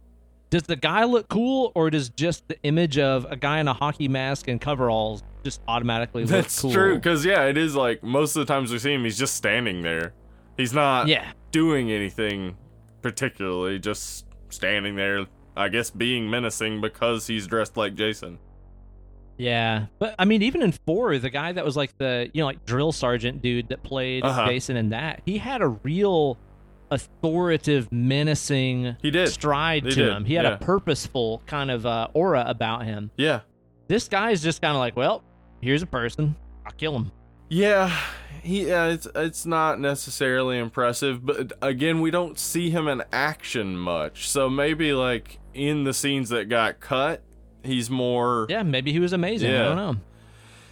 [0.50, 3.74] does the guy look cool, or does just the image of a guy in a
[3.74, 6.72] hockey mask and coveralls just automatically look That's cool?
[6.72, 9.34] true, because yeah, it is like most of the times we see him, he's just
[9.34, 10.12] standing there.
[10.56, 12.56] He's not Yeah, doing anything
[13.02, 15.26] particularly, just standing there.
[15.56, 18.38] I guess being menacing because he's dressed like Jason.
[19.36, 19.86] yeah.
[19.98, 22.64] But I mean, even in four, the guy that was like the you know like
[22.64, 24.46] drill sergeant dude that played Uh-huh.
[24.46, 26.38] Jason in that, he had a real
[26.90, 29.28] authoritative, menacing He did.
[29.28, 30.24] stride He to did, him.
[30.24, 30.54] He had yeah.
[30.54, 33.10] a purposeful kind of uh, aura about him.
[33.16, 33.40] Yeah,
[33.88, 35.22] this guy's just kind of like, well,
[35.62, 36.34] here's a person.
[36.66, 37.10] I'll kill him.
[37.48, 37.96] yeah,
[38.42, 38.66] he.
[38.68, 44.28] Yeah, it's it's not necessarily impressive, but again, we don't see him in action much.
[44.28, 47.22] So maybe like in the scenes that got cut,
[47.62, 48.46] he's more.
[48.48, 49.50] Yeah, maybe he was amazing.
[49.50, 49.62] I Yeah.
[49.64, 49.96] don't know.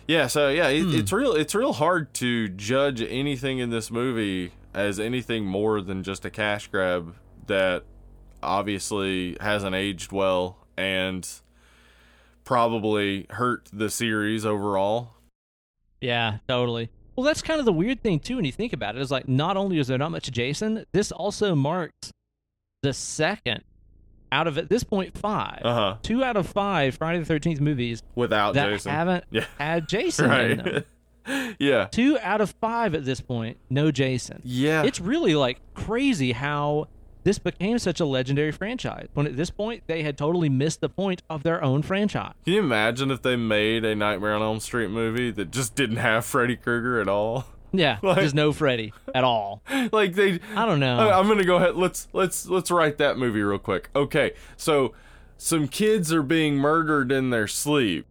[0.08, 0.94] Yeah, so yeah, it, Hmm.
[0.96, 1.34] it's real.
[1.34, 6.30] It's real hard to judge anything in this movie as anything more than just a
[6.30, 7.14] cash grab
[7.46, 7.84] that
[8.42, 11.28] obviously hasn't aged well and
[12.44, 15.14] probably hurt the series overall.
[16.00, 16.90] Yeah, totally.
[17.16, 19.02] Well, that's kind of the weird thing too when you think about it.
[19.02, 22.10] Is like not only is there not much Jason, this also marks
[22.82, 23.62] the second
[24.32, 25.96] out of at this point five, Uh huh.
[26.02, 28.92] two out of five Friday the Thirteenth movies Without that Jason.
[28.92, 29.44] haven't Yeah.
[29.58, 30.84] had Jason in them.
[31.58, 31.84] Yeah.
[31.92, 34.40] Two out of five at this point, no Jason.
[34.42, 34.84] Yeah.
[34.84, 36.88] It's really like crazy how
[37.24, 39.08] this became such a legendary franchise.
[39.14, 42.32] When at this point they had totally missed the point of their own franchise.
[42.44, 45.96] Can you imagine if they made a Nightmare on Elm Street movie that just didn't
[45.96, 47.46] have Freddy Krueger at all?
[47.72, 49.62] Yeah, Like- there's no Freddy at all.
[49.92, 50.98] like they I don't know.
[51.08, 51.76] I- I'm gonna go ahead.
[51.76, 53.90] Let's let's let's write that movie real quick.
[53.94, 54.92] Okay, so
[55.36, 58.06] some kids are being murdered in their sleep,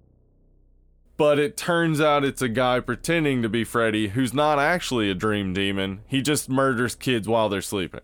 [1.17, 5.13] but it turns out it's a guy pretending to be Freddy who's not actually a
[5.13, 6.03] dream demon.
[6.07, 7.99] He just murders kids while they're sleeping.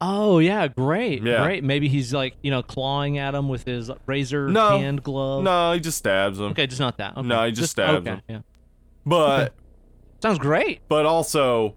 [0.00, 1.42] Oh yeah, great, Yeah.
[1.44, 1.64] great.
[1.64, 4.78] Maybe he's like you know clawing at him with his razor No.
[4.78, 5.42] hand glove.
[5.42, 6.46] No, he just stabs him.
[6.52, 7.16] Okay, just not that.
[7.16, 7.26] Okay.
[7.26, 8.22] No, he just stabs okay, him.
[8.28, 8.38] Yeah,
[9.04, 9.54] But
[10.22, 10.80] sounds great.
[10.88, 11.74] but also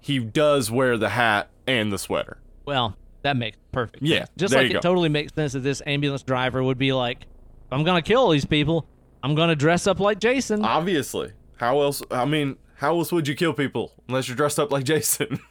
[0.00, 2.38] he does wear the hat and the sweater.
[2.66, 4.02] Well, that makes perfect.
[4.02, 4.30] Yeah, sense.
[4.36, 7.26] just like it totally makes sense that this ambulance driver would be like,
[7.72, 8.86] I'm gonna kill these people,
[9.22, 12.00] I'm gonna dress up like Jason." Obviously, how else?
[12.12, 15.40] I mean, how else would you kill people unless you're dressed up like Jason?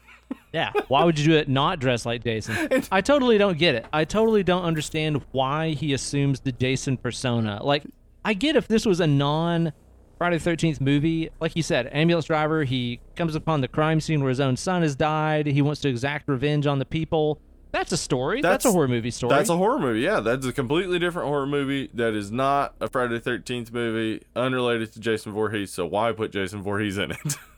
[0.52, 0.72] Yeah.
[0.88, 2.84] Why would you do it not dressed like Jason?
[2.92, 3.86] I totally don't get it.
[3.94, 7.64] I totally don't understand why he assumes the Jason persona.
[7.64, 7.84] Like,
[8.26, 9.74] I get if this was a non
[10.18, 14.22] Friday the 13th movie, like you said, ambulance driver, he comes upon the crime scene
[14.22, 15.46] where his own son has died.
[15.46, 17.40] He wants to exact revenge on the people.
[17.72, 18.42] That's a story.
[18.42, 19.30] That's, a horror movie story.
[19.30, 20.00] That's a horror movie.
[20.00, 21.90] Yeah, that's a completely different horror movie.
[21.94, 25.72] That is not a Friday the Thirteenth movie, unrelated to Jason Voorhees.
[25.72, 27.38] So why put Jason Voorhees in it?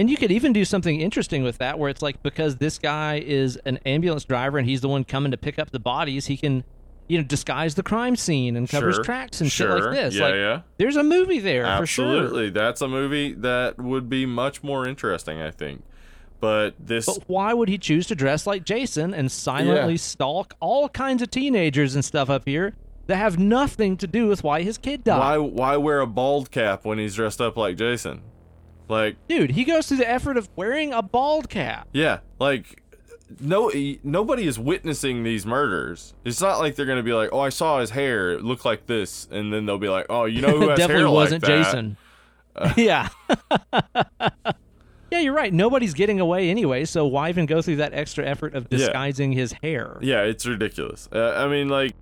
[0.00, 3.22] And you could even do something interesting with that, where it's like because this guy
[3.22, 6.38] is an ambulance driver and he's the one coming to pick up the bodies, he
[6.38, 6.64] can,
[7.06, 9.04] you know, disguise the crime scene and cover his Sure.
[9.04, 9.76] tracks and Sure.
[9.76, 10.14] shit like this.
[10.14, 10.60] Yeah, like, yeah.
[10.78, 12.06] There's a movie there for sure.
[12.06, 15.82] Absolutely, that's a movie that would be much more interesting, I think.
[16.40, 19.98] But this, But why would he choose to dress like Jason and silently Yeah.
[19.98, 22.72] stalk all kinds of teenagers and stuff up here
[23.06, 25.18] that have nothing to do with why his kid died?
[25.18, 28.22] why why wear a bald cap when he's dressed up like Jason?
[28.90, 31.88] Like, Dude, he goes through the effort of wearing a bald cap.
[31.92, 32.82] yeah, like
[33.38, 33.70] no
[34.02, 36.14] nobody is witnessing these murders.
[36.24, 38.86] It's not like they're gonna be like, oh, I saw his hair, it looked like
[38.86, 41.50] this, and then they'll be like, oh, you know who has definitely hair wasn't like
[41.52, 41.64] that?
[41.64, 41.96] Jason.
[42.76, 43.08] yeah.
[45.12, 45.52] yeah, you're right.
[45.52, 48.78] Nobody's getting away anyway, so why even go through that extra effort of Yeah.
[48.78, 49.98] disguising his hair?
[50.00, 51.08] Yeah, it's ridiculous.
[51.12, 51.94] Uh, I mean, like,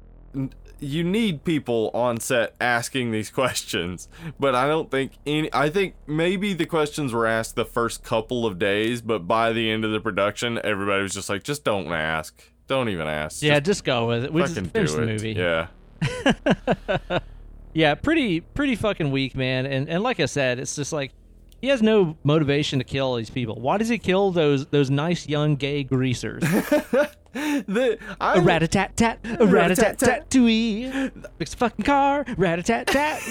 [0.80, 5.48] you need people on set asking these questions, but I don't think any.
[5.52, 9.70] I think maybe the questions were asked the first couple of days, but by the
[9.70, 12.42] end of the production, everybody was just like, just don't ask.
[12.66, 13.42] Don't even ask.
[13.42, 14.32] Yeah, Just just go with it.
[14.32, 15.06] We just finish do the it.
[15.06, 15.32] movie.
[15.32, 17.18] Yeah.
[17.74, 19.66] Yeah, pretty pretty fucking weak, man.
[19.66, 21.12] And and like I said, it's just like
[21.60, 23.56] he has no motivation to kill all these people.
[23.60, 26.42] Why does he kill those those nice young gay greasers?
[27.66, 31.12] The, a rat a tat tat, a rat a tat tat tooey.
[31.38, 33.22] Fix a fucking car, rat a tat tat.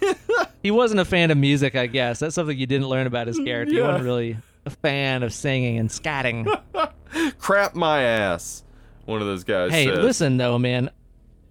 [0.62, 2.20] he wasn't a fan of music, I guess.
[2.20, 3.72] That's something you didn't learn about his mm, character.
[3.74, 3.86] He Yeah.
[3.88, 6.46] wasn't really a fan of singing and scatting.
[7.38, 8.64] crap my ass.
[9.06, 9.72] One of those guys.
[9.72, 9.98] hey, said.
[10.02, 10.90] listen though, man.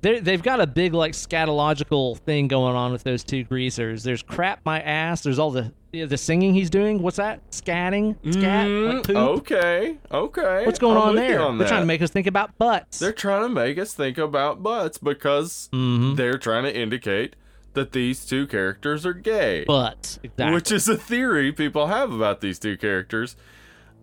[0.02, 4.03] They they've got a big like scatological thing going on with those two greasers.
[4.03, 5.22] There's crap my ass.
[5.23, 7.02] There's all the the singing he's doing.
[7.02, 7.49] What's that?
[7.52, 8.16] Scatting?
[8.34, 8.68] Scat?
[8.68, 9.16] Mm, like poop?
[9.18, 10.66] okay, okay.
[10.66, 11.41] What's going I'm on there?
[11.41, 12.99] on They're trying to make us think about butts.
[12.99, 16.16] They're trying to make us think about butts because Mhm.
[16.16, 17.36] they're trying to indicate
[17.74, 19.64] that these two characters are gay.
[19.66, 20.20] butts.
[20.24, 20.53] Exactly.
[20.56, 23.36] which is a theory people have about these two characters.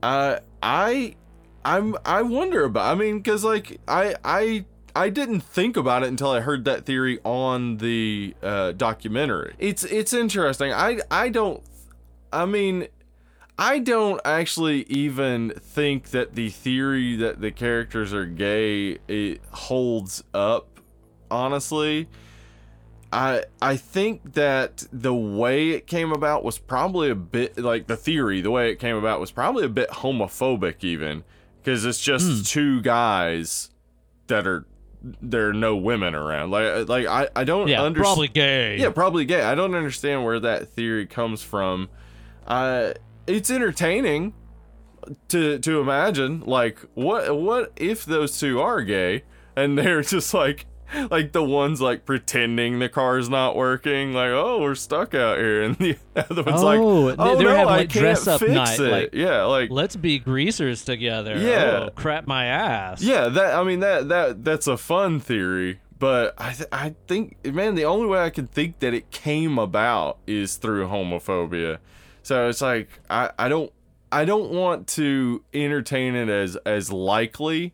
[0.02, 1.14] Uh, I,
[1.64, 2.90] I'm, I wonder about.
[2.90, 4.64] I mean, because like I, I,
[4.94, 9.54] I didn't think about it until I heard that theory on the uh, documentary.
[9.58, 10.72] It's, it's interesting.
[10.72, 11.62] I, I don't.
[12.36, 12.88] I mean,
[13.58, 20.22] I don't actually even think that the theory that the characters are gay it holds
[20.34, 20.68] up.
[21.30, 22.08] Honestly,
[23.10, 27.96] I I think that the way it came about was probably a bit like the
[27.96, 28.42] theory.
[28.42, 31.24] The way it came about was probably a bit homophobic, even
[31.62, 32.42] because it's just hmm.
[32.42, 33.70] two guys
[34.26, 34.66] that are
[35.22, 36.50] there are no women around.
[36.50, 38.04] Like uh, like I I don't yeah, understand.
[38.04, 38.76] probably gay.
[38.78, 39.40] Yeah, probably gay.
[39.40, 41.88] I don't understand where that theory comes from.
[42.46, 42.92] Uh,
[43.26, 44.34] it's entertaining
[45.28, 49.22] to to imagine like what what if those two are gay
[49.54, 50.66] and they're just like
[51.10, 55.62] like the one's like pretending the car's not working like oh we're stuck out here
[55.62, 58.40] and the other one's like Oh, oh they no having, I like, can't dress up
[58.40, 61.36] fix night, it like- yeah like Let's be greasers together.
[61.38, 61.86] Yeah.
[61.86, 63.02] Oh, crap my ass.
[63.02, 67.44] Yeah, that I mean that that that's a fun theory, but I th- I think
[67.44, 71.78] man, the only way I can think that it came about is through homophobia.
[72.26, 73.72] So it's like I I don't
[74.10, 77.72] I don't want to entertain it as as likely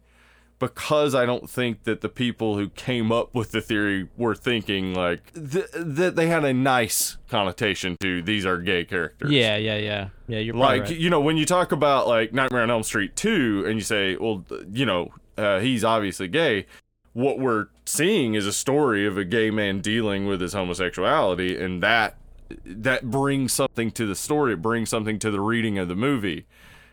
[0.58, 4.92] because I don't think that the people who came up with the theory were thinking
[4.92, 9.30] like th- that they had a nice connotation to these are gay characters.
[9.30, 10.08] Yeah, yeah, yeah.
[10.28, 10.96] Yeah, you're Like right.
[10.98, 14.16] you know, when you talk about like Nightmare on Elm Street two, and you say,
[14.16, 16.66] well, you know, uh, he's obviously gay.
[17.14, 21.82] What we're seeing is a story of a gay man dealing with his homosexuality, and
[21.82, 22.18] that
[22.64, 24.54] that brings something to the story.
[24.54, 26.46] It brings something to the reading of the movie.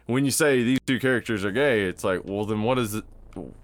[0.06, 3.04] When you say these two characters are gay, it's like, well, then what is it?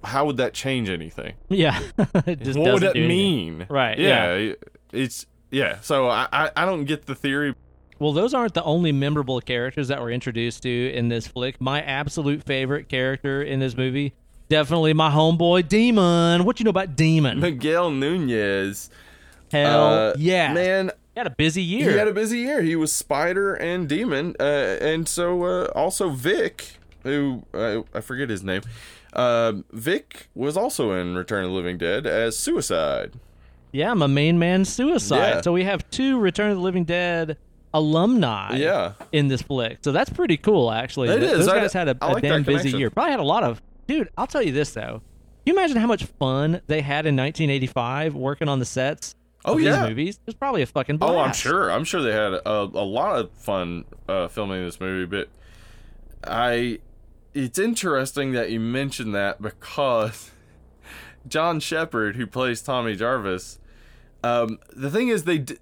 [0.04, 1.34] How would that change anything?
[1.50, 1.80] Yeah.
[2.26, 3.66] it just what would that mean?
[3.70, 4.54] Right, Yeah.
[4.92, 5.80] It's yeah.
[5.82, 7.56] So I, I I don't get the theory.
[7.98, 11.62] Well, those aren't the only memorable characters that we're introduced to in this flick.
[11.62, 14.14] My absolute favorite character in this movie,
[14.50, 16.44] definitely my homeboy Demon.
[16.44, 17.40] What you know about Demon?
[17.40, 18.90] Miguel Nunez.
[19.52, 20.54] Hell uh, yeah.
[20.54, 20.92] man.
[21.16, 21.92] He had a busy year.
[21.92, 22.62] He had a busy year.
[22.62, 28.30] He was Spider and Demon, uh, and so uh, also Vic, who uh, I forget
[28.30, 28.62] his name.
[29.14, 33.14] Uh, Vic was also in Return of the Living Dead as Suicide.
[33.72, 35.18] yeah, my main man suicide.
[35.36, 35.42] Yeah.
[35.42, 37.38] So we have two Return of the Living Dead
[37.74, 38.94] alumni Yeah.
[39.14, 39.80] in this flick.
[39.84, 41.10] So that's pretty cool, actually.
[41.10, 41.40] It Th- is.
[41.40, 42.90] Those I- guys had a like damn busy year.
[42.90, 43.62] Probably had a lot of.
[43.88, 45.02] Dude, I'll tell you this though.
[45.46, 49.58] Can you imagine how much fun they had in 1985 working on the sets Oh,
[49.58, 49.88] yeah.
[49.88, 50.16] movies?
[50.16, 51.14] It was probably a fucking blast.
[51.14, 51.70] Oh, I'm sure.
[51.72, 55.30] I'm sure they had a, a lot of fun uh, filming this movie, but
[56.30, 56.80] I.
[57.34, 60.32] It's interesting that you mentioned that because
[61.28, 63.60] John Shepherd, who plays Tommy Jarvis,
[64.24, 65.58] um, the thing is they d-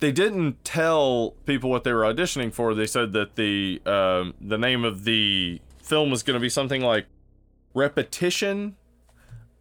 [0.00, 2.74] they didn't tell people what they were auditioning for.
[2.74, 6.82] They said that the um, the name of the film was going to be something
[6.82, 7.06] like
[7.72, 8.76] Repetition.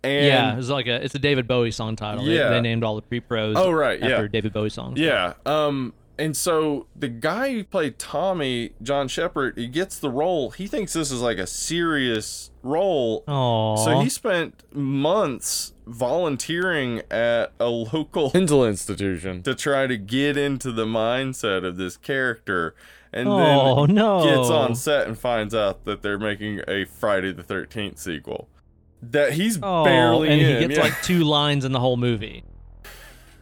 [0.04, 2.26] And yeah, it's like a it's a David Bowie song title.
[2.26, 2.50] Yeah.
[2.50, 3.56] They, named all the pre-pros.
[3.58, 4.28] Oh, right, yeah.
[4.28, 5.00] David Bowie songs.
[5.00, 5.34] Yeah.
[5.46, 5.94] Um.
[6.20, 10.52] And so the guy who played Tommy, John Shepherd, he gets the role.
[10.52, 13.24] He thinks this is like a serious role.
[13.28, 20.38] Oh, So he spent months volunteering at a local mental institution to try to get
[20.38, 22.76] into the mindset of this character.
[23.12, 24.24] And Oh, then no.
[24.24, 28.48] gets on set and finds out that they're making a Friday the 13th sequel.
[29.12, 30.48] That he's oh, barely and in.
[30.62, 30.84] he gets yeah.
[30.84, 32.44] like two lines in the whole movie.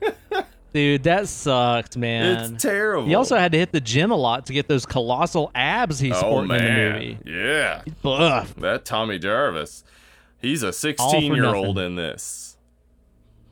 [0.74, 2.54] Dude, that sucked, man.
[2.54, 3.06] It's terrible.
[3.06, 6.14] He also had to hit the gym a lot to get those colossal abs he's
[6.16, 6.62] oh, sporting man.
[6.62, 7.18] in the movie.
[7.26, 7.82] Yeah.
[8.02, 8.56] Buff.
[8.56, 9.84] That Tommy Jarvis.
[10.42, 12.58] He's a 16 year old in this.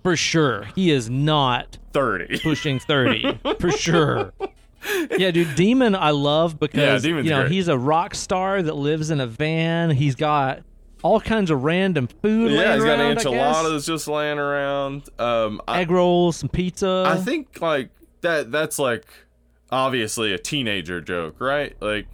[0.02, 0.70] For sure.
[0.76, 2.40] He is not 30.
[2.40, 3.40] pushing 30.
[3.60, 4.34] for sure.
[5.18, 7.52] Yeah, dude, Demon I love because Yeah, you know, great.
[7.52, 9.90] he's a rock star that lives in a van.
[9.92, 10.62] He's got
[11.04, 15.10] all kinds of random food Yeah, he's got around, enchiladas just laying around.
[15.18, 17.06] Um, I, egg rolls, some pizza.
[17.08, 17.90] I think like
[18.22, 18.52] that.
[18.52, 19.06] That's like
[19.72, 21.76] obviously a teenager joke, right?
[21.82, 22.08] Like,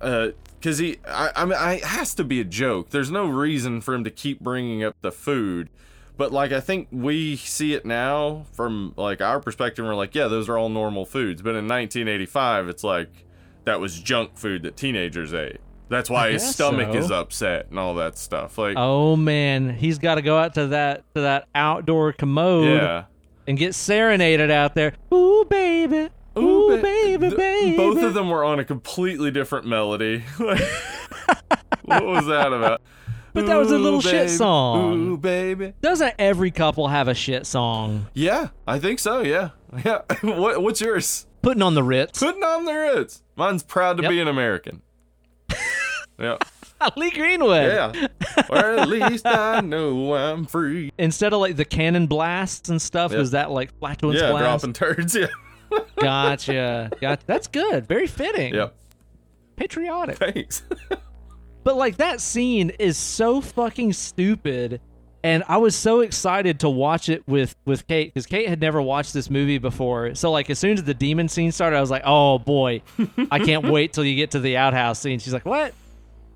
[0.00, 2.90] uh, because he, I, I mean, I, it has to be a joke.
[2.90, 5.70] There's no reason for him to keep bringing up the food.
[6.16, 9.84] But like, I think we see it now from like our perspective.
[9.84, 11.42] We're like, yeah, those are all normal foods.
[11.42, 13.24] But in 1985, it's like
[13.64, 15.60] that was junk food that teenagers ate.
[15.88, 16.98] That's why his stomach so.
[16.98, 18.58] is upset and all that stuff.
[18.58, 23.04] Like, Oh man, he's got to go out to that to that outdoor commode yeah.
[23.46, 24.92] and get serenaded out there.
[25.12, 27.76] Ooh baby, ooh, ba- baby, baby.
[27.76, 30.24] Both of them were on a completely different melody.
[30.38, 32.80] what was that about?
[33.34, 34.28] But that was a Ooh, little shit baby.
[34.30, 34.94] song.
[35.10, 35.72] Ooh, baby.
[35.80, 38.06] Doesn't every couple have a shit song?
[38.14, 39.20] Yeah, I think so.
[39.20, 39.50] Yeah,
[39.84, 40.00] yeah.
[40.22, 41.26] what, what's yours?
[41.42, 42.18] Putting on the Ritz.
[42.18, 43.22] Putting on the Ritz.
[43.36, 44.10] Mine's proud to Yep.
[44.10, 44.82] be an American.
[46.18, 46.36] yeah,
[46.96, 47.66] Lee Greenwood.
[47.94, 48.06] yeah.
[48.48, 50.92] or at least I know I'm free.
[50.98, 53.20] Instead of like the cannon blasts and stuff, Yep.
[53.20, 54.62] is that like flatulence Yeah, blast?
[54.64, 55.14] dropping turds.
[55.16, 55.26] Yeah.
[56.00, 56.90] Gotcha.
[57.00, 57.22] Gotcha.
[57.26, 57.86] That's good.
[57.86, 58.54] Very fitting.
[58.54, 58.74] Yep.
[59.56, 60.16] Patriotic.
[60.16, 60.62] Thanks.
[61.64, 64.80] But like that scene is so fucking stupid.
[65.24, 68.80] And I was so excited to watch it with with Kate because Kate had never
[68.80, 70.14] watched this movie before.
[70.14, 72.82] So like as soon as the demon scene started, I was like, "Oh boy,
[73.30, 75.74] I can't wait till you get to the outhouse scene." She's like, "What?"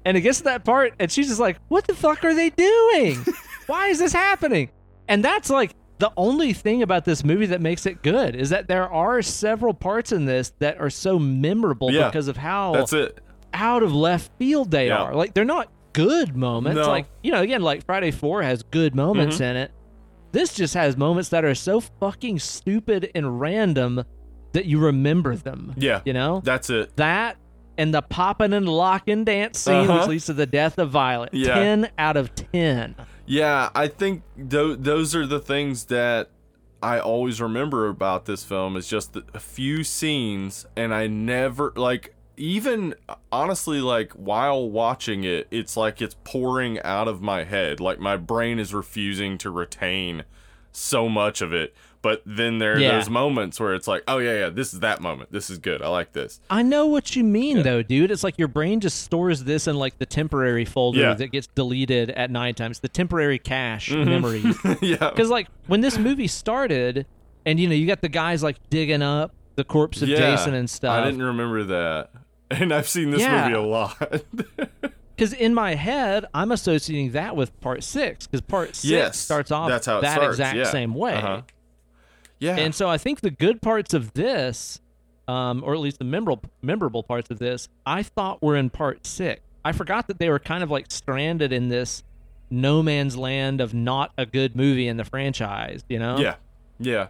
[0.04, 2.50] And it gets to that part, and she's just like, "What the fuck are they
[2.50, 3.24] doing?
[3.68, 4.70] Why is this happening?"
[5.06, 8.66] And that's like the only thing about this movie that makes it good is that
[8.66, 12.08] there are several parts in this that are so memorable Yeah.
[12.08, 13.20] because of how That's it.
[13.54, 14.96] out of left field they Yeah.
[14.98, 15.14] are.
[15.14, 16.76] Like they're not good moments.
[16.76, 16.88] No.
[16.88, 19.44] Like you know, again, like Friday Four has good moments Mm-hmm.
[19.44, 19.70] in it.
[20.32, 24.02] This just has moments that are so fucking stupid and random
[24.52, 25.74] that you remember them.
[25.76, 26.00] Yeah.
[26.04, 26.96] you know That's it.
[26.96, 27.36] that
[27.78, 29.98] and the popping and locking dance scene, Uh-huh.
[30.00, 31.30] which leads to the death of Violet.
[31.32, 31.54] Yeah.
[31.54, 32.94] Ten out of ten.
[33.26, 36.28] Yeah, I think th- those are the things that
[36.82, 41.72] I always remember about this film is just the, a few scenes, and I never
[41.76, 42.94] like even
[43.30, 47.80] honestly like while watching it, it's like it's pouring out of my head.
[47.80, 50.24] Like my brain is refusing to retain
[50.72, 51.74] so much of it.
[52.00, 52.98] But then there are Yeah.
[52.98, 55.30] those moments where it's like, oh yeah, yeah, this is that moment.
[55.30, 55.82] This is good.
[55.82, 56.40] I like this.
[56.50, 58.10] I know what you mean though, dude.
[58.10, 61.14] It's like your brain just stores this in like the temporary folder Yeah.
[61.14, 64.10] that gets deleted at night times, the temporary cache Mm-hmm.
[64.10, 64.58] memories.
[64.82, 65.10] yeah.
[65.10, 67.06] Because like when this movie started,
[67.46, 70.54] and you know you got the guys like digging up the corpse of Yeah, Jason
[70.54, 70.92] and stuff.
[70.92, 72.10] I didn't remember that.
[72.50, 73.44] And I've seen this Yeah.
[73.48, 73.96] movie a lot.
[75.16, 78.26] Because in my head, I'm associating that with part six.
[78.26, 80.64] Because part six Yes, starts off that's how it that starts, exact yeah.
[80.64, 81.14] same way.
[81.14, 81.42] Uh-huh.
[82.40, 82.56] yeah.
[82.56, 84.80] And so I think the good parts of this,
[85.28, 89.06] um, or at least the memorable memorable parts of this, I thought were in part
[89.06, 89.40] six.
[89.64, 92.02] I forgot that they were kind of like stranded in this
[92.50, 95.84] no man's land of not a good movie in the franchise.
[95.88, 96.18] You know?
[96.18, 96.34] Yeah,
[96.80, 97.08] yeah,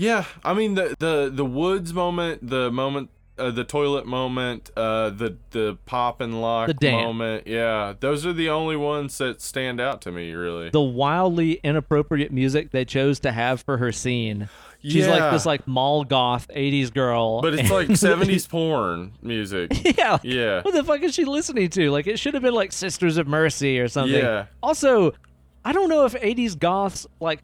[0.00, 0.24] yeah.
[0.44, 5.36] I mean the the the woods moment, the moment, uh, the toilet moment, uh, the
[5.50, 7.46] the pop and lock The moment.
[7.46, 10.32] Yeah, those are the only ones that stand out to me.
[10.32, 10.70] Really.
[10.70, 14.48] the wildly inappropriate music they chose to have for her scene.
[14.82, 15.10] She's Yeah.
[15.10, 19.70] like this like mall goth '80s girl, but it's like '70s porn music.
[19.98, 20.62] yeah, like, Yeah.
[20.62, 21.90] What the fuck is she listening to?
[21.90, 24.18] Like it should have been like Sisters of Mercy or something.
[24.18, 24.46] Yeah.
[24.62, 25.12] Also,
[25.66, 27.40] I don't know if '80s goths like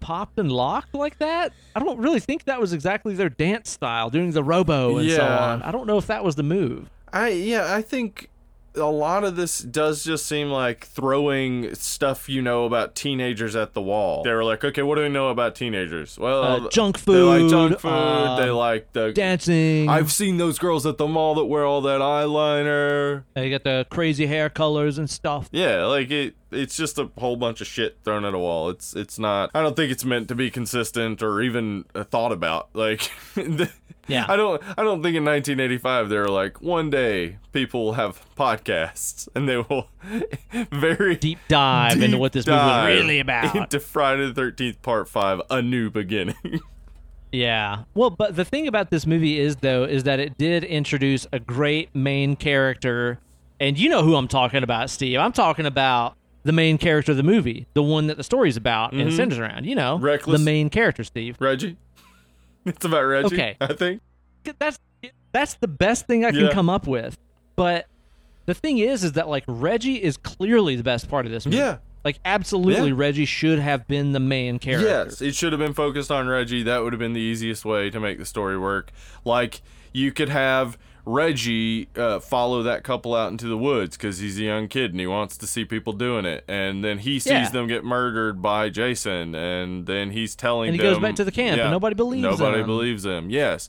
[0.00, 1.52] popped and locked like that.
[1.76, 5.24] I don't really think that was exactly their dance style, doing the robo and so
[5.26, 5.62] on.
[5.62, 6.90] I don't know if that was the move.
[7.12, 8.28] I yeah, I think
[8.76, 13.74] a lot of this does just seem like throwing stuff you know about teenagers at
[13.74, 14.22] the wall.
[14.22, 16.16] They were like, okay, what do we know about teenagers?
[16.16, 17.88] Well, Uh, junk They like junk food, food.
[17.90, 19.10] um, they like the.
[19.12, 19.88] Dancing.
[19.88, 23.24] I've seen those girls at the mall that wear all that eyeliner.
[23.34, 25.48] They got the crazy hair colors and stuff.
[25.50, 26.34] Yeah, like it.
[26.52, 28.70] It's just a whole bunch of shit thrown at a wall.
[28.70, 29.50] It's it's not.
[29.54, 32.68] I don't think it's meant to be consistent or even uh, thought about.
[32.74, 33.70] Like, the-
[34.08, 34.24] Yeah.
[34.28, 34.60] I don't.
[34.76, 39.48] I don't think in 1985 they were like, one day people will have podcasts and
[39.48, 39.88] they will
[40.72, 43.54] very Deep dive into what this movie was really about.
[43.54, 46.34] Into Friday the 13th Part Five, a new beginning.
[47.32, 47.84] Yeah.
[47.94, 51.38] Well, but the thing about this movie is though is that it did introduce a
[51.38, 53.20] great main character,
[53.60, 55.18] and you know who I'm talking about, Steve.
[55.20, 58.92] I'm talking about the main character of the movie, the one that the story's about
[58.92, 59.66] and centers around.
[59.66, 60.04] You know, Mm-hmm.
[60.04, 60.38] Reckless.
[60.40, 61.36] the main character, Steve.
[61.40, 61.76] Reggie.
[62.66, 63.34] It's about Reggie.
[63.34, 63.56] Okay.
[63.60, 64.02] I think.
[64.58, 64.78] That's
[65.32, 66.52] that's the best thing I can Yeah.
[66.52, 67.16] come up with.
[67.56, 67.86] But
[68.46, 71.56] the thing is, is that like Reggie is clearly the best part of this movie.
[71.58, 71.78] Yeah.
[72.04, 72.96] Like absolutely, Yeah.
[72.96, 74.86] Reggie should have been the main character.
[74.88, 76.62] Yes, it should have been focused on Reggie.
[76.62, 78.90] That would have been the easiest way to make the story work.
[79.24, 79.62] Like
[79.92, 80.76] you could have
[81.10, 85.00] Reggie uh, follow that couple out into the woods because he's a young kid and
[85.00, 87.48] he wants to see people doing it, and then he sees Yeah.
[87.50, 91.24] them get murdered by Jason, and then he's telling And he them, goes back to
[91.24, 92.66] the camp, and nobody believes nobody him.
[92.66, 93.30] believes him.
[93.30, 93.68] Yes.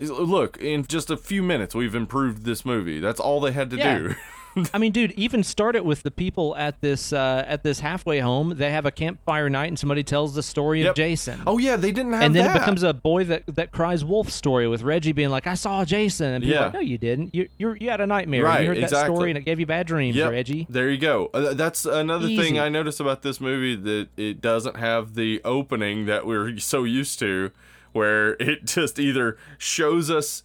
[0.00, 3.00] Look, in just a few minutes, we've improved this movie.
[3.00, 3.98] That's all they had to Yeah.
[3.98, 4.14] do.
[4.74, 8.20] I mean, dude, even start it with the people at this uh, at this halfway
[8.20, 8.54] home.
[8.56, 10.90] They have a campfire night, and somebody tells the story Yep.
[10.90, 11.42] of Jason.
[11.46, 12.56] oh yeah, they didn't have and then that.
[12.56, 15.84] it becomes a boy that that cries wolf story with Reggie being like, "I saw
[15.84, 16.64] Jason," and people Yeah.
[16.66, 17.34] like, "No, you didn't.
[17.34, 18.44] You you you had a nightmare.
[18.44, 20.98] Right, you heard that story, and it gave you bad dreams, Yep, Reggie." There you
[20.98, 21.30] go.
[21.34, 22.42] Uh, that's another Easy.
[22.42, 26.84] thing I noticed about this movie that it doesn't have the opening that we're so
[26.84, 27.50] used to,
[27.92, 30.42] where it just either shows us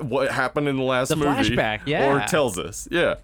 [0.00, 2.06] what happened in the last The movie flashback, yeah.
[2.10, 2.88] or tells us.
[2.90, 3.16] Yeah.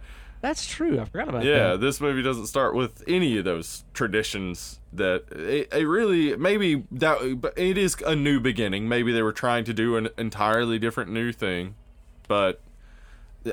[0.43, 1.01] That's true.
[1.01, 1.69] I forgot about Yeah, that.
[1.70, 6.85] Yeah, this movie doesn't start with any of those traditions that it, it really maybe
[6.93, 8.89] that but it is a new beginning.
[8.89, 11.77] Maybe they were trying to do an entirely different new thing,
[12.28, 12.60] but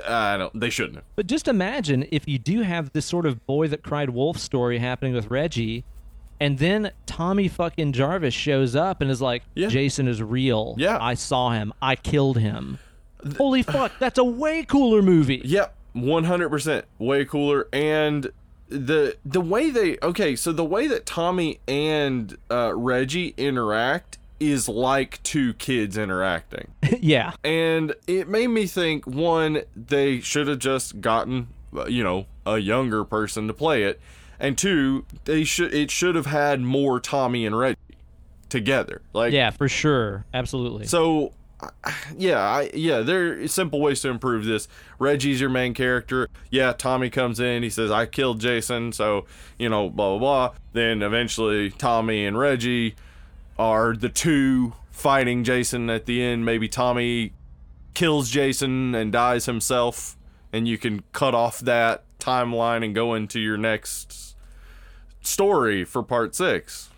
[0.08, 0.60] I don't.
[0.60, 1.06] They shouldn't have.
[1.16, 4.78] But just imagine if you do have this sort of boy that cried wolf story
[4.80, 5.84] happening with Reggie,
[6.40, 9.68] and then Tommy fucking Jarvis shows up and is like, Yeah.
[9.70, 10.76] Jason is real.
[10.78, 10.98] Yeah.
[11.02, 11.74] I saw him.
[11.82, 12.78] I killed him.
[13.38, 15.42] Holy fuck, that's a way cooler movie.
[15.46, 17.68] Yep, one hundred percent, way cooler.
[17.74, 18.32] And
[18.68, 24.70] the the way they okay, so the way that Tommy and uh, Reggie interact is
[24.70, 26.72] like two kids interacting.
[27.00, 27.34] yeah.
[27.44, 31.50] and it made me think one they should have just gotten
[31.88, 34.00] you know a younger person to play it
[34.40, 37.78] and two they should it should have had more tommy and reggie
[38.50, 40.26] together like Yeah, for sure.
[40.34, 40.88] Absolutely.
[40.88, 41.32] so
[42.18, 44.68] yeah I, yeah there are simple ways to improve this.
[44.98, 46.28] Reggie's your main character.
[46.50, 49.26] Yeah tommy comes in he says i killed jason so
[49.58, 50.56] you know blah blah blah.
[50.74, 52.96] Then eventually tommy and reggie
[53.58, 56.46] are the two fighting jason at the end.
[56.46, 57.34] Maybe tommy
[57.94, 60.16] kills jason and dies himself
[60.54, 64.36] and you can cut off that timeline and go into your next
[65.22, 66.89] story for part six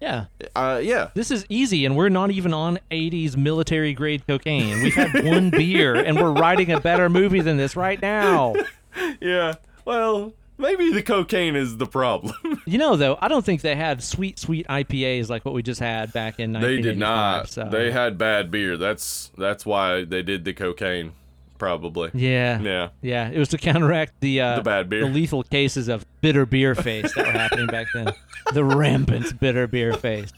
[0.00, 0.26] yeah.
[0.54, 4.82] uh yeah This is easy, and we're not even on 80s military grade cocaine.
[4.82, 8.54] We've had one beer, and we're writing a better movie than this right now.
[9.20, 9.54] yeah
[9.84, 12.34] well maybe the cocaine is the problem
[12.66, 15.78] You know, though, I don't think they had sweet, sweet IPAs like what we just
[15.78, 17.48] had back in They did not.
[17.48, 17.68] So.
[17.70, 18.76] They had bad beer.
[18.76, 21.12] That's that's why they did the cocaine,
[21.58, 22.10] probably.
[22.14, 22.88] yeah, Yeah.
[23.02, 23.28] yeah.
[23.30, 25.00] It was to counteract the uh, The bad beer.
[25.06, 28.12] the lethal cases of bitter beer face that were happening back then.
[28.52, 30.32] The rampant bitter beer face.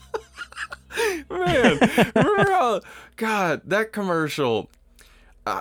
[1.30, 1.78] Man,
[2.16, 2.80] remember how?
[3.16, 4.70] God, that commercial.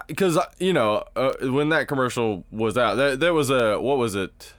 [0.07, 4.15] Because you know uh, when that commercial was out, that that was a what was
[4.15, 4.53] it?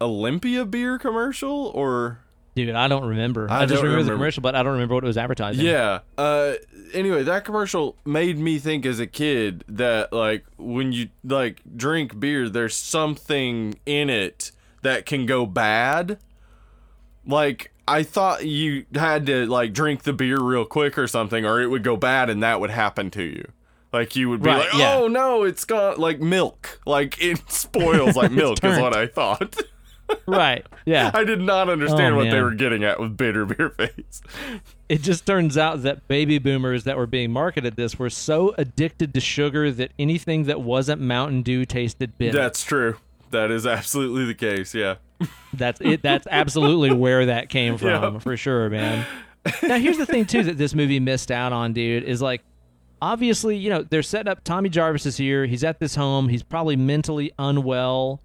[0.00, 2.20] Olympia beer commercial or
[2.66, 3.50] Dude, I don't remember.
[3.50, 5.64] I I, just don't remember, the commercial, but I don't remember what it was advertising.
[5.64, 6.00] Yeah.
[6.18, 6.54] Uh
[6.92, 12.18] anyway, that commercial made me think as a kid that like when you like drink
[12.18, 16.18] beer there's something in it that can go bad.
[17.26, 21.60] Like I thought you had to like drink the beer real quick or something or
[21.60, 23.44] it would go bad and that would happen to you.
[23.92, 24.94] Like you would be Right, like, yeah.
[24.96, 26.80] "Oh no, it's got like milk.
[26.86, 29.56] Like it spoils like milk is what I thought."
[30.26, 30.64] Right.
[30.86, 31.10] Yeah.
[31.12, 34.22] I did not understand Oh, what they were getting at with bitter beer face.
[34.88, 39.12] it just turns out that baby boomers that were being marketed this were so addicted
[39.14, 42.36] to sugar that anything that wasn't Mountain Dew tasted bitter.
[42.38, 42.96] That's true.
[43.30, 44.74] That is absolutely the case.
[44.74, 44.96] Yeah.
[45.52, 46.02] That's it.
[46.02, 48.18] That's absolutely where that came from, Yeah.
[48.20, 49.06] for sure, man.
[49.62, 52.42] Now, here's the thing too that this movie missed out on, dude, is like,
[53.02, 54.44] obviously, you know, they're setting up.
[54.44, 55.46] Tommy Jarvis is here.
[55.46, 56.28] He's at this home.
[56.28, 58.20] He's probably mentally unwell.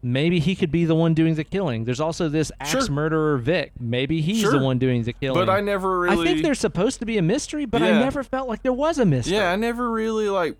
[0.00, 1.84] Maybe he could be the one doing the killing.
[1.84, 2.88] There's also this axe Sure.
[2.90, 3.72] murderer Vic.
[3.80, 4.52] Maybe he's Sure.
[4.52, 5.44] the one doing the killing.
[5.44, 6.22] But I never really.
[6.22, 8.98] I think there's supposed to be a mystery, but I never felt like there was
[8.98, 9.34] a mystery.
[9.36, 10.56] Yeah, I never really like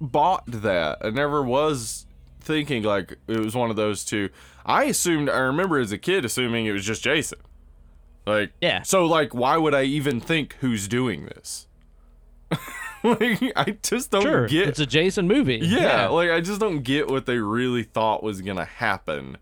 [0.00, 0.98] bought that.
[1.02, 2.06] I never was
[2.40, 4.28] thinking like it was one of those two.
[4.66, 5.30] I assumed.
[5.30, 7.38] I remember as a kid assuming it was just Jason.
[8.26, 8.82] Like Yeah.
[8.82, 11.68] So like, why would I even think who's doing this?
[13.20, 14.68] like, I just don't Sure, get.
[14.68, 15.60] it's a Jason movie.
[15.62, 19.36] yeah, like I just don't get what they really thought was gonna happen.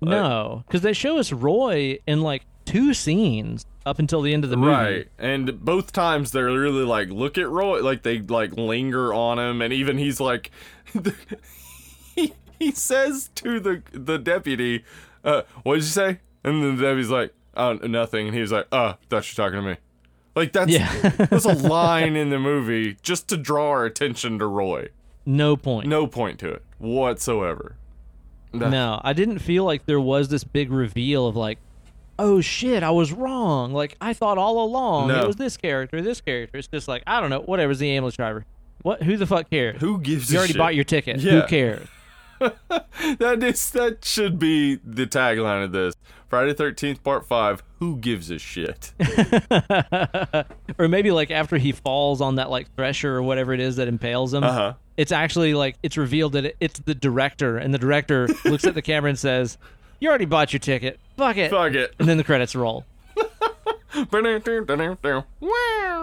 [0.00, 4.50] no, because they show us Roy in like two scenes up until the end of
[4.50, 4.70] the movie.
[4.72, 5.08] Right.
[5.18, 7.80] And both times they're really like, look at Roy.
[7.82, 9.60] Like they like linger on him.
[9.62, 10.50] And even he's like,
[12.14, 14.84] he, he says to the the deputy,
[15.24, 16.20] uh, what did you say?
[16.44, 18.28] And the deputy's like, oh, nothing.
[18.28, 19.76] And he's like, oh, thought you're talking to me.
[20.34, 20.92] Like that's, Yeah.
[21.30, 24.88] that's a line in the movie just to draw our attention to Roy.
[25.26, 25.88] No point.
[25.88, 27.76] No point to it whatsoever.
[28.52, 31.58] No, I didn't feel like there was this big reveal of like,
[32.18, 33.72] oh shit, I was wrong.
[33.72, 35.20] Like I thought all along No.
[35.20, 36.58] it was this character, this character.
[36.58, 38.44] It's just like I don't know, whatever's the ambulance driver.
[38.82, 39.02] What?
[39.02, 39.80] Who the fuck cares?
[39.80, 40.58] Who gives You already shit?
[40.58, 41.20] bought your ticket.
[41.20, 41.42] Yeah.
[41.42, 41.86] Who cares?
[42.40, 45.94] that is that should be the tagline of this.
[46.28, 47.62] Friday Thirteenth Part Five.
[47.80, 48.92] Who gives a shit?
[50.78, 53.88] or maybe like after he falls on that like thresher or whatever it is that
[53.88, 54.44] impales him.
[54.44, 54.74] Uh-huh.
[54.98, 58.74] It's actually like it's revealed that it, it's the director, and the director looks at
[58.74, 59.56] the camera and says,
[59.98, 61.00] "You already bought your ticket.
[61.16, 61.94] Fuck it." Fuck it.
[61.98, 62.84] And then the credits roll.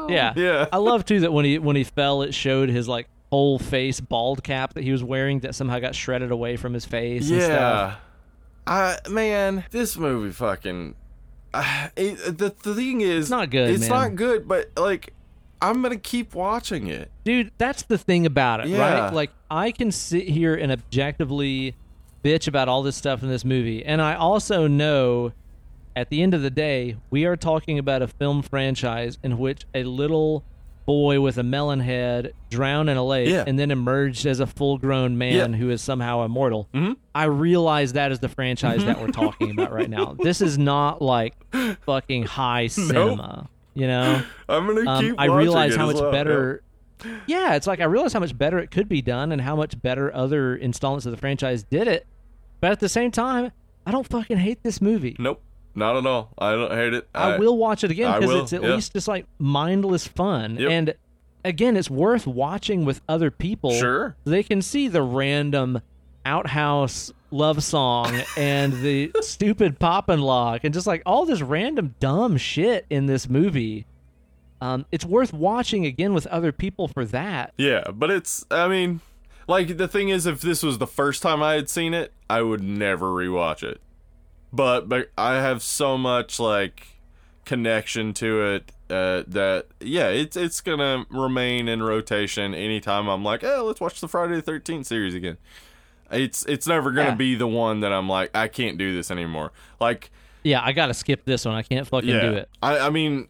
[0.09, 0.33] Yeah.
[0.35, 0.65] Yeah.
[0.73, 3.99] I love too that when he when he fell, it showed his like whole face
[3.99, 7.29] bald cap that he was wearing that somehow got shredded away from his face.
[7.29, 7.51] And stuff.
[7.51, 7.95] Yeah.
[8.65, 10.95] I man, this movie fucking.
[11.57, 13.89] Uh, it, the the thing is, It's not good, It's man.
[13.89, 15.13] not good, but like,
[15.61, 17.09] I'm gonna keep watching it.
[17.23, 18.77] dude that's the thing about it Yeah.
[19.05, 21.73] right like i can sit here and objectively
[22.23, 25.31] bitch about all this stuff in this movie and i also know
[25.95, 29.65] at the end of the day we are talking about a film franchise in which
[29.73, 30.43] a little
[30.87, 33.43] boy with a melon head drowned in a lake Yeah.
[33.45, 35.57] and then emerged as a full-grown man Yeah.
[35.57, 36.95] who is somehow immortal Mhm.
[37.13, 41.01] i realize that is the franchise that we're talking about right now this is not
[41.01, 41.35] like
[41.85, 45.15] fucking high cinema you know I'm gonna um, keep.
[45.19, 46.63] I realize it how much well, better.
[47.27, 47.53] Yeah.
[47.55, 50.11] it's like I realize how much better it could be done, and how much better
[50.15, 52.07] other installments of the franchise did it.
[52.59, 53.51] But at the same time,
[53.85, 55.15] I don't fucking hate this movie.
[55.19, 55.43] Nope,
[55.77, 56.31] not at all.
[56.37, 57.07] I don't hate it.
[57.13, 58.75] I, will watch it again because it's at yeah.
[58.75, 60.71] least just like mindless fun, Yep.
[60.71, 60.95] and
[61.45, 63.71] again, it's worth watching with other people.
[63.71, 64.15] Sure.
[64.25, 65.81] they can see the random
[66.25, 71.95] outhouse love song and the stupid pop and lock and just like all this random
[71.99, 73.85] dumb shit in this movie.
[74.59, 77.53] Um, it's worth watching again with other people for that.
[77.57, 78.43] Yeah, but it's.
[78.49, 79.01] I mean,
[79.47, 82.41] like the thing is, if this was the first time I had seen it, I
[82.41, 83.79] would never rewatch it.
[84.57, 86.87] But but I have so much like
[87.45, 93.43] connection to it uh, that yeah, it's it's gonna remain in rotation anytime I'm like,
[93.43, 95.37] oh, let's watch the Friday the Thirteenth series again.
[96.11, 97.15] It's it's never gonna Yeah.
[97.15, 99.51] be the one that I'm like, I can't do this anymore.
[99.79, 100.09] Like
[100.43, 101.53] Yeah, I gotta skip this one.
[101.53, 102.49] I can't fucking yeah, do it.
[102.61, 103.27] I I mean.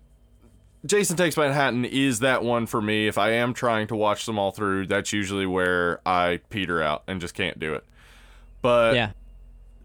[0.86, 3.08] Jason Takes Manhattan is that one for me.
[3.08, 7.04] If I am trying to watch them all through, that's usually where I peter out
[7.08, 7.84] and just can't do it.
[8.62, 9.12] But yeah,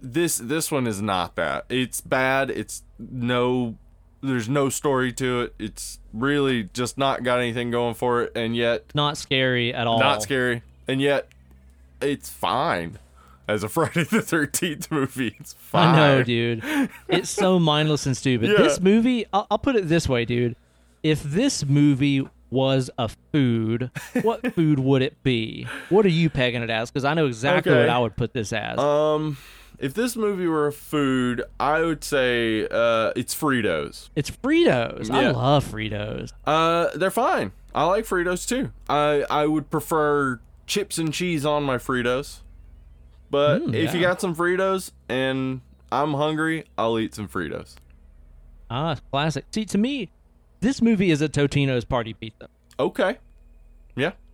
[0.02, 1.64] this this one is not that.
[1.68, 2.50] It's bad.
[2.50, 3.76] It's no
[4.20, 5.54] there's no story to it.
[5.58, 9.98] It's really just not got anything going for it and yet not scary at all.
[10.00, 10.62] not scary.
[10.88, 11.28] And yet
[12.00, 12.98] it's fine.
[13.48, 15.94] As a Friday the 13th movie, it's fine.
[15.94, 16.62] I know, dude.
[17.08, 18.50] It's so mindless and stupid.
[18.50, 18.58] Yeah.
[18.58, 20.54] This movie, I'll, I'll put it this way, dude.
[21.02, 23.90] If this movie was a food,
[24.22, 25.66] what food would it be?
[25.88, 26.90] What are you pegging it as?
[26.90, 27.80] Because I know exactly Okay.
[27.80, 28.78] what I would put this as.
[28.78, 29.36] Um
[29.78, 34.10] if this movie were a food, I would say uh it's Fritos.
[34.16, 35.10] it's Fritos.
[35.10, 36.32] I love Fritos.
[36.46, 37.52] Uh, they're fine.
[37.74, 38.70] I like Fritos too.
[38.88, 42.40] I I would prefer chips and cheese on my Fritos,
[43.30, 47.74] but Mm, if you got some Fritos and I'm hungry, I'll eat some Fritos.
[48.70, 49.44] Ah, classic.
[49.52, 50.10] See, to me,
[50.60, 52.48] this movie is a Totino's party pizza.
[52.80, 53.18] Okay.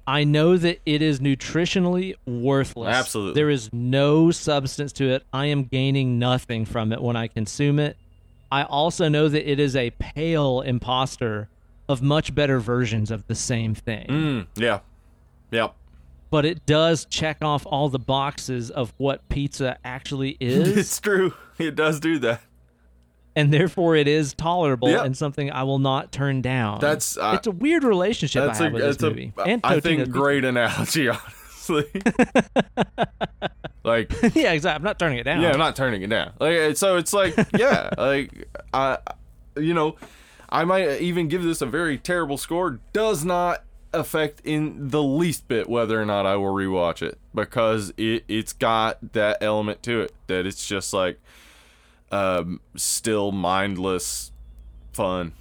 [0.08, 2.96] I know that it is nutritionally worthless.
[2.96, 3.34] Absolutely.
[3.34, 5.22] There is no substance to it.
[5.34, 7.98] I am gaining nothing from it when I consume it.
[8.50, 11.50] I also know that it is a pale imposter
[11.90, 14.06] of much better versions of the same thing.
[14.06, 14.80] Mm, yeah.
[15.50, 15.74] Yep.
[16.30, 21.34] But it does check off all the boxes of what pizza actually is, it's true.
[21.58, 22.40] It does do that.
[23.38, 25.04] And therefore it is tolerable Yeah.
[25.04, 26.80] and something I will not turn down.
[26.80, 29.32] That's, uh, it's a weird relationship That's I a have with this that's movie.
[29.38, 31.08] a and I think great analogy,
[31.68, 31.84] honestly.
[33.84, 34.70] like yeah, exactly.
[34.76, 35.40] I'm not turning it down.
[35.40, 36.32] Yeah, I'm not turning it down.
[36.40, 38.98] Like so, it's like yeah, like I,
[39.56, 39.96] you know,
[40.48, 42.80] I might even give this a very terrible score.
[42.92, 43.62] Does not
[43.94, 48.52] affect in the least bit whether or not I will rewatch it because it it's
[48.52, 51.18] got that element to it that it's just like
[52.12, 54.32] um still mindless
[54.92, 55.32] fun.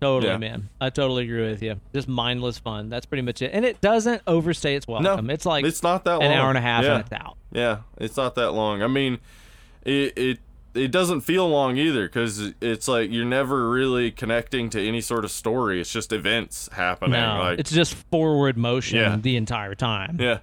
[0.00, 0.38] Totally, Yeah.
[0.38, 0.68] man.
[0.80, 1.78] I totally agree with you.
[1.94, 2.88] Just mindless fun.
[2.88, 3.50] That's pretty much it.
[3.52, 5.26] And it doesn't overstay its welcome.
[5.26, 6.92] No, it's like it's not that an hour and a half Yeah.
[6.94, 7.36] and it's out.
[7.52, 8.82] Yeah, it's not that long.
[8.82, 9.18] I mean,
[9.84, 10.38] it it
[10.72, 15.24] it doesn't feel long either because it's like you're never really connecting to any sort
[15.24, 15.80] of story.
[15.80, 17.20] It's just events happening.
[17.20, 19.16] No, like it's just forward motion Yeah.
[19.20, 20.16] the entire time.
[20.20, 20.38] yeah.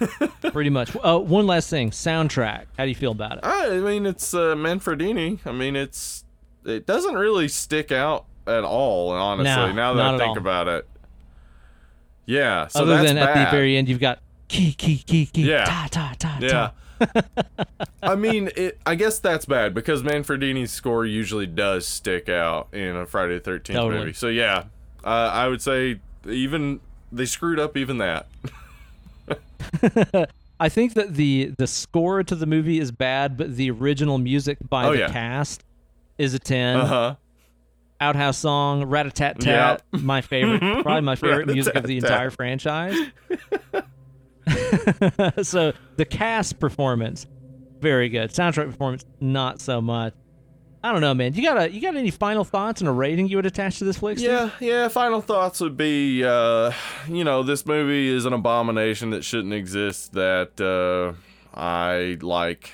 [0.52, 0.94] Pretty much.
[1.02, 2.66] Uh, one last thing soundtrack.
[2.76, 3.40] How do you feel about it?
[3.44, 5.38] I mean, it's uh, Manfredini.
[5.46, 6.24] I mean, it's
[6.64, 9.10] it doesn't really stick out at all.
[9.10, 10.38] Honestly, No, now that I think all.
[10.38, 10.86] about it.
[12.26, 12.66] Yeah.
[12.68, 15.64] So Other than at the very end, you've got key, key, key, key, Yeah.
[15.64, 16.48] ta, ta, ta, Yeah.
[16.48, 16.72] ta.
[18.02, 18.78] I mean, it.
[18.84, 23.40] I guess that's bad because Manfredini's score usually does stick out in a Friday the
[23.40, 24.00] Thirteenth Totally.
[24.00, 24.12] movie.
[24.14, 24.64] So yeah,
[25.04, 26.80] uh, I would say even
[27.12, 28.26] they screwed up even that.
[30.60, 34.58] I think that the the score to the movie is bad, but the original music
[34.68, 35.12] by Oh, the yeah.
[35.12, 35.62] cast
[36.18, 36.76] is a ten.
[36.76, 37.14] Uh huh.
[38.00, 39.82] Outhouse song, rat a tat Yep.
[39.92, 42.96] tat, my favorite, probably my favorite music of the entire franchise.
[45.42, 47.26] so the cast performance,
[47.80, 48.30] very good.
[48.30, 50.14] Soundtrack performance, not so much.
[50.82, 51.34] I don't know, man.
[51.34, 53.84] You got a you got any final thoughts and a rating you would attach to
[53.84, 54.18] this flick?
[54.18, 54.30] Steve?
[54.30, 54.88] Yeah, yeah.
[54.88, 56.72] Final thoughts would be, uh,
[57.08, 60.12] you know, this movie is an abomination that shouldn't exist.
[60.12, 61.14] That uh,
[61.58, 62.70] I like.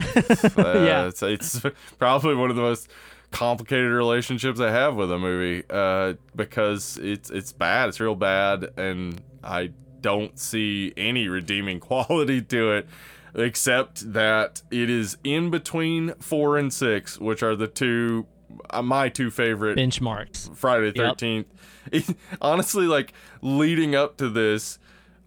[0.56, 1.06] Uh, Yeah.
[1.06, 1.60] it's, it's
[1.98, 2.88] probably one of the most
[3.30, 7.88] complicated relationships I have with a movie uh, because it's it's bad.
[7.90, 12.88] It's real bad, and I don't see any redeeming quality to it.
[13.36, 18.26] Except that it is in between four and six, which are the two,
[18.70, 20.54] uh, my two favorite benchmarks.
[20.56, 21.16] Friday the Yep.
[21.18, 22.16] 13th.
[22.40, 24.78] honestly, like leading up to this,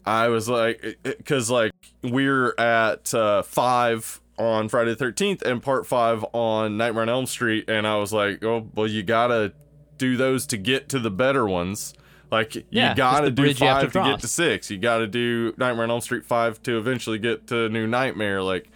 [0.05, 1.71] I was like, because like
[2.01, 7.25] we're at uh, five on Friday the 13th and part five on Nightmare on Elm
[7.27, 9.53] Street, and I was like, oh, well, you gotta
[9.97, 11.93] do those to get to the better ones.
[12.31, 14.69] Like Yeah, you it's gotta do to five to, get to six.
[14.69, 18.41] You gotta do Nightmare on Elm Street five to eventually get to New Nightmare.
[18.43, 18.69] Like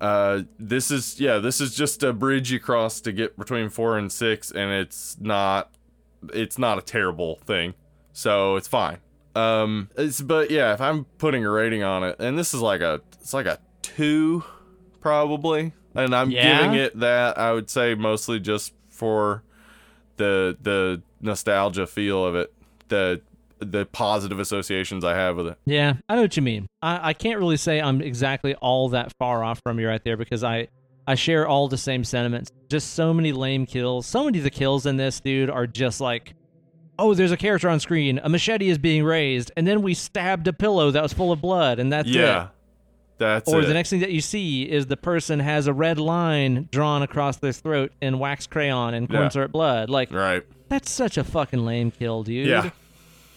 [0.00, 3.96] uh this is yeah this is just a bridge you cross to get between four
[3.96, 5.70] and six and it's not
[6.32, 7.74] it's not a terrible thing
[8.12, 8.98] so it's fine
[9.36, 12.80] um it's but yeah if i'm putting a rating on it and this is like
[12.80, 14.42] a it's like a two
[15.00, 16.62] probably and i'm Yeah?
[16.62, 19.44] giving it that i would say mostly just for
[20.16, 22.52] the the nostalgia feel of it
[22.94, 23.20] the
[23.60, 26.66] the positive associations i have with it Yeah, I know what you mean.
[26.82, 30.16] I, I can't really say I'm exactly all that far off from you right there
[30.16, 30.68] because I
[31.06, 32.50] I share all the same sentiments.
[32.70, 34.06] Just so many lame kills.
[34.06, 36.34] So many of the kills in this dude are just like,
[36.98, 40.46] oh, there's a character on screen, a machete is being raised, and then we stabbed
[40.48, 42.48] a pillow that was full of blood, and that's yeah it.
[43.18, 43.66] that's Or it.
[43.66, 47.36] the next thing that you see is the person has a red line drawn across
[47.38, 49.28] their throat in wax crayon and corn Yeah.
[49.30, 49.88] syrup blood.
[49.90, 52.46] Like right that's such a fucking lame kill, dude.
[52.48, 52.70] yeah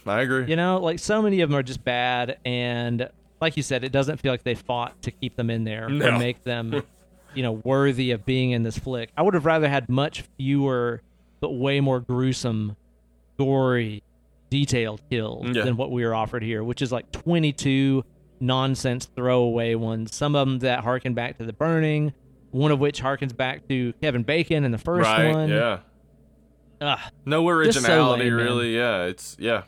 [0.10, 3.10] i agree You know, like so many of them are just bad, and
[3.42, 6.18] like you said, it doesn't feel like they fought to keep them in there or
[6.18, 6.82] make them,
[7.36, 9.10] you know, worthy of being in this flick.
[9.16, 11.02] I would have rather had much fewer,
[11.40, 12.76] but way more gruesome,
[13.38, 14.02] gory,
[14.50, 15.64] detailed kills Yeah.
[15.66, 18.04] than what we were offered here, which is like 22
[18.40, 20.16] nonsense throwaway ones.
[20.16, 22.14] Some of them that harken back to the burning,
[22.52, 25.50] one of which harkens back to Kevin Bacon in the first right one.
[25.50, 25.80] yeah
[26.80, 28.46] Ugh, no Just so originality lame, man.
[28.46, 29.64] really yeah it's yeah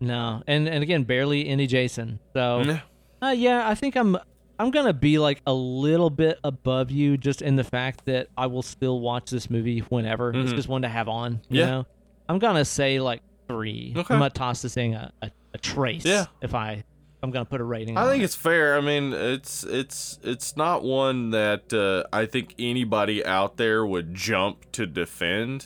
[0.00, 2.18] no, and and again, barely any Jason.
[2.34, 2.62] So.
[2.62, 2.80] Yeah.
[3.22, 4.16] Uh, yeah, I think I'm
[4.58, 8.46] I'm gonna be like a little bit above you just in the fact that I
[8.46, 10.30] will still watch this movie whenever.
[10.30, 10.56] It's Mhm.
[10.56, 11.40] just one to have on.
[11.48, 11.66] You Yeah.
[11.66, 11.86] know?
[12.28, 13.94] I'm gonna say like three.
[13.96, 14.12] Okay.
[14.14, 16.04] I'm gonna toss this thing a, a, a trace.
[16.04, 16.26] Yeah.
[16.42, 16.84] If I
[17.22, 17.96] I'm gonna put a rating.
[17.96, 18.24] I think it.
[18.26, 18.76] it's fair.
[18.76, 24.14] I mean, it's it's it's not one that uh, I think anybody out there would
[24.14, 25.64] jump to defend.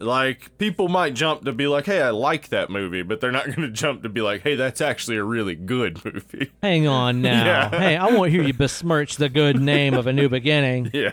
[0.00, 3.46] Like people might jump to be like, "Hey, I like that movie," but they're not
[3.54, 7.20] going to jump to be like, "Hey, that's actually a really good movie." Hang on
[7.22, 7.44] now.
[7.44, 7.68] Yeah.
[7.70, 10.90] Hey, I won't hear you besmirch the good name of a new beginning.
[10.92, 11.12] yeah.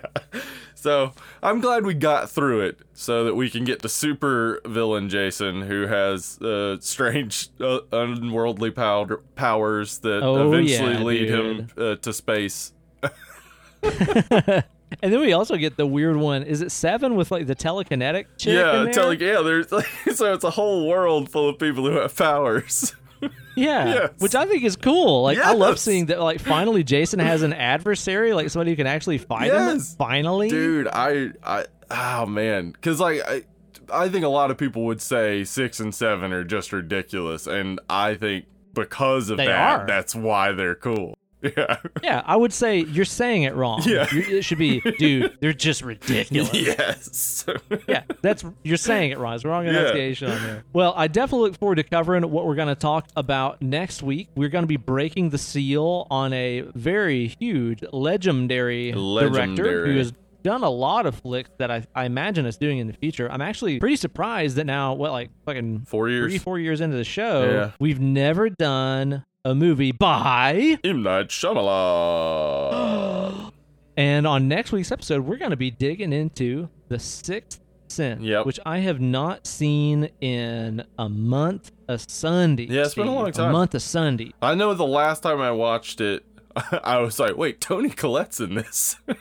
[0.75, 5.09] So I'm glad we got through it so that we can get to super villain
[5.09, 11.67] Jason, who has uh, strange, uh, unworldly pow- powers that Oh, eventually yeah, lead him
[11.75, 12.71] uh, to space.
[15.01, 16.43] And then we also get the weird one.
[16.43, 18.53] Is it seven with like the telekinetic chick?
[18.55, 22.15] yeah, telling yeah, there's like, so it's a whole world full of people who have
[22.15, 22.93] powers.
[23.55, 24.09] Yeah, Yes.
[24.19, 25.23] which I think is cool.
[25.23, 26.19] Like I love seeing that.
[26.19, 29.53] Like finally, Jason has an adversary, like somebody who can actually fight him.
[29.77, 29.95] Yes.
[29.95, 33.43] Finally, Dude, I I oh man, cuz like I
[33.91, 37.79] I think a lot of people would say 6 and 7 are just ridiculous and
[37.89, 39.87] I think because of They that are.
[39.87, 41.17] that's why they're cool.
[41.57, 41.77] Yeah.
[42.03, 43.81] Yeah, I would say you're saying it wrong.
[43.85, 44.07] Yeah.
[44.13, 45.37] You- it should be, dude.
[45.41, 46.53] They're just ridiculous.
[46.53, 47.45] yes.
[47.87, 49.35] yeah, that's you're saying it wrong.
[49.35, 49.89] It's wrong Yeah.
[49.89, 50.63] on there.
[50.73, 54.29] Well, I definitely look forward to covering what we're going to talk about next week.
[54.35, 59.91] We're going to be breaking the seal on a very huge, legendary, director Legendary.
[59.93, 60.13] who has
[60.43, 63.31] done a lot of flicks that I, I imagine us doing in the future.
[63.31, 66.31] I'm actually pretty surprised that now, what like fucking 4 years.
[66.31, 67.71] three, four years into the show, Yeah.
[67.79, 70.77] we've never done a movie by.
[70.83, 73.51] M Night Shyamalan.
[73.97, 78.45] And on next week's episode, we're going to be digging into The Sixth Sense, Yep.
[78.45, 82.65] which I have not seen in a month of Sunday.
[82.65, 83.51] Yeah, it's been a long time.
[83.51, 84.33] A month of Sunday.
[84.41, 86.25] I know the last time I watched it
[86.83, 88.97] I was like, "Wait, Toni Collette's in this?"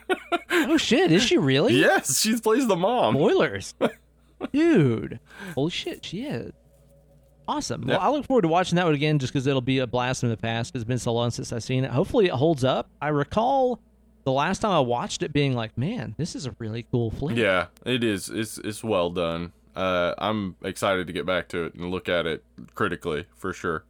[0.50, 1.74] Oh shit, is she really?
[1.74, 3.14] yes, she plays the mom.
[3.14, 3.74] Spoilers.
[4.52, 5.20] Dude.
[5.54, 6.52] Holy shit, she is.
[7.46, 7.82] Awesome.
[7.86, 10.20] Well, I look forward to watching that one again just because it'll be a blast
[10.20, 10.74] from the past.
[10.74, 11.90] It's been so long since I've seen it.
[11.90, 12.88] Hopefully, it holds up.
[13.02, 13.80] I recall
[14.24, 17.36] the last time I watched it being like, man, this is a really cool flick.
[17.36, 18.30] Yeah, it is.
[18.30, 19.52] It's it's well done.
[19.76, 22.44] Uh, I'm excited to get back to it and look at it
[22.74, 23.84] critically for sure.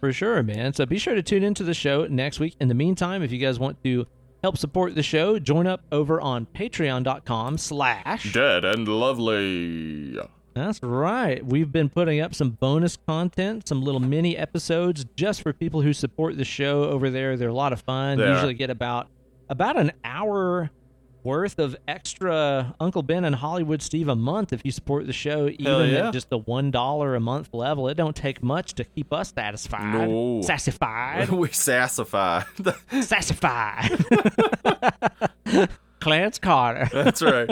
[0.00, 0.72] For sure, man.
[0.72, 2.56] So be sure to tune into the show next week.
[2.60, 4.06] In the meantime, if you guys want to
[4.42, 10.18] help support the show, join up over on patreon.com slash Dead and lovely.
[10.54, 11.44] That's right.
[11.44, 15.92] We've been putting up some bonus content, some little mini episodes just for people who
[15.92, 17.36] support the show over there.
[17.36, 18.18] They're a lot of fun.
[18.18, 18.28] They.
[18.28, 19.08] Usually get about
[19.48, 20.70] about an hour
[21.24, 25.48] worth of extra Uncle Ben and Hollywood Steve a month if you support the show,
[25.48, 26.08] even yeah.
[26.08, 27.88] at just the one dollar a month level.
[27.88, 30.08] It don't take much to keep us satisfied.
[30.08, 30.40] No.
[30.42, 31.28] Sassified.
[31.30, 32.46] we sassified.
[33.00, 34.04] Sassified.
[36.00, 36.88] Clarence Carter.
[36.92, 37.50] That's right.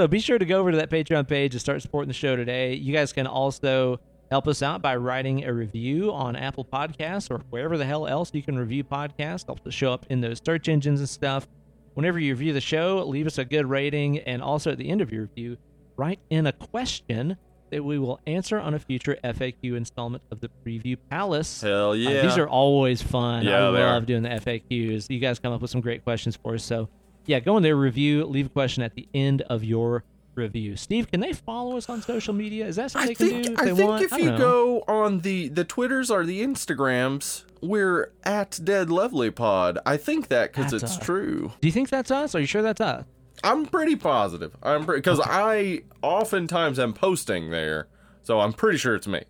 [0.00, 2.34] So be sure to go over to that Patreon page and start supporting the show
[2.34, 2.72] today.
[2.72, 4.00] You guys can also
[4.30, 8.30] help us out by writing a review on Apple Podcasts or wherever the hell else
[8.32, 9.44] you can review podcasts.
[9.44, 11.46] Help to show up in those search engines and stuff.
[11.92, 15.02] Whenever you review the show, leave us a good rating, and also at the end
[15.02, 15.58] of your review,
[15.98, 17.36] write in a question
[17.70, 21.60] that we will answer on a future FAQ installment of the Preview Palace.
[21.60, 22.22] Hell Uh, yeah.
[22.22, 23.44] these are always fun.
[23.44, 24.00] Yeah, I love are.
[24.06, 25.10] doing the FAQs.
[25.10, 26.64] You guys come up with some great questions for us.
[26.64, 26.88] So,
[27.26, 30.76] yeah, go in there, review, leave a question at the end of your review.
[30.76, 32.66] Steve, can they follow us on social media?
[32.66, 33.60] Is that something I they think can do?
[33.60, 34.02] I they think want?
[34.04, 34.38] if I you know.
[34.38, 39.78] go on the the Twitters or the Instagrams, we're at Dead Lovely Pod.
[39.84, 40.98] I think that because it's us.
[40.98, 41.52] true.
[41.60, 42.34] do you think that's us?
[42.34, 43.04] Are you sure that's us?
[43.42, 44.56] I'm pretty positive.
[44.62, 47.88] I'm because I oftentimes am posting there,
[48.22, 49.22] so I'm pretty sure it's me.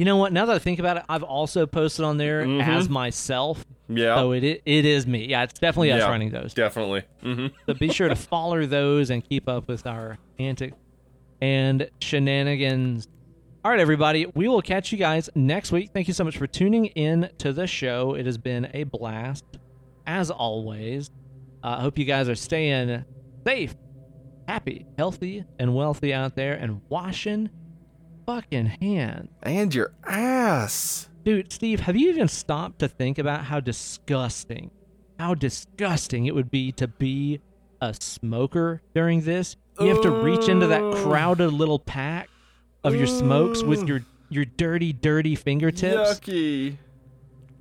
[0.00, 0.32] You know what?
[0.32, 2.66] Now that I think about it, I've also posted on there Mhm.
[2.66, 3.66] as myself.
[3.86, 5.26] Yeah, So it it is me.
[5.26, 6.08] Yeah, it's definitely us Yeah.
[6.08, 6.54] running those.
[6.54, 7.02] definitely.
[7.22, 7.48] Mm-hmm.
[7.66, 10.78] So be sure to follow those and keep up with our antics
[11.42, 13.08] and shenanigans.
[13.62, 14.24] All right, everybody.
[14.34, 15.90] We will catch you guys next week.
[15.92, 18.14] Thank you so much for tuning in to the show.
[18.14, 19.44] It has been a blast,
[20.06, 21.10] as always.
[21.62, 23.04] I hope you guys are staying
[23.46, 23.74] safe,
[24.48, 27.50] happy, healthy, and wealthy out there and washing
[28.26, 31.08] fucking hand And your ass.
[31.24, 34.70] Dude, Steve, have you even stopped to think about how disgusting,
[35.18, 37.40] how disgusting it would be to be
[37.80, 39.56] a smoker during this?
[39.78, 42.28] You have to reach into that crowded little pack
[42.84, 46.76] of your smokes with your your dirty, dirty fingertips, Yucky.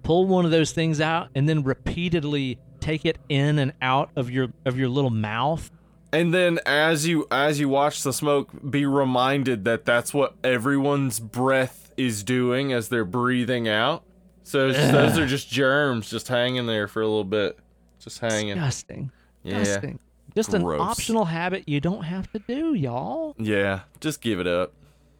[0.03, 4.29] pull one of those things out, and then repeatedly take it in and out of
[4.29, 5.71] your of your little mouth.
[6.11, 11.19] And then as you as you watch the smoke, be reminded that that's what everyone's
[11.19, 14.03] breath is doing as they're breathing out.
[14.43, 17.59] So it's- those are just germs just hanging there for a little bit,
[17.99, 18.55] just hanging.
[18.55, 19.11] Disgusting.
[19.43, 19.99] Yeah, Disgusting.
[20.35, 23.35] Just an optional habit you don't have to do, y'all.
[23.37, 23.81] yeah.
[23.99, 24.73] Just give it up.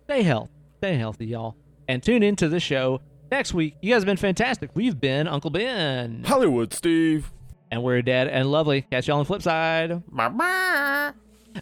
[0.06, 1.56] stay healthy, stay healthy, y'all,
[1.88, 3.02] and tune into the show
[3.32, 3.76] next week.
[3.82, 4.72] You guys have been fantastic.
[4.74, 7.32] We've been Uncle Ben, Hollywood, Steve.
[7.72, 8.82] And we're dead and lovely.
[8.82, 10.04] Catch y'all on the flip side.
[10.12, 11.14] Bye-bye.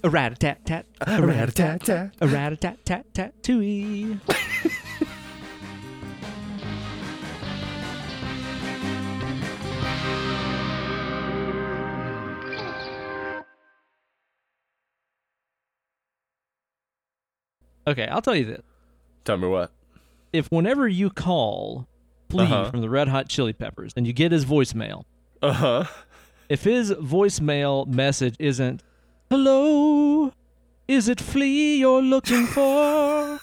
[0.03, 3.05] A rat a tat tat, a rat a tat tat, a rat a tat tat
[3.13, 4.19] tat tooey.
[17.87, 18.61] Okay, I'll tell you this.
[19.23, 19.71] Tell me what.
[20.33, 21.87] if whenever you call
[22.29, 22.69] Flea Uh-huh.
[22.69, 25.03] from the Red Hot Chili Peppers and you get his voicemail,
[25.41, 25.83] Uh huh.
[26.49, 28.81] if his voicemail message isn't
[29.29, 30.31] "Hello,
[30.87, 33.39] is it Flea you're looking for?"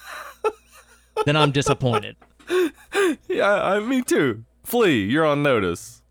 [1.25, 2.15] then I'm disappointed.
[3.27, 4.45] Yeah, I, me too.
[4.63, 6.01] Flea, you're on notice.